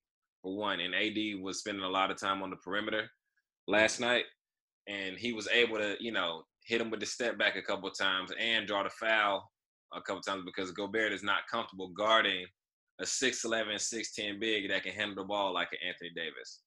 for 0.43 0.57
one, 0.57 0.81
and 0.81 0.95
AD 0.95 1.43
was 1.43 1.59
spending 1.59 1.85
a 1.85 1.89
lot 1.89 2.11
of 2.11 2.21
time 2.21 2.43
on 2.43 2.51
the 2.51 2.57
perimeter 2.57 3.11
last 3.67 4.01
night, 4.01 4.25
and 4.87 5.19
he 5.19 5.33
was 5.33 5.49
able 5.49 5.79
to 5.79 5.97
you 5.99 6.13
know 6.13 6.43
hit 6.65 6.81
him 6.81 6.91
with 6.91 7.01
the 7.01 7.07
step 7.07 7.39
back 7.39 7.57
a 7.57 7.63
couple 7.63 7.89
of 7.89 7.99
times 7.99 8.31
and 8.41 8.67
draw 8.67 8.83
the 8.83 8.91
foul 8.91 9.49
a 9.95 10.01
couple 10.03 10.23
times 10.23 10.43
because 10.45 10.71
Gobert 10.73 11.13
is 11.13 11.23
not 11.23 11.47
comfortable 11.51 11.93
guarding 11.97 12.45
a 13.01 13.05
6'11, 13.05 13.75
6'10 13.75 14.41
big 14.41 14.69
that 14.69 14.83
can 14.83 14.93
handle 14.93 15.17
the 15.17 15.25
ball 15.25 15.53
like 15.53 15.69
an 15.73 15.79
Anthony 15.87 16.11
Davis. 16.17 16.61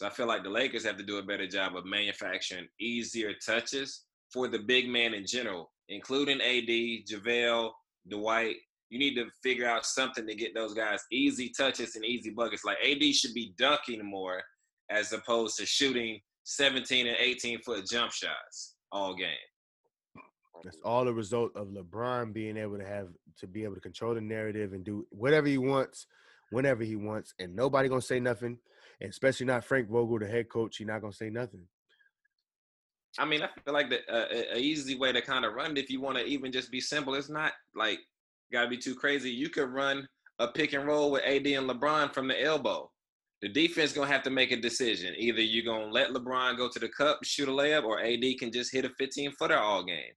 So 0.00 0.06
I 0.06 0.10
feel 0.10 0.26
like 0.26 0.42
the 0.42 0.48
Lakers 0.48 0.86
have 0.86 0.96
to 0.96 1.02
do 1.02 1.18
a 1.18 1.22
better 1.22 1.46
job 1.46 1.76
of 1.76 1.84
manufacturing 1.84 2.66
easier 2.80 3.34
touches 3.34 4.04
for 4.32 4.48
the 4.48 4.60
big 4.60 4.88
man 4.88 5.12
in 5.12 5.26
general, 5.26 5.70
including 5.90 6.40
AD, 6.40 7.04
JaVale, 7.06 7.70
Dwight. 8.08 8.56
You 8.88 8.98
need 8.98 9.14
to 9.16 9.26
figure 9.42 9.68
out 9.68 9.84
something 9.84 10.26
to 10.26 10.34
get 10.34 10.54
those 10.54 10.72
guys 10.72 11.04
easy 11.12 11.52
touches 11.54 11.96
and 11.96 12.04
easy 12.06 12.30
buckets. 12.30 12.64
Like 12.64 12.78
AD 12.82 13.14
should 13.14 13.34
be 13.34 13.52
dunking 13.58 14.02
more 14.02 14.42
as 14.88 15.12
opposed 15.12 15.58
to 15.58 15.66
shooting 15.66 16.18
17 16.44 17.06
and 17.06 17.18
18 17.20 17.60
foot 17.60 17.86
jump 17.86 18.10
shots 18.10 18.76
all 18.90 19.14
game. 19.14 19.28
That's 20.64 20.78
all 20.82 21.08
a 21.08 21.12
result 21.12 21.52
of 21.54 21.68
LeBron 21.68 22.32
being 22.32 22.56
able 22.56 22.78
to 22.78 22.86
have 22.86 23.08
to 23.36 23.46
be 23.46 23.64
able 23.64 23.74
to 23.74 23.82
control 23.82 24.14
the 24.14 24.22
narrative 24.22 24.72
and 24.72 24.82
do 24.82 25.06
whatever 25.10 25.46
he 25.46 25.58
wants, 25.58 26.06
whenever 26.52 26.84
he 26.84 26.96
wants, 26.96 27.34
and 27.38 27.54
nobody 27.54 27.90
gonna 27.90 28.00
say 28.00 28.18
nothing. 28.18 28.56
And 29.00 29.10
especially 29.10 29.46
not 29.46 29.64
Frank 29.64 29.88
Vogel, 29.88 30.18
the 30.18 30.26
head 30.26 30.48
coach. 30.48 30.76
He's 30.76 30.86
not 30.86 31.00
gonna 31.00 31.12
say 31.12 31.30
nothing. 31.30 31.62
I 33.18 33.24
mean, 33.24 33.42
I 33.42 33.48
feel 33.64 33.74
like 33.74 33.90
the 33.90 33.98
uh, 34.12 34.54
a 34.54 34.58
easy 34.58 34.96
way 34.96 35.12
to 35.12 35.20
kind 35.20 35.44
of 35.44 35.54
run 35.54 35.72
it, 35.72 35.78
if 35.78 35.90
you 35.90 36.00
want 36.00 36.18
to 36.18 36.24
even 36.24 36.52
just 36.52 36.70
be 36.70 36.80
simple, 36.80 37.14
it's 37.14 37.28
not 37.30 37.52
like 37.74 37.98
got 38.52 38.62
to 38.64 38.68
be 38.68 38.76
too 38.76 38.94
crazy. 38.94 39.30
You 39.30 39.48
could 39.48 39.68
run 39.70 40.06
a 40.38 40.48
pick 40.48 40.72
and 40.74 40.86
roll 40.86 41.10
with 41.10 41.22
AD 41.24 41.46
and 41.46 41.68
LeBron 41.68 42.12
from 42.14 42.28
the 42.28 42.40
elbow. 42.42 42.90
the 43.42 43.48
defense 43.48 43.92
gonna 43.92 44.06
have 44.06 44.22
to 44.24 44.30
make 44.30 44.52
a 44.52 44.56
decision. 44.60 45.14
Either 45.16 45.40
you're 45.40 45.64
gonna 45.64 45.90
let 45.92 46.10
LeBron 46.10 46.56
go 46.56 46.68
to 46.68 46.78
the 46.78 46.88
cup, 46.88 47.18
shoot 47.24 47.48
a 47.48 47.52
layup, 47.52 47.84
or 47.84 48.00
AD 48.00 48.22
can 48.38 48.52
just 48.52 48.72
hit 48.72 48.84
a 48.84 48.90
15 48.98 49.32
footer 49.38 49.56
all 49.58 49.82
game. 49.84 50.12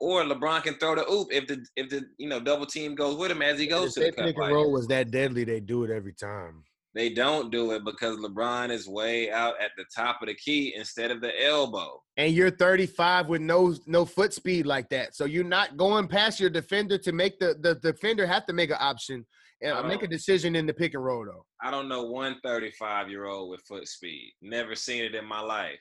Or 0.00 0.22
LeBron 0.24 0.62
can 0.64 0.74
throw 0.78 0.94
the 0.96 1.08
oop 1.10 1.28
if 1.30 1.46
the 1.46 1.64
if 1.76 1.88
the 1.90 2.02
you 2.18 2.28
know 2.28 2.40
double 2.40 2.66
team 2.66 2.94
goes 2.94 3.16
with 3.16 3.30
him 3.30 3.42
as 3.42 3.58
he 3.58 3.66
goes 3.66 3.90
If 3.90 3.94
to 3.94 4.00
the 4.00 4.12
cup. 4.12 4.24
pick 4.26 4.36
and 4.38 4.50
roll 4.50 4.72
was 4.72 4.86
that 4.88 5.10
deadly, 5.10 5.44
they 5.44 5.60
do 5.60 5.84
it 5.84 5.90
every 5.90 6.14
time. 6.14 6.64
They 6.94 7.10
don't 7.10 7.50
do 7.50 7.72
it 7.72 7.84
because 7.84 8.18
LeBron 8.18 8.70
is 8.70 8.86
way 8.88 9.30
out 9.30 9.54
at 9.60 9.72
the 9.76 9.84
top 9.94 10.22
of 10.22 10.28
the 10.28 10.34
key 10.34 10.74
instead 10.76 11.10
of 11.10 11.20
the 11.20 11.44
elbow. 11.44 12.00
And 12.16 12.32
you're 12.32 12.50
35 12.50 13.28
with 13.28 13.40
no 13.40 13.74
no 13.86 14.04
foot 14.04 14.32
speed 14.32 14.64
like 14.66 14.88
that, 14.90 15.16
so 15.16 15.24
you're 15.24 15.44
not 15.44 15.76
going 15.76 16.06
past 16.06 16.38
your 16.38 16.50
defender 16.50 16.96
to 16.98 17.12
make 17.12 17.38
the 17.38 17.56
the 17.60 17.74
defender 17.76 18.26
have 18.26 18.46
to 18.46 18.52
make 18.52 18.70
an 18.70 18.76
option 18.78 19.26
uh, 19.64 19.78
and 19.78 19.88
make 19.88 20.02
a 20.02 20.08
decision 20.08 20.54
in 20.54 20.66
the 20.66 20.74
pick 20.74 20.94
and 20.94 21.04
roll 21.04 21.24
though. 21.24 21.44
I 21.62 21.70
don't 21.70 21.88
know 21.88 22.04
one 22.04 22.36
35 22.44 23.08
year 23.08 23.26
old 23.26 23.50
with 23.50 23.60
foot 23.62 23.88
speed. 23.88 24.32
Never 24.40 24.74
seen 24.74 25.04
it 25.04 25.14
in 25.14 25.24
my 25.24 25.40
life. 25.40 25.80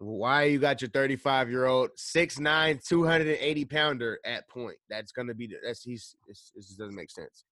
Why 0.00 0.44
you 0.44 0.60
got 0.60 0.80
your 0.80 0.90
35 0.90 1.50
year 1.50 1.66
old 1.66 1.90
6'9", 1.98 2.86
280 2.86 3.64
pounder 3.64 4.20
at 4.24 4.48
point? 4.48 4.76
That's 4.88 5.10
gonna 5.10 5.34
be 5.34 5.48
the, 5.48 5.56
that's 5.64 5.82
he's 5.82 6.14
it's, 6.28 6.52
it 6.54 6.60
just 6.60 6.78
doesn't 6.78 6.94
make 6.94 7.10
sense. 7.10 7.44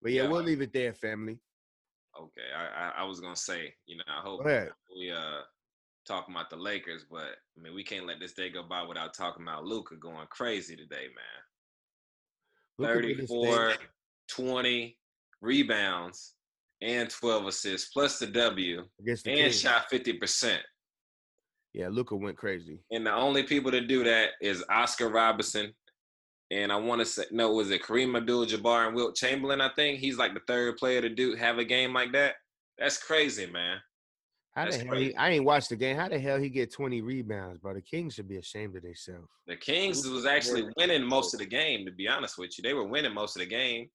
But 0.00 0.12
yeah, 0.12 0.22
Yeah. 0.22 0.28
we'll 0.28 0.42
leave 0.44 0.62
it 0.62 0.72
there, 0.72 0.94
family. 0.94 1.38
Okay, 2.20 2.48
I, 2.56 2.88
I 2.88 3.02
I 3.02 3.04
was 3.04 3.20
gonna 3.20 3.36
say, 3.36 3.74
you 3.86 3.96
know, 3.96 4.02
I 4.08 4.20
hope 4.20 4.44
we 4.44 5.10
uh 5.10 5.42
talking 6.06 6.34
about 6.34 6.50
the 6.50 6.56
Lakers, 6.56 7.04
but 7.10 7.36
I 7.56 7.60
mean 7.62 7.74
we 7.74 7.84
can't 7.84 8.06
let 8.06 8.18
this 8.20 8.32
day 8.32 8.50
go 8.50 8.62
by 8.62 8.82
without 8.82 9.14
talking 9.14 9.42
about 9.42 9.64
Luka 9.64 9.96
going 9.96 10.26
crazy 10.30 10.74
today, 10.76 11.06
man. 11.14 11.42
Luka 12.78 13.02
did 13.02 13.18
his 13.18 13.28
thing. 13.28 13.44
34, 13.44 13.74
20 14.28 14.98
rebounds 15.40 16.34
and 16.80 17.10
12 17.10 17.46
assists 17.46 17.90
plus 17.90 18.18
the 18.18 18.26
W 18.26 18.84
the 19.00 19.10
and 19.12 19.22
Kings. 19.22 19.60
shot 19.60 19.90
50%. 19.90 20.58
Yeah, 21.74 21.88
Luka 21.88 22.16
went 22.16 22.36
crazy. 22.36 22.80
And 22.90 23.06
the 23.06 23.14
only 23.14 23.42
people 23.42 23.70
to 23.70 23.80
do 23.80 24.04
that 24.04 24.30
is 24.40 24.64
Oscar 24.70 25.08
Robertson. 25.08 25.72
And 26.50 26.72
I 26.72 26.76
want 26.76 27.00
to 27.00 27.04
say, 27.04 27.24
no, 27.30 27.52
was 27.52 27.70
it 27.70 27.82
Kareem 27.82 28.16
Abdul-Jabbar 28.16 28.86
and 28.86 28.96
Wilt 28.96 29.14
Chamberlain? 29.14 29.60
I 29.60 29.70
think 29.76 29.98
he's 30.00 30.16
like 30.16 30.32
the 30.32 30.40
third 30.46 30.76
player 30.78 31.02
to 31.02 31.08
do 31.08 31.34
have 31.36 31.58
a 31.58 31.64
game 31.64 31.92
like 31.92 32.12
that. 32.12 32.36
That's 32.78 32.96
crazy, 32.96 33.46
man. 33.46 33.78
How 34.54 34.70
the 34.70 34.78
hell? 34.78 34.96
He. 34.96 35.14
I 35.14 35.30
ain't 35.30 35.44
watched 35.44 35.68
the 35.68 35.76
game. 35.76 35.96
How 35.96 36.08
the 36.08 36.18
hell 36.18 36.38
he 36.38 36.48
get 36.48 36.72
20 36.72 37.02
rebounds, 37.02 37.58
bro? 37.58 37.74
The 37.74 37.82
Kings 37.82 38.14
should 38.14 38.28
be 38.28 38.38
ashamed 38.38 38.76
of 38.76 38.82
themselves. 38.82 39.28
The 39.46 39.56
Kings 39.56 40.06
was 40.08 40.26
actually 40.26 40.68
winning 40.76 41.04
most 41.04 41.34
of 41.34 41.40
the 41.40 41.46
game. 41.46 41.84
To 41.84 41.92
be 41.92 42.08
honest 42.08 42.38
with 42.38 42.56
you, 42.56 42.62
they 42.62 42.74
were 42.74 42.86
winning 42.86 43.14
most 43.14 43.36
of 43.36 43.40
the 43.40 43.46
game. 43.46 43.88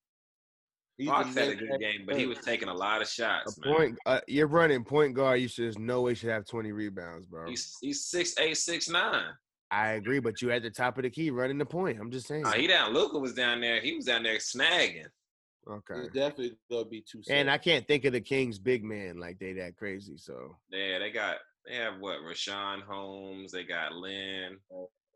Fox 1.05 1.35
had 1.35 1.49
a 1.49 1.55
good 1.55 1.79
game, 1.79 2.03
but 2.05 2.15
he 2.15 2.27
was 2.27 2.37
taking 2.39 2.69
a 2.69 2.73
lot 2.73 3.01
of 3.01 3.09
shots, 3.09 3.57
point, 3.63 3.97
uh, 4.05 4.19
you're 4.27 4.47
running 4.47 4.83
point 4.83 5.15
guard. 5.15 5.41
You 5.41 5.47
should. 5.47 5.65
There's 5.65 5.79
no 5.79 6.01
way 6.01 6.13
should 6.13 6.29
have 6.29 6.45
20 6.45 6.71
rebounds, 6.71 7.25
bro. 7.25 7.47
He's 7.47 7.75
he's 7.81 8.05
six 8.05 8.35
eight, 8.39 8.57
six 8.57 8.87
nine. 8.87 9.25
I 9.73 9.93
agree, 9.93 10.19
but 10.19 10.41
you 10.41 10.51
at 10.51 10.61
the 10.61 10.69
top 10.69 10.97
of 10.97 11.03
the 11.03 11.09
key 11.09 11.31
running 11.31 11.57
the 11.57 11.65
point. 11.65 11.99
I'm 11.99 12.11
just 12.11 12.27
saying. 12.27 12.45
Uh, 12.45 12.51
he 12.51 12.67
down. 12.67 12.93
Luka 12.93 13.17
was 13.17 13.33
down 13.33 13.59
there. 13.59 13.81
He 13.81 13.95
was 13.95 14.05
down 14.05 14.21
there 14.21 14.37
snagging. 14.37 15.07
okay. 15.67 16.01
He's 16.01 16.07
definitely 16.09 16.57
gonna 16.69 16.85
be 16.85 17.01
two. 17.01 17.21
And 17.29 17.49
I 17.49 17.57
can't 17.57 17.87
think 17.87 18.05
of 18.05 18.13
the 18.13 18.21
Kings 18.21 18.59
big 18.59 18.83
man 18.83 19.17
like 19.19 19.39
they 19.39 19.53
that 19.53 19.75
crazy. 19.75 20.17
So 20.17 20.57
Yeah, 20.69 20.99
they 20.99 21.11
got 21.11 21.37
they 21.67 21.75
have 21.75 21.99
what 21.99 22.19
Richaun 22.19 22.83
Holmes. 22.83 23.51
They 23.51 23.63
got 23.63 23.93
Lynn. 23.93 24.57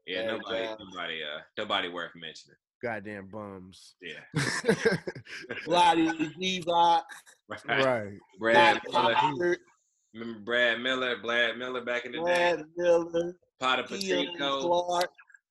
Yeah, 0.07 0.21
Larry 0.21 0.27
nobody, 0.27 0.65
Jones. 0.65 0.81
nobody, 0.91 1.19
uh, 1.23 1.41
nobody 1.57 1.89
worth 1.89 2.11
mentioning. 2.15 2.57
goddamn 2.81 3.27
bums. 3.27 3.95
Yeah, 4.01 4.41
Vlade 5.67 6.33
Divac, 6.41 7.03
right. 7.67 7.85
right. 7.85 8.13
Brad 8.39 8.81
Miller. 8.91 9.57
Remember 10.13 10.39
Brad 10.39 10.79
Miller? 10.79 11.17
Brad 11.21 11.57
Miller 11.57 11.81
back 11.83 12.05
in 12.05 12.13
the 12.13 12.19
day. 12.19 12.23
Brad 12.23 12.65
Miller, 12.77 13.35
Potter 13.59 13.83
Keon 13.83 14.37
Patinko. 14.37 15.03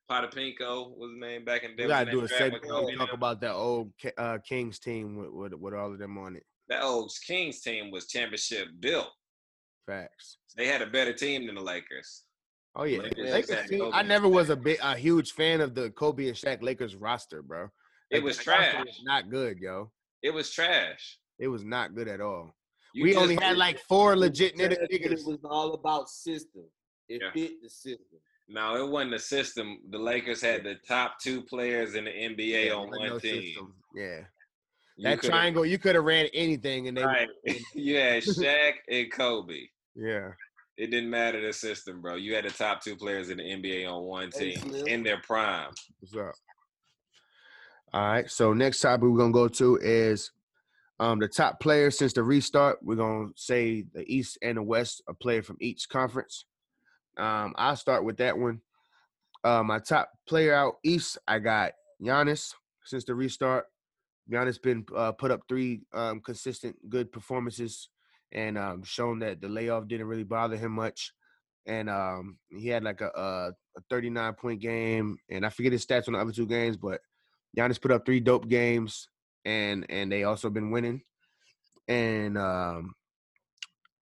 Potter 0.08 0.28
Pinko 0.28 0.96
was 0.96 1.10
his 1.10 1.20
name 1.20 1.44
back 1.44 1.64
in 1.64 1.72
the 1.72 1.76
day. 1.76 1.82
We 1.84 1.88
gotta 1.88 2.10
do 2.10 2.18
a 2.20 2.22
his 2.22 2.30
segment 2.30 2.62
Brad 2.62 2.72
where 2.72 2.80
we 2.82 2.92
with 2.92 2.98
talk 2.98 3.12
about 3.12 3.40
that 3.40 3.54
old 3.54 3.90
uh, 4.16 4.38
Kings 4.48 4.78
team 4.78 5.16
with, 5.16 5.30
with 5.30 5.54
with 5.54 5.74
all 5.74 5.92
of 5.92 5.98
them 5.98 6.16
on 6.18 6.36
it. 6.36 6.44
that 6.68 6.82
old 6.82 7.12
Kings 7.26 7.60
team 7.60 7.90
was 7.90 8.06
championship 8.06 8.68
built. 8.80 9.08
Facts. 9.86 10.38
They 10.56 10.66
had 10.68 10.82
a 10.82 10.86
better 10.86 11.12
team 11.12 11.46
than 11.46 11.56
the 11.56 11.60
Lakers. 11.60 12.22
Oh 12.76 12.84
yeah, 12.84 12.98
Lakers 12.98 13.32
Lakers 13.32 13.68
team. 13.68 13.90
I 13.92 14.02
never 14.02 14.28
was 14.28 14.50
a 14.50 14.56
big, 14.56 14.78
a 14.82 14.96
huge 14.96 15.32
fan 15.32 15.60
of 15.60 15.74
the 15.74 15.90
Kobe 15.90 16.28
and 16.28 16.36
Shaq 16.36 16.62
Lakers 16.62 16.94
roster, 16.94 17.42
bro. 17.42 17.68
It 18.10 18.22
was 18.22 18.36
trash. 18.36 18.76
was 18.84 19.00
Not 19.04 19.30
good, 19.30 19.58
yo. 19.58 19.90
It 20.22 20.32
was 20.32 20.50
trash. 20.50 21.18
It 21.38 21.48
was 21.48 21.64
not 21.64 21.94
good 21.94 22.08
at 22.08 22.20
all. 22.20 22.54
You 22.94 23.04
we 23.04 23.16
only 23.16 23.36
had 23.36 23.58
like 23.58 23.78
four 23.80 24.16
legit 24.16 24.56
Said 24.56 24.70
niggas. 24.70 24.86
It 24.90 25.26
was 25.26 25.38
all 25.44 25.74
about 25.74 26.08
system. 26.08 26.64
It 27.08 27.22
Yeah. 27.22 27.30
fit 27.32 27.62
the 27.62 27.68
system. 27.70 28.18
No, 28.48 28.76
it 28.76 28.88
wasn't 28.88 29.12
the 29.12 29.18
system. 29.18 29.80
The 29.90 29.98
Lakers 29.98 30.40
had 30.40 30.62
the 30.64 30.76
top 30.86 31.18
two 31.20 31.42
players 31.42 31.94
in 31.94 32.04
the 32.04 32.10
NBA 32.10 32.66
Yeah, 32.66 32.74
on 32.74 32.90
one 32.90 33.08
no 33.08 33.18
team. 33.18 33.42
system. 33.42 33.74
Yeah, 33.94 34.20
You 34.96 35.04
that 35.04 35.22
triangle, 35.22 35.66
you 35.66 35.78
could 35.78 35.94
have 35.96 36.04
ran 36.04 36.26
anything, 36.32 36.86
and 36.88 36.96
they. 36.96 37.04
Right. 37.04 37.28
you 37.74 37.96
had 37.96 38.22
Shaq 38.22 38.74
and 38.88 39.10
Kobe. 39.10 39.68
Yeah, 39.96 40.32
It 40.76 40.90
didn't 40.90 41.10
matter 41.10 41.40
the 41.44 41.52
system, 41.52 42.00
bro. 42.02 42.16
You 42.16 42.34
had 42.34 42.44
the 42.44 42.50
top 42.50 42.82
two 42.82 42.96
players 42.96 43.30
in 43.30 43.38
the 43.38 43.42
NBA 43.44 43.90
on 43.90 44.02
one 44.04 44.30
team 44.30 44.60
in 44.86 45.02
their 45.02 45.18
prime. 45.18 45.72
what's 46.00 46.14
up? 46.14 46.34
All 47.92 48.00
right, 48.00 48.30
so 48.30 48.52
next 48.52 48.80
topic 48.80 49.08
we're 49.08 49.16
gonna 49.18 49.32
go 49.32 49.48
to 49.48 49.76
is 49.76 50.30
um 51.00 51.18
the 51.18 51.28
top 51.28 51.60
players 51.60 51.98
since 51.98 52.12
the 52.12 52.22
restart. 52.22 52.78
We're 52.82 52.96
gonna 52.96 53.30
say 53.36 53.86
the 53.92 54.04
East 54.06 54.38
and 54.42 54.58
the 54.58 54.62
West, 54.62 55.02
a 55.08 55.14
player 55.14 55.42
from 55.42 55.56
each 55.60 55.88
conference. 55.88 56.44
Um, 57.16 57.54
I'll 57.56 57.76
start 57.76 58.04
with 58.04 58.18
that 58.18 58.36
one. 58.36 58.60
Uh, 59.44 59.62
my 59.62 59.78
top 59.78 60.10
player 60.28 60.54
out 60.54 60.74
East, 60.84 61.18
I 61.26 61.38
got 61.38 61.72
Giannis 62.02 62.52
since 62.84 63.04
the 63.04 63.14
restart. 63.14 63.66
Giannis 64.30 64.60
been 64.60 64.84
uh, 64.94 65.12
put 65.12 65.30
up 65.30 65.42
three 65.48 65.82
um, 65.94 66.20
consistent 66.20 66.76
good 66.88 67.12
performances 67.12 67.88
and 68.32 68.58
um, 68.58 68.82
shown 68.82 69.20
that 69.20 69.40
the 69.40 69.48
layoff 69.48 69.86
didn't 69.88 70.08
really 70.08 70.24
bother 70.24 70.56
him 70.56 70.72
much. 70.72 71.12
And 71.66 71.88
um, 71.88 72.38
he 72.50 72.68
had 72.68 72.84
like 72.84 73.00
a, 73.00 73.10
a, 73.14 73.48
a 73.76 73.82
39 73.90 74.34
point 74.34 74.60
game, 74.60 75.16
and 75.30 75.44
I 75.44 75.48
forget 75.48 75.72
his 75.72 75.84
stats 75.84 76.06
on 76.06 76.14
the 76.14 76.20
other 76.20 76.32
two 76.32 76.46
games, 76.46 76.76
but 76.76 77.00
Giannis 77.56 77.80
put 77.80 77.90
up 77.90 78.04
three 78.04 78.20
dope 78.20 78.48
games, 78.48 79.08
and 79.44 79.86
and 79.88 80.10
they 80.12 80.24
also 80.24 80.50
been 80.50 80.70
winning. 80.70 81.02
And 81.88 82.38
um, 82.38 82.94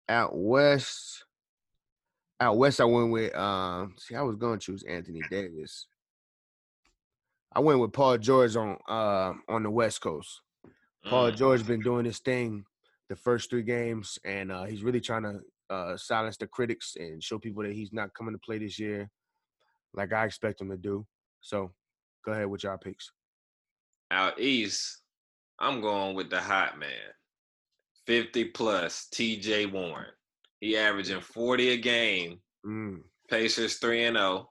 out 0.07 0.37
west, 0.37 1.25
out 2.39 2.57
west, 2.57 2.81
I 2.81 2.85
went 2.85 3.11
with 3.11 3.35
um. 3.35 3.95
See, 3.97 4.15
I 4.15 4.21
was 4.21 4.35
going 4.35 4.59
to 4.59 4.65
choose 4.65 4.83
Anthony 4.83 5.21
Davis. 5.29 5.87
I 7.53 7.59
went 7.59 7.79
with 7.79 7.93
Paul 7.93 8.17
George 8.17 8.55
on 8.55 8.77
uh 8.87 9.33
on 9.47 9.63
the 9.63 9.69
West 9.71 10.01
Coast. 10.01 10.41
Paul 11.05 11.31
Mm. 11.31 11.35
George 11.35 11.65
been 11.65 11.79
doing 11.81 12.05
his 12.05 12.19
thing 12.19 12.65
the 13.09 13.15
first 13.15 13.49
three 13.49 13.63
games, 13.63 14.19
and 14.23 14.51
uh, 14.51 14.65
he's 14.65 14.83
really 14.83 15.01
trying 15.01 15.23
to 15.23 15.39
uh, 15.73 15.97
silence 15.97 16.37
the 16.37 16.47
critics 16.47 16.95
and 16.99 17.23
show 17.23 17.39
people 17.39 17.63
that 17.63 17.73
he's 17.73 17.93
not 17.93 18.13
coming 18.13 18.33
to 18.33 18.39
play 18.39 18.59
this 18.59 18.77
year, 18.77 19.09
like 19.93 20.13
I 20.13 20.25
expect 20.25 20.61
him 20.61 20.69
to 20.69 20.77
do. 20.77 21.05
So, 21.41 21.71
go 22.25 22.33
ahead 22.33 22.47
with 22.47 22.63
y'all 22.63 22.77
picks. 22.77 23.11
Out 24.11 24.39
east, 24.39 25.01
I'm 25.57 25.81
going 25.81 26.15
with 26.15 26.29
the 26.29 26.39
hot 26.39 26.77
man. 26.77 26.89
50 28.05 28.45
plus 28.45 29.07
TJ 29.13 29.71
Warren. 29.71 30.11
He 30.59 30.77
averaging 30.77 31.21
40 31.21 31.69
a 31.69 31.77
game. 31.77 32.39
Mm, 32.65 33.01
Pacers 33.29 33.77
3 33.77 34.05
and 34.05 34.17
0. 34.17 34.49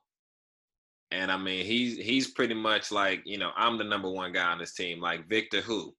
And 1.10 1.32
I 1.32 1.36
mean, 1.38 1.64
he's 1.64 1.96
he's 1.96 2.30
pretty 2.32 2.54
much 2.54 2.92
like, 2.92 3.22
you 3.24 3.38
know, 3.38 3.50
I'm 3.56 3.78
the 3.78 3.84
number 3.84 4.10
one 4.10 4.32
guy 4.32 4.50
on 4.50 4.58
this 4.58 4.74
team, 4.74 5.00
like 5.00 5.28
Victor 5.28 5.60
Who. 5.62 5.94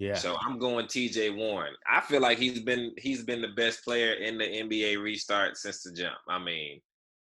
yeah, 0.00 0.14
So 0.14 0.36
I'm 0.40 0.58
going 0.58 0.86
TJ 0.86 1.36
Warren. 1.36 1.74
I 1.90 2.00
feel 2.00 2.20
like 2.20 2.38
he's 2.38 2.60
been 2.60 2.92
he's 2.98 3.22
been 3.24 3.40
the 3.40 3.52
best 3.56 3.84
player 3.84 4.14
in 4.14 4.36
the 4.38 4.44
NBA 4.44 5.00
restart 5.02 5.56
since 5.56 5.82
the 5.84 5.92
jump. 5.92 6.16
I 6.28 6.38
mean, 6.40 6.80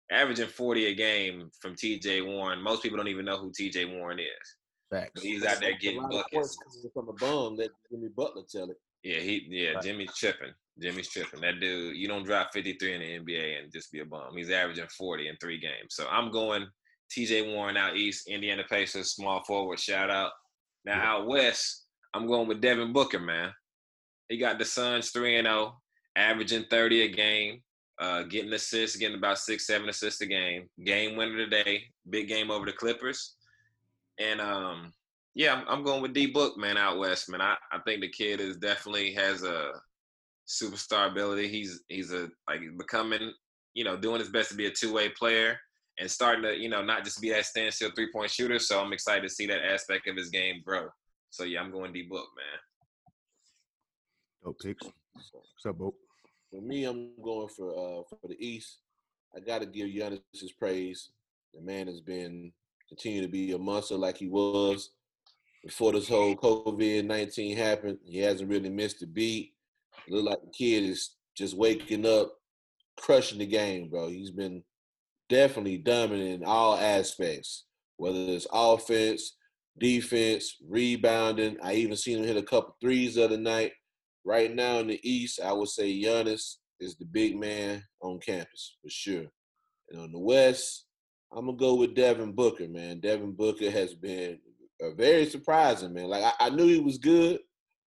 averaging 0.09 0.47
40 0.47 0.85
a 0.87 0.95
game 0.95 1.49
from 1.61 1.75
TJ 1.75 2.25
Warren. 2.25 2.61
Most 2.61 2.81
people 2.81 2.97
don't 2.97 3.09
even 3.09 3.25
know 3.25 3.37
who 3.37 3.51
TJ 3.51 3.97
Warren 3.97 4.19
is. 4.19 4.55
facts. 4.89 5.21
He's 5.21 5.43
out 5.45 5.59
there 5.59 5.73
A 5.73 5.77
getting 5.77 6.01
lot 6.01 6.11
buckets. 6.31 6.57
from 6.93 7.07
the 7.07 7.13
bum. 7.13 7.57
Let 7.57 7.71
Jimmy 7.91 8.07
Butler 8.15 8.43
tell 8.49 8.69
it. 8.69 8.77
Yeah, 9.03 9.19
he 9.19 9.45
yeah, 9.49 9.71
Right. 9.73 9.83
Jimmy's 9.83 10.15
tripping. 10.15 10.53
Jimmy's 10.81 11.09
tripping. 11.09 11.41
That 11.41 11.59
dude, 11.59 11.97
you 11.97 12.07
don't 12.07 12.23
drop 12.25 12.49
53 12.53 12.93
in 12.93 13.25
the 13.25 13.33
NBA 13.33 13.61
and 13.61 13.71
just 13.71 13.91
be 13.91 13.99
a 13.99 14.05
bum. 14.05 14.35
He's 14.35 14.49
averaging 14.49 14.87
40 14.87 15.27
in 15.27 15.35
three 15.37 15.59
games. 15.59 15.89
So 15.89 16.07
I'm 16.09 16.31
going 16.31 16.67
TJ 17.15 17.53
Warren 17.53 17.77
out 17.77 17.95
east, 17.95 18.27
Indiana 18.27 18.63
Pacers, 18.69 19.13
small 19.13 19.43
forward, 19.43 19.79
shout 19.79 20.09
out. 20.09 20.31
Now 20.85 20.97
Yeah. 20.97 21.11
out 21.11 21.27
west, 21.27 21.85
I'm 22.13 22.27
going 22.27 22.47
with 22.47 22.61
Devin 22.61 22.93
Booker, 22.93 23.19
man. 23.19 23.53
He 24.29 24.37
got 24.37 24.59
the 24.59 24.65
Suns 24.65 25.11
3 25.11 25.37
and 25.37 25.47
0, 25.47 25.81
averaging 26.15 26.65
30 26.69 27.03
a 27.03 27.07
game, 27.07 27.61
uh, 27.99 28.23
getting 28.23 28.53
assists, 28.53 28.97
getting 28.97 29.17
about 29.17 29.39
six, 29.39 29.65
seven 29.65 29.89
assists 29.89 30.21
a 30.21 30.25
game. 30.25 30.69
Game 30.83 31.15
winner 31.15 31.37
today, 31.37 31.83
big 32.09 32.27
game 32.27 32.51
over 32.51 32.65
the 32.65 32.73
Clippers. 32.73 33.35
And 34.19 34.41
um, 34.41 34.91
yeah, 35.33 35.53
I'm, 35.53 35.67
I'm 35.67 35.83
going 35.83 36.01
with 36.01 36.13
D 36.13 36.27
Book, 36.27 36.57
man, 36.57 36.77
out 36.77 36.97
west, 36.97 37.29
man. 37.29 37.41
I, 37.41 37.55
I 37.71 37.79
think 37.85 38.01
the 38.01 38.09
kid 38.09 38.41
is 38.41 38.57
definitely 38.57 39.13
has 39.13 39.43
a 39.43 39.71
superstar 40.47 41.11
ability. 41.11 41.47
He's 41.47 41.83
he's 41.89 42.13
a 42.13 42.29
like 42.47 42.61
becoming, 42.77 43.33
you 43.73 43.83
know, 43.83 43.97
doing 43.97 44.19
his 44.19 44.29
best 44.29 44.49
to 44.49 44.55
be 44.55 44.67
a 44.67 44.71
two 44.71 44.93
way 44.93 45.09
player 45.09 45.59
and 45.99 46.09
starting 46.09 46.43
to, 46.43 46.55
you 46.55 46.69
know, 46.69 46.83
not 46.83 47.03
just 47.03 47.21
be 47.21 47.29
that 47.31 47.45
standstill 47.45 47.91
three 47.95 48.11
point 48.11 48.31
shooter. 48.31 48.59
So 48.59 48.79
I'm 48.79 48.93
excited 48.93 49.23
to 49.23 49.29
see 49.29 49.47
that 49.47 49.65
aspect 49.65 50.07
of 50.07 50.15
his 50.15 50.29
game 50.29 50.61
grow. 50.65 50.87
So 51.29 51.43
yeah, 51.43 51.61
I'm 51.61 51.71
going 51.71 51.93
D 51.93 52.03
book, 52.03 52.27
man. 52.37 52.59
Dope 54.43 54.59
picks. 54.59 54.85
What's 55.13 55.65
up, 55.65 55.77
Bo? 55.77 55.93
For 56.51 56.61
me, 56.61 56.85
I'm 56.85 57.11
going 57.21 57.49
for 57.49 57.71
uh 57.71 58.03
for 58.09 58.27
the 58.27 58.37
East. 58.39 58.79
I 59.35 59.41
got 59.41 59.59
to 59.59 59.65
give 59.65 59.89
Giannis 59.89 60.21
his 60.31 60.53
praise. 60.53 61.09
The 61.53 61.61
man 61.61 61.87
has 61.87 61.99
been 61.99 62.53
continue 62.87 63.21
to 63.21 63.27
be 63.27 63.51
a 63.51 63.57
monster 63.57 63.95
like 63.95 64.17
he 64.17 64.27
was 64.27 64.91
before 65.63 65.91
this 65.91 66.07
whole 66.07 66.35
COVID 66.35 67.05
nineteen 67.05 67.57
happened. 67.57 67.97
He 68.05 68.19
hasn't 68.19 68.49
really 68.49 68.69
missed 68.69 69.03
a 69.03 69.07
beat. 69.07 69.53
Look 70.09 70.25
like 70.25 70.41
the 70.41 70.51
kid 70.51 70.83
is 70.83 71.15
just 71.35 71.57
waking 71.57 72.05
up, 72.05 72.33
crushing 72.99 73.39
the 73.39 73.45
game, 73.45 73.89
bro. 73.89 74.07
He's 74.09 74.31
been 74.31 74.63
definitely 75.29 75.77
dominant 75.77 76.41
in 76.41 76.43
all 76.43 76.77
aspects, 76.77 77.65
whether 77.97 78.19
it's 78.19 78.47
offense, 78.51 79.35
defense, 79.77 80.55
rebounding. 80.67 81.57
I 81.61 81.73
even 81.73 81.95
seen 81.95 82.19
him 82.19 82.25
hit 82.25 82.37
a 82.37 82.43
couple 82.43 82.75
threes 82.81 83.15
the 83.15 83.25
other 83.25 83.37
night. 83.37 83.73
Right 84.25 84.53
now 84.53 84.79
in 84.79 84.87
the 84.87 84.99
East, 85.09 85.39
I 85.43 85.53
would 85.53 85.69
say 85.69 86.01
Giannis 86.01 86.55
is 86.79 86.95
the 86.95 87.05
big 87.05 87.37
man 87.37 87.83
on 88.01 88.19
campus 88.19 88.77
for 88.81 88.89
sure. 88.89 89.25
And 89.89 90.01
on 90.01 90.11
the 90.11 90.19
West, 90.19 90.85
I'm 91.31 91.45
gonna 91.45 91.57
go 91.57 91.75
with 91.75 91.95
Devin 91.95 92.33
Booker, 92.33 92.67
man. 92.67 92.99
Devin 92.99 93.33
Booker 93.33 93.69
has 93.71 93.93
been 93.93 94.39
uh, 94.81 94.91
very 94.91 95.25
surprising, 95.25 95.93
man. 95.93 96.07
Like 96.07 96.23
I, 96.23 96.47
I, 96.47 96.49
knew 96.49 96.67
he 96.67 96.79
was 96.79 96.97
good, 96.97 97.39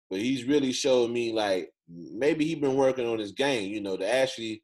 but 0.10 0.20
he's 0.20 0.46
really 0.46 0.72
showed 0.72 1.12
me 1.12 1.34
like 1.34 1.70
maybe 1.90 2.46
he's 2.46 2.60
been 2.60 2.76
working 2.76 3.08
on 3.08 3.20
his 3.20 3.32
game, 3.32 3.72
you 3.72 3.82
know, 3.82 3.98
to 3.98 4.14
actually 4.14 4.64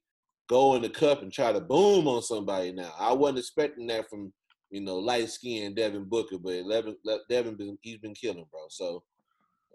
go 0.50 0.76
in 0.76 0.82
the 0.82 0.90
cup 0.90 1.22
and 1.22 1.32
try 1.32 1.52
to 1.52 1.62
boom 1.62 2.08
on 2.08 2.22
somebody 2.22 2.72
now. 2.72 2.94
I 3.00 3.14
wasn't 3.14 3.40
expecting 3.40 3.88
that 3.88 4.10
from, 4.10 4.34
you 4.70 4.82
know, 4.82 4.98
light 4.98 5.30
skinned 5.30 5.76
Devin 5.76 6.06
Booker, 6.06 6.38
but 6.38 6.68
Devin, 6.70 6.96
Devin 7.30 7.56
been, 7.56 7.78
he's 7.82 7.98
been 7.98 8.14
killing, 8.14 8.46
bro. 8.52 8.62
So 8.70 9.04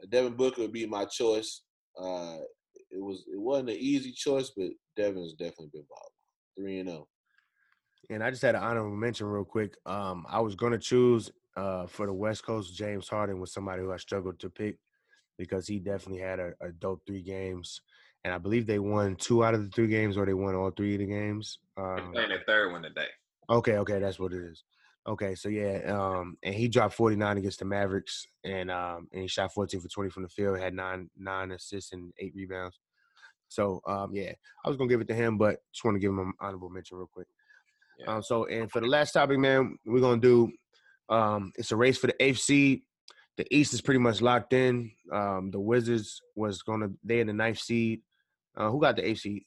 uh, 0.02 0.06
Devin 0.10 0.34
Booker 0.34 0.62
would 0.62 0.72
be 0.72 0.86
my 0.86 1.04
choice. 1.04 1.62
Uh, 1.98 2.38
it 2.90 3.02
was 3.02 3.24
it 3.32 3.38
wasn't 3.40 3.70
an 3.70 3.76
easy 3.76 4.12
choice, 4.12 4.50
but 4.56 4.68
Devin's 4.96 5.34
definitely 5.34 5.70
been 5.72 5.86
balling. 5.88 6.56
Three 6.56 6.78
and 6.80 6.88
zero. 6.88 7.00
Oh. 7.00 7.08
And 8.10 8.22
I 8.22 8.30
just 8.30 8.42
had 8.42 8.54
an 8.54 8.62
honorable 8.62 8.96
mention 8.96 9.26
real 9.26 9.44
quick. 9.44 9.74
Um, 9.84 10.24
I 10.28 10.40
was 10.40 10.54
gonna 10.54 10.78
choose 10.78 11.30
uh, 11.56 11.86
for 11.86 12.06
the 12.06 12.12
West 12.12 12.44
Coast, 12.44 12.74
James 12.74 13.08
Harden 13.08 13.40
was 13.40 13.52
somebody 13.52 13.82
who 13.82 13.92
I 13.92 13.96
struggled 13.96 14.38
to 14.38 14.48
pick 14.48 14.76
because 15.38 15.66
he 15.66 15.78
definitely 15.78 16.20
had 16.20 16.40
a, 16.40 16.52
a, 16.60 16.72
dope 16.72 17.02
three 17.06 17.22
games, 17.22 17.80
and 18.24 18.34
I 18.34 18.38
believe 18.38 18.66
they 18.66 18.78
won 18.78 19.16
two 19.16 19.44
out 19.44 19.54
of 19.54 19.62
the 19.62 19.70
three 19.70 19.86
games, 19.86 20.16
or 20.16 20.26
they 20.26 20.34
won 20.34 20.54
all 20.54 20.70
three 20.70 20.94
of 20.94 21.00
the 21.00 21.06
games. 21.06 21.58
Um, 21.76 22.12
playing 22.12 22.30
the 22.30 22.40
third 22.46 22.72
one 22.72 22.82
today. 22.82 23.06
Okay, 23.48 23.78
okay, 23.78 23.98
that's 23.98 24.18
what 24.18 24.32
it 24.32 24.42
is. 24.42 24.64
Okay, 25.06 25.34
so 25.34 25.48
yeah, 25.48 25.80
um, 25.86 26.36
and 26.42 26.54
he 26.54 26.68
dropped 26.68 26.94
49 26.94 27.38
against 27.38 27.60
the 27.60 27.64
Mavericks, 27.64 28.26
and 28.44 28.70
um, 28.70 29.08
and 29.12 29.22
he 29.22 29.28
shot 29.28 29.54
14 29.54 29.80
for 29.80 29.88
20 29.88 30.10
from 30.10 30.24
the 30.24 30.28
field, 30.28 30.58
had 30.58 30.74
nine 30.74 31.08
nine 31.16 31.52
assists 31.52 31.92
and 31.92 32.12
eight 32.18 32.34
rebounds. 32.34 32.78
So 33.48 33.80
um, 33.86 34.10
yeah, 34.12 34.32
I 34.64 34.68
was 34.68 34.76
gonna 34.76 34.90
give 34.90 35.00
it 35.00 35.08
to 35.08 35.14
him, 35.14 35.38
but 35.38 35.60
just 35.72 35.84
want 35.84 35.94
to 35.94 36.00
give 36.00 36.10
him 36.10 36.18
an 36.18 36.32
honorable 36.40 36.68
mention 36.68 36.98
real 36.98 37.10
quick. 37.10 37.28
Yeah. 37.98 38.16
Um, 38.16 38.22
so 38.22 38.44
and 38.46 38.70
for 38.70 38.80
the 38.80 38.86
last 38.86 39.12
topic, 39.12 39.38
man, 39.38 39.78
we're 39.86 40.00
gonna 40.00 40.20
do. 40.20 40.52
Um, 41.08 41.52
it's 41.56 41.72
a 41.72 41.76
race 41.76 41.96
for 41.96 42.08
the 42.08 42.22
eighth 42.22 42.40
seed. 42.40 42.82
The 43.38 43.46
East 43.56 43.72
is 43.72 43.80
pretty 43.80 44.00
much 44.00 44.20
locked 44.20 44.52
in. 44.52 44.90
Um, 45.12 45.50
the 45.52 45.60
Wizards 45.60 46.20
was 46.34 46.62
gonna 46.62 46.88
they 47.04 47.20
in 47.20 47.28
the 47.28 47.32
ninth 47.32 47.60
seed. 47.60 48.02
Uh, 48.56 48.68
who 48.68 48.80
got 48.80 48.96
the 48.96 49.08
eighth 49.08 49.20
seed? 49.20 49.44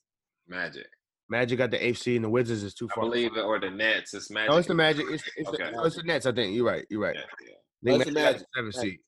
Magic. 0.47 0.87
Magic 1.29 1.57
got 1.57 1.71
the 1.71 1.77
AFC 1.77 2.15
and 2.15 2.25
the 2.25 2.29
Wizards 2.29 2.63
is 2.63 2.73
too 2.73 2.87
far. 2.89 3.03
I 3.03 3.07
believe 3.07 3.37
it, 3.37 3.41
or 3.41 3.59
the 3.59 3.69
Nets. 3.69 4.13
It's 4.13 4.31
Magic. 4.31 4.49
No, 4.49 4.57
it's 4.57 4.67
the 4.67 4.73
Magic. 4.73 5.05
It's, 5.09 5.23
it's, 5.37 5.49
okay. 5.49 5.65
the, 5.65 5.71
no, 5.71 5.83
it's 5.83 5.95
the 5.97 6.03
Nets. 6.03 6.25
I 6.25 6.31
think 6.31 6.55
you're 6.55 6.65
right. 6.65 6.85
You're 6.89 7.01
right. 7.01 7.15
Yeah, 7.15 7.97
yeah. 7.97 8.03
the 8.03 8.11
Magic. 8.11 8.39
The 8.39 8.45
seventh 8.55 8.75
seed. 8.75 8.99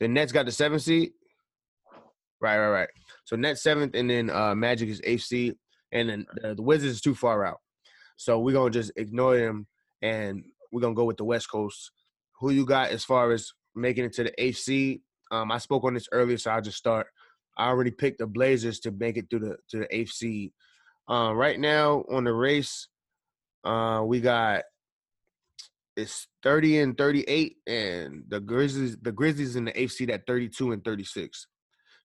The 0.00 0.08
Nets 0.08 0.32
got 0.32 0.46
the 0.46 0.52
seventh 0.52 0.82
seed. 0.82 1.10
Right, 2.40 2.58
right, 2.58 2.70
right. 2.70 2.88
So 3.24 3.34
Nets 3.36 3.62
seventh, 3.62 3.94
and 3.94 4.08
then 4.08 4.30
uh, 4.30 4.54
Magic 4.54 4.88
is 4.88 5.00
eighth 5.04 5.22
seed, 5.22 5.54
and 5.92 6.08
then 6.08 6.26
the, 6.42 6.54
the 6.54 6.62
Wizards 6.62 6.94
is 6.94 7.00
too 7.00 7.14
far 7.14 7.44
out. 7.44 7.58
So 8.16 8.38
we're 8.38 8.52
gonna 8.52 8.70
just 8.70 8.92
ignore 8.96 9.36
them, 9.36 9.66
and 10.02 10.44
we're 10.70 10.80
gonna 10.80 10.94
go 10.94 11.04
with 11.04 11.16
the 11.16 11.24
West 11.24 11.50
Coast. 11.50 11.90
Who 12.40 12.50
you 12.50 12.66
got 12.66 12.90
as 12.90 13.04
far 13.04 13.32
as 13.32 13.52
making 13.76 14.04
it 14.04 14.12
to 14.14 14.24
the 14.24 14.42
eighth 14.42 14.58
seed? 14.58 15.00
Um, 15.30 15.50
I 15.52 15.58
spoke 15.58 15.84
on 15.84 15.94
this 15.94 16.08
earlier, 16.12 16.38
so 16.38 16.50
I'll 16.50 16.62
just 16.62 16.78
start. 16.78 17.08
I 17.58 17.68
already 17.68 17.90
picked 17.90 18.18
the 18.18 18.26
Blazers 18.26 18.80
to 18.80 18.90
make 18.90 19.16
it 19.16 19.26
through 19.30 19.40
the 19.40 19.56
to 19.70 19.78
the 19.80 19.96
eighth 19.96 20.12
seed. 20.12 20.52
Uh, 21.08 21.32
right 21.34 21.58
now 21.58 22.04
on 22.10 22.24
the 22.24 22.32
race, 22.32 22.88
uh, 23.64 24.02
we 24.04 24.20
got 24.20 24.62
it's 25.96 26.28
30 26.42 26.80
and 26.80 26.98
38, 26.98 27.56
and 27.66 28.24
the 28.28 28.40
Grizzlies 28.40 28.96
the 29.00 29.12
Grizzlies 29.12 29.56
in 29.56 29.64
the 29.64 29.72
AFC 29.72 30.10
at 30.12 30.26
32 30.26 30.72
and 30.72 30.84
36. 30.84 31.46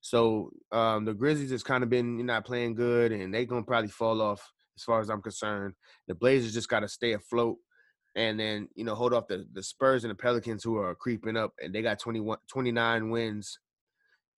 So 0.02 0.50
um, 0.72 1.06
the 1.06 1.14
Grizzlies 1.14 1.52
has 1.52 1.64
kind 1.64 1.84
of 1.84 1.90
been 1.90 2.26
not 2.26 2.46
playing 2.46 2.76
good, 2.76 3.12
and 3.12 3.34
they're 3.34 3.46
gonna 3.46 3.64
probably 3.64 3.90
fall 3.90 4.22
off 4.22 4.42
as 4.78 4.84
far 4.84 5.00
as 5.00 5.10
I'm 5.10 5.22
concerned. 5.22 5.74
The 6.08 6.16
Blazers 6.16 6.54
just 6.54 6.70
got 6.70 6.80
to 6.80 6.88
stay 6.88 7.14
afloat, 7.14 7.58
and 8.16 8.40
then 8.40 8.68
you 8.76 8.84
know 8.84 8.96
hold 8.96 9.14
off 9.14 9.28
the 9.28 9.46
the 9.54 9.64
Spurs 9.64 10.04
and 10.04 10.12
the 10.12 10.16
Pelicans 10.16 10.64
who 10.64 10.78
are 10.78 10.96
creeping 10.96 11.38
up, 11.38 11.54
and 11.62 11.74
they 11.74 11.82
got 11.82 12.00
21 12.00 12.38
29 12.50 13.10
wins, 13.10 13.60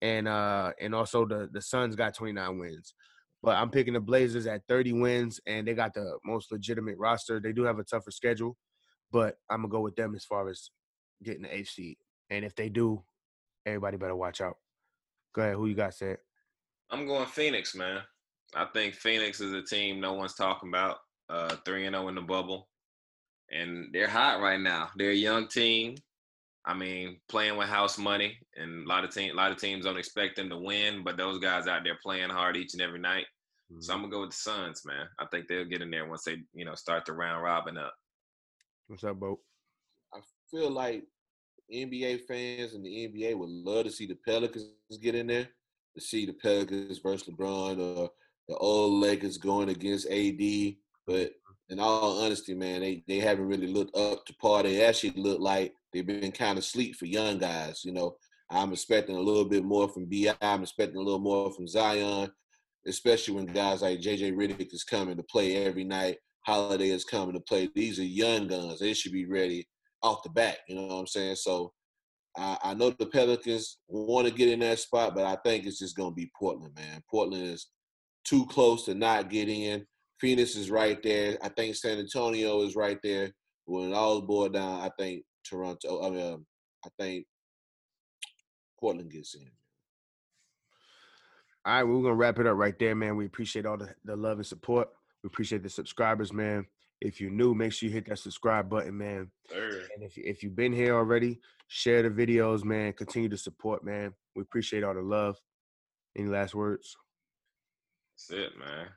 and 0.01 0.28
uh 0.28 0.71
and 0.80 0.93
also 0.93 1.26
the 1.26 1.49
the 1.51 1.61
Suns 1.61 1.95
got 1.95 2.15
29 2.15 2.59
wins. 2.59 2.93
But 3.41 3.57
I'm 3.57 3.69
picking 3.69 3.93
the 3.93 3.99
Blazers 3.99 4.47
at 4.47 4.61
30 4.69 4.93
wins, 4.93 5.39
and 5.45 5.67
they 5.67 5.74
got 5.74 5.93
the 5.93 6.17
most 6.24 6.51
legitimate 6.51 6.97
roster. 6.97 7.39
They 7.39 7.51
do 7.51 7.63
have 7.63 7.78
a 7.78 7.84
tougher 7.84 8.11
schedule, 8.11 8.55
but 9.11 9.36
I'm 9.49 9.57
gonna 9.57 9.69
go 9.69 9.82
with 9.82 9.95
them 9.95 10.15
as 10.15 10.24
far 10.24 10.49
as 10.49 10.69
getting 11.24 11.43
the 11.43 11.53
eighth 11.53 11.69
seed. 11.69 11.97
And 12.30 12.45
if 12.45 12.55
they 12.55 12.69
do, 12.69 13.03
everybody 13.65 13.97
better 13.97 14.15
watch 14.15 14.39
out. 14.39 14.57
Go 15.34 15.41
ahead. 15.41 15.55
Who 15.55 15.67
you 15.67 15.76
got 15.76 15.93
said? 15.93 16.17
I'm 16.89 17.07
going 17.07 17.26
Phoenix, 17.26 17.76
man. 17.76 18.01
I 18.55 18.65
think 18.74 18.93
Phoenix 18.93 19.41
is 19.41 19.53
a 19.53 19.63
team 19.63 19.99
no 19.99 20.13
one's 20.13 20.36
talking 20.36 20.69
about. 20.69 20.97
Uh, 21.30 21.55
three 21.65 21.86
and 21.86 21.95
zero 21.95 22.05
oh 22.05 22.09
in 22.09 22.15
the 22.15 22.21
bubble, 22.21 22.67
and 23.51 23.87
they're 23.93 24.07
hot 24.07 24.41
right 24.41 24.59
now. 24.59 24.89
They're 24.95 25.11
a 25.11 25.15
young 25.15 25.47
team. 25.47 25.95
I 26.65 26.73
mean, 26.73 27.19
playing 27.27 27.57
with 27.57 27.67
house 27.67 27.97
money, 27.97 28.37
and 28.55 28.85
a 28.85 28.87
lot 28.87 29.03
of 29.03 29.13
team, 29.13 29.31
a 29.31 29.35
lot 29.35 29.51
of 29.51 29.57
teams 29.57 29.83
don't 29.83 29.97
expect 29.97 30.37
them 30.37 30.49
to 30.49 30.57
win, 30.57 31.03
but 31.03 31.17
those 31.17 31.39
guys 31.39 31.67
out 31.67 31.83
there 31.83 31.97
playing 32.01 32.29
hard 32.29 32.55
each 32.55 32.73
and 32.73 32.81
every 32.81 32.99
night. 32.99 33.25
Mm-hmm. 33.71 33.81
So 33.81 33.93
I'm 33.93 33.99
gonna 33.99 34.11
go 34.11 34.21
with 34.21 34.31
the 34.31 34.37
Suns, 34.37 34.83
man. 34.85 35.07
I 35.19 35.25
think 35.31 35.47
they'll 35.47 35.65
get 35.65 35.81
in 35.81 35.91
there 35.91 36.07
once 36.07 36.23
they, 36.23 36.37
you 36.53 36.63
know, 36.63 36.75
start 36.75 37.05
the 37.05 37.13
round 37.13 37.43
robin 37.43 37.77
up. 37.77 37.93
What's 38.87 39.03
up, 39.03 39.19
Bo? 39.19 39.39
I 40.13 40.19
feel 40.49 40.69
like 40.69 41.03
NBA 41.73 42.21
fans 42.27 42.73
and 42.73 42.85
the 42.85 43.07
NBA 43.07 43.37
would 43.37 43.49
love 43.49 43.85
to 43.85 43.91
see 43.91 44.05
the 44.05 44.17
Pelicans 44.25 44.67
get 45.01 45.15
in 45.15 45.27
there, 45.27 45.47
to 45.95 46.01
see 46.01 46.25
the 46.25 46.33
Pelicans 46.33 46.99
versus 46.99 47.27
LeBron 47.27 47.79
or 47.79 48.09
the 48.47 48.55
old 48.57 49.01
Lakers 49.01 49.37
going 49.37 49.69
against 49.69 50.09
AD. 50.09 50.75
But 51.07 51.31
in 51.70 51.80
all 51.80 52.22
honesty, 52.24 52.53
man, 52.53 52.82
they, 52.82 53.03
they 53.07 53.20
haven't 53.20 53.47
really 53.47 53.68
looked 53.68 53.95
up 53.95 54.26
to 54.26 54.36
par. 54.36 54.64
They 54.64 54.84
actually 54.84 55.14
look 55.22 55.39
like 55.39 55.74
they've 55.91 56.05
been 56.05 56.32
kind 56.32 56.57
of 56.57 56.66
sleep 56.66 56.95
for 56.95 57.05
young 57.05 57.38
guys. 57.38 57.84
You 57.84 57.93
know, 57.93 58.16
I'm 58.49 58.72
expecting 58.74 59.16
a 59.16 59.22
little 59.22 59.45
bit 59.45 59.64
more 59.64 59.88
from 59.88 60.05
Bi. 60.05 60.34
I'm 60.41 60.61
expecting 60.61 60.97
a 60.97 61.03
little 61.03 61.20
more 61.20 61.51
from 61.53 61.68
Zion, 61.68 62.30
especially 62.86 63.36
when 63.36 63.45
guys 63.45 63.82
like 63.82 63.99
JJ 63.99 64.34
Redick 64.34 64.74
is 64.74 64.84
coming 64.84 65.18
to 65.18 65.24
play 65.24 65.66
every 65.66 65.84
night. 65.84 66.18
Holiday 66.45 66.89
is 66.89 67.05
coming 67.05 67.34
to 67.34 67.39
play. 67.39 67.70
These 67.74 67.99
are 67.99 68.03
young 68.03 68.47
guns. 68.47 68.80
They 68.80 68.93
should 68.93 69.14
be 69.14 69.26
ready 69.26 69.68
off 70.01 70.24
the 70.24 70.30
bat. 70.30 70.57
You 70.68 70.76
know 70.76 70.88
what 70.88 70.95
I'm 70.95 71.07
saying? 71.07 71.38
So 71.38 71.72
I, 72.38 72.57
I 72.64 72.74
know 72.74 72.89
the 72.89 73.05
Pelicans 73.05 73.78
want 73.88 74.28
to 74.28 74.34
get 74.34 74.49
in 74.49 74.59
that 74.59 74.80
spot, 74.80 75.16
but 75.16 75.26
I 75.26 75.38
think 75.45 75.66
it's 75.66 75.80
just 75.80 75.95
going 75.95 76.11
to 76.11 76.16
be 76.16 76.32
Portland, 76.38 76.76
man. 76.76 77.01
Portland 77.09 77.43
is 77.43 77.68
too 78.26 78.45
close 78.47 78.86
to 78.86 78.93
not 78.93 79.30
get 79.30 79.47
in. 79.49 79.86
Phoenix 80.20 80.55
is 80.55 80.70
right 80.70 81.01
there. 81.03 81.38
I 81.41 81.49
think 81.49 81.76
San 81.76 81.99
Antonio 81.99 82.61
is 82.61 82.76
right 82.76 82.97
there. 83.03 83.32
When 83.66 83.89
it 83.89 83.93
all 83.93 84.22
boiled 84.22 84.53
down, 84.53 84.82
I 84.82 84.89
think 84.99 85.24
Toronto. 85.47 86.03
I 86.03 86.09
mean, 86.09 86.34
um, 86.34 86.45
I 86.86 86.89
think 86.99 87.26
Portland 88.80 89.11
gets 89.11 89.36
in. 89.36 89.49
All 91.66 91.74
right, 91.74 91.84
we're 91.84 92.01
gonna 92.01 92.16
wrap 92.16 92.39
it 92.39 92.47
up 92.47 92.57
right 92.57 92.78
there, 92.78 92.95
man. 92.95 93.16
We 93.16 93.26
appreciate 93.26 93.66
all 93.66 93.78
the, 93.78 93.95
the 94.03 94.16
love 94.16 94.38
and 94.38 94.45
support. 94.45 94.89
We 95.24 95.28
appreciate 95.28 95.64
the 95.64 95.70
subscribers, 95.70 96.34
man. 96.34 96.66
If 96.99 97.22
you're 97.22 97.32
new, 97.32 97.53
make 97.53 97.72
sure 97.72 97.88
you 97.88 97.95
hit 97.95 98.07
that 98.09 98.20
subscribe 98.20 98.70
button, 98.70 98.97
man. 98.97 99.32
Sure. 99.49 99.70
And 99.70 100.03
if 100.03 100.18
if 100.18 100.43
you've 100.43 100.55
been 100.55 100.74
here 100.74 100.95
already, 100.95 101.39
share 101.68 102.03
the 102.03 102.09
videos, 102.09 102.66
man. 102.66 102.93
Continue 102.93 103.30
to 103.30 103.38
support, 103.38 103.86
man. 103.86 104.14
We 104.36 104.41
appreciate 104.41 104.84
all 104.84 104.93
the 104.93 105.01
love. 105.01 105.38
Any 106.18 106.28
last 106.28 106.53
words? 106.53 106.95
That's 108.30 108.41
it, 108.41 108.59
man. 108.59 108.88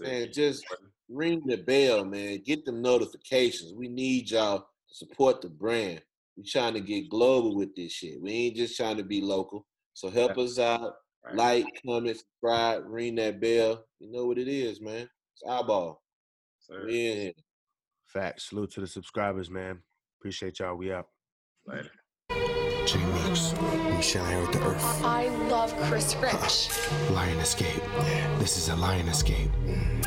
That's 0.00 0.10
man, 0.10 0.32
just 0.32 0.64
ring 1.08 1.42
the 1.46 1.56
bell, 1.56 2.04
man. 2.04 2.42
Get 2.44 2.64
them 2.64 2.82
notifications. 2.82 3.72
We 3.74 3.88
need 3.88 4.30
y'all 4.30 4.58
to 4.58 4.94
support 4.94 5.40
the 5.40 5.48
brand. 5.48 6.02
We're 6.36 6.44
trying 6.46 6.74
to 6.74 6.80
get 6.80 7.08
global 7.08 7.56
with 7.56 7.74
this 7.74 7.92
shit. 7.92 8.20
We 8.20 8.30
ain't 8.32 8.56
just 8.56 8.76
trying 8.76 8.98
to 8.98 9.04
be 9.04 9.20
local. 9.20 9.66
So 9.94 10.10
help 10.10 10.36
us 10.36 10.58
out. 10.58 10.92
Right. 11.24 11.34
Like, 11.34 11.66
comment, 11.84 12.18
subscribe, 12.18 12.84
ring 12.86 13.14
that 13.16 13.40
bell. 13.40 13.84
You 13.98 14.12
know 14.12 14.26
what 14.26 14.38
it 14.38 14.48
is, 14.48 14.80
man. 14.80 15.08
It's 15.34 15.42
iBall. 15.48 15.96
Sir. 16.60 16.84
We 16.86 17.06
in 17.06 17.16
here. 17.16 17.32
Facts. 18.06 18.50
Salute 18.50 18.70
to 18.72 18.80
the 18.80 18.86
subscribers, 18.86 19.50
man. 19.50 19.80
Appreciate 20.20 20.58
y'all. 20.58 20.76
We 20.76 20.92
out. 20.92 21.08
Later. 21.66 21.90
J 22.86 23.04
Meeks, 23.04 23.52
Michelle 23.96 24.24
here 24.26 24.40
with 24.40 24.52
the 24.52 24.64
earth. 24.64 25.02
I 25.02 25.26
love 25.48 25.76
Chris 25.88 26.14
Rich. 26.22 26.70
Lion 27.10 27.36
escape. 27.38 27.82
This 28.38 28.56
is 28.56 28.68
a 28.68 28.76
lion 28.76 29.08
escape. 29.08 29.50
Mm. 29.66 30.02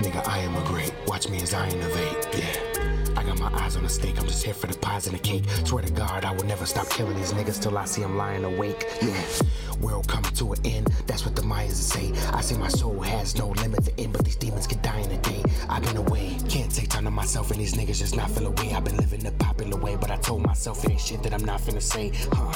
Nigga, 0.00 0.26
I 0.26 0.38
am 0.38 0.56
a 0.56 0.64
great. 0.66 0.94
Watch 1.06 1.28
me 1.28 1.42
as 1.42 1.52
I 1.52 1.68
innovate. 1.68 2.28
Yeah. 2.34 2.93
I 3.16 3.22
got 3.22 3.38
my 3.38 3.52
eyes 3.62 3.76
on 3.76 3.82
the 3.82 3.88
stake. 3.88 4.18
I'm 4.18 4.26
just 4.26 4.44
here 4.44 4.54
for 4.54 4.66
the 4.66 4.78
pies 4.78 5.06
and 5.06 5.14
the 5.14 5.20
cake. 5.22 5.44
Swear 5.64 5.82
to 5.82 5.92
God, 5.92 6.24
I 6.24 6.32
will 6.32 6.44
never 6.44 6.66
stop 6.66 6.88
killing 6.90 7.16
these 7.16 7.32
niggas 7.32 7.62
till 7.62 7.76
I 7.78 7.84
see 7.84 8.02
them 8.02 8.16
lying 8.16 8.44
awake. 8.44 8.86
Yeah. 9.02 9.22
World 9.80 10.08
coming 10.08 10.32
to 10.34 10.52
an 10.52 10.60
end. 10.64 10.86
That's 11.06 11.24
what 11.24 11.36
the 11.36 11.42
Mayans 11.42 11.72
say. 11.72 12.12
I 12.32 12.40
say 12.40 12.56
my 12.56 12.68
soul 12.68 13.00
has 13.00 13.36
no 13.36 13.48
limit 13.48 13.84
to 13.84 14.00
end, 14.00 14.12
but 14.12 14.24
these 14.24 14.36
demons 14.36 14.66
can 14.66 14.80
die 14.82 15.00
in 15.00 15.10
a 15.10 15.18
day. 15.18 15.42
I've 15.68 15.82
been 15.82 15.96
away. 15.96 16.36
Can't 16.48 16.74
take 16.74 16.88
time 16.88 17.04
to 17.04 17.10
myself, 17.10 17.50
and 17.50 17.60
these 17.60 17.74
niggas 17.74 17.98
just 17.98 18.16
not 18.16 18.30
feel 18.30 18.46
away. 18.46 18.72
I've 18.72 18.84
been 18.84 18.96
living 18.96 19.20
the 19.20 19.32
popular 19.32 19.76
way, 19.76 19.96
but 19.96 20.10
I 20.10 20.16
told 20.16 20.46
myself 20.46 20.84
it 20.84 20.90
ain't 20.90 21.00
shit 21.00 21.22
that 21.24 21.34
I'm 21.34 21.44
not 21.44 21.60
finna 21.60 21.82
say. 21.82 22.12
Huh. 22.32 22.52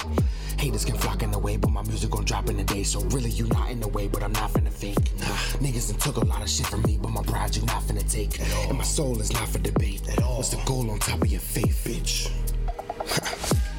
Haters 0.59 0.85
can 0.85 0.97
flock 0.97 1.23
in 1.23 1.31
the 1.31 1.39
way, 1.39 1.57
but 1.57 1.71
my 1.71 1.83
music 1.83 2.11
gon' 2.11 2.25
drop 2.25 2.49
in 2.49 2.57
the 2.57 2.65
day. 2.65 2.83
So 2.83 3.01
really, 3.17 3.31
you 3.31 3.47
not 3.49 3.71
in 3.71 3.81
the 3.81 3.89
way, 3.89 4.09
but 4.09 4.23
I'm 4.23 4.33
not 4.33 4.53
finna 4.53 4.73
fake. 4.73 4.99
Nah, 5.19 5.27
niggas 5.63 5.91
done 5.91 6.01
took 6.01 6.17
a 6.17 6.25
lot 6.25 6.43
of 6.43 6.49
shit 6.49 6.67
from 6.67 6.83
me, 6.83 6.99
but 7.01 7.11
my 7.11 7.23
pride 7.23 7.55
you 7.55 7.63
not 7.67 7.83
finna 7.83 8.09
take. 8.11 8.41
And 8.69 8.79
my 8.79 8.85
soul 8.85 9.21
is 9.21 9.33
not 9.33 9.49
for 9.49 9.59
debate. 9.59 10.03
What's 10.49 10.65
the 10.65 10.73
goal 10.73 10.91
on 10.91 10.99
top 10.99 11.21
of 11.21 11.29
your 11.29 11.43
faith, 11.43 11.85
bitch? 11.85 12.33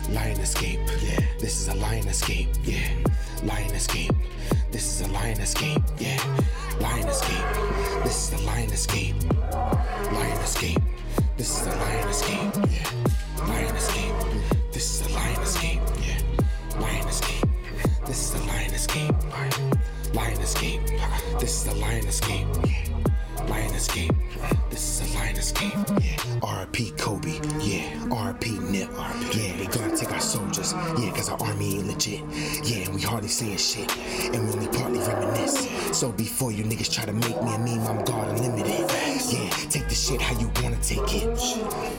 Lion 0.13 0.39
escape. 0.39 0.79
Yeah. 1.01 1.19
This 1.39 1.61
is 1.61 1.67
a 1.67 1.73
lion 1.73 2.07
escape. 2.07 2.49
Yeah. 2.63 2.91
Lion 3.43 3.73
escape. 3.73 4.11
This 4.71 4.85
is 4.85 5.01
a 5.01 5.11
lion 5.11 5.39
escape. 5.39 5.81
Yeah. 5.97 6.21
Lion 6.79 7.07
escape. 7.07 8.03
This 8.03 8.31
is 8.31 8.39
a 8.39 8.45
lion 8.45 8.69
escape. 8.69 9.15
Lion 9.51 10.37
escape. 10.43 10.77
This 11.37 11.59
is 11.59 11.65
a 11.65 11.75
lion 11.75 12.07
escape. 12.07 12.53
Yeah. 12.69 13.47
Lion 13.47 13.75
escape. 13.75 14.15
This 14.71 15.01
is 15.01 15.07
a 15.07 15.15
lion 15.15 15.41
escape. 15.41 15.81
Yeah. 16.05 16.79
Lion 16.79 17.07
escape. 17.07 17.49
This 18.05 18.29
is 18.29 18.43
a 18.43 18.45
lion 18.45 18.73
escape. 18.75 19.15
Lion 20.13 20.39
escape. 20.39 20.81
This 21.39 21.65
is 21.65 21.73
a 21.73 21.75
lion 21.79 22.05
escape. 22.05 22.68
Saying 33.29 33.57
shit. 33.57 33.97
And 34.33 34.49
only 34.49 34.67
partly 34.67 34.99
reminisce. 34.99 35.69
So 35.97 36.11
before 36.11 36.51
you 36.51 36.63
niggas 36.63 36.91
try 36.91 37.05
to 37.05 37.13
make 37.13 37.41
me 37.43 37.53
a 37.53 37.59
meme, 37.59 37.87
I'm 37.87 38.03
God 38.03 38.27
Unlimited. 38.29 38.89
Yeah, 39.31 39.49
take 39.69 39.87
the 39.87 39.95
shit 39.95 40.21
how 40.21 40.39
you 40.39 40.51
wanna 40.61 40.77
take 40.81 41.13
it. 41.13 41.39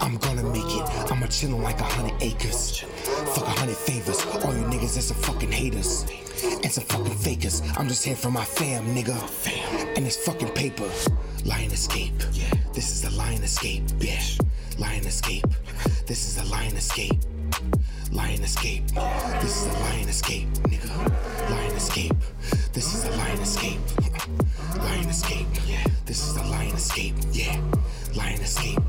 I'm 0.01 0.17
gonna 0.19 0.43
make 0.43 0.65
it. 0.65 1.11
I'ma 1.11 1.27
chillin' 1.27 1.63
like 1.63 1.81
a 1.81 1.85
hundred 1.85 2.21
acres. 2.23 2.81
Fuck 3.35 3.47
a 3.47 3.51
hundred 3.51 3.77
favors. 3.77 4.25
All 4.45 4.55
you 4.55 4.65
niggas 4.65 4.97
is 4.97 5.07
some 5.07 5.17
fucking 5.19 5.53
haters. 5.53 6.07
And 6.63 6.73
some 6.73 6.85
fucking 6.85 7.17
fakers. 7.17 7.63
I'm 7.77 7.89
just 7.89 8.05
here 8.05 8.17
for 8.17 8.31
my 8.31 8.45
fam, 8.45 8.85
nigga. 8.95 9.17
And 9.97 10.07
this 10.07 10.17
fucking 10.17 10.51
paper. 10.51 10.89
Lion 11.45 11.71
escape. 11.71 12.15
Yeah. 12.33 12.51
This 12.73 12.91
is 12.91 13.05
a 13.05 13.17
lion 13.17 13.43
escape. 13.43 13.83
Yeah. 13.99 14.23
Lion 14.79 15.07
escape. 15.07 15.47
This 16.07 16.27
is 16.29 16.39
a 16.39 16.51
lion 16.51 16.77
escape. 16.77 17.19
Lion 18.21 18.43
escape. 18.43 18.87
This 19.41 19.63
is 19.63 19.67
a 19.67 19.79
lion 19.81 20.09
escape, 20.09 20.49
nigga. 20.69 21.51
Lion 21.51 21.75
escape. 21.75 22.21
This 22.75 22.95
is 22.95 23.05
a 23.05 23.11
lion 23.17 23.39
escape. 23.39 23.81
Lion 24.77 25.09
escape. 25.09 25.47
Yeah. 25.67 25.85
This 26.05 26.29
is 26.29 26.37
a 26.37 26.43
lion 26.43 26.75
escape. 26.75 27.15
Yeah. 27.33 27.59
Lion 28.15 28.41
escape. 28.43 28.83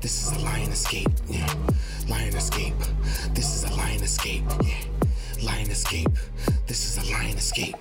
This 0.00 0.26
is 0.26 0.32
a 0.32 0.44
lion 0.44 0.70
escape. 0.72 1.14
Yeah. 1.28 1.54
Lion 2.08 2.34
escape. 2.34 2.74
This 3.34 3.54
is 3.54 3.70
a 3.70 3.72
lion 3.76 4.02
escape. 4.02 4.44
Yeah. 4.64 4.82
Lion 5.44 5.70
escape. 5.70 6.18
This 6.66 6.84
is 6.84 6.98
a 6.98 7.12
lion 7.12 7.36
escape. 7.38 7.76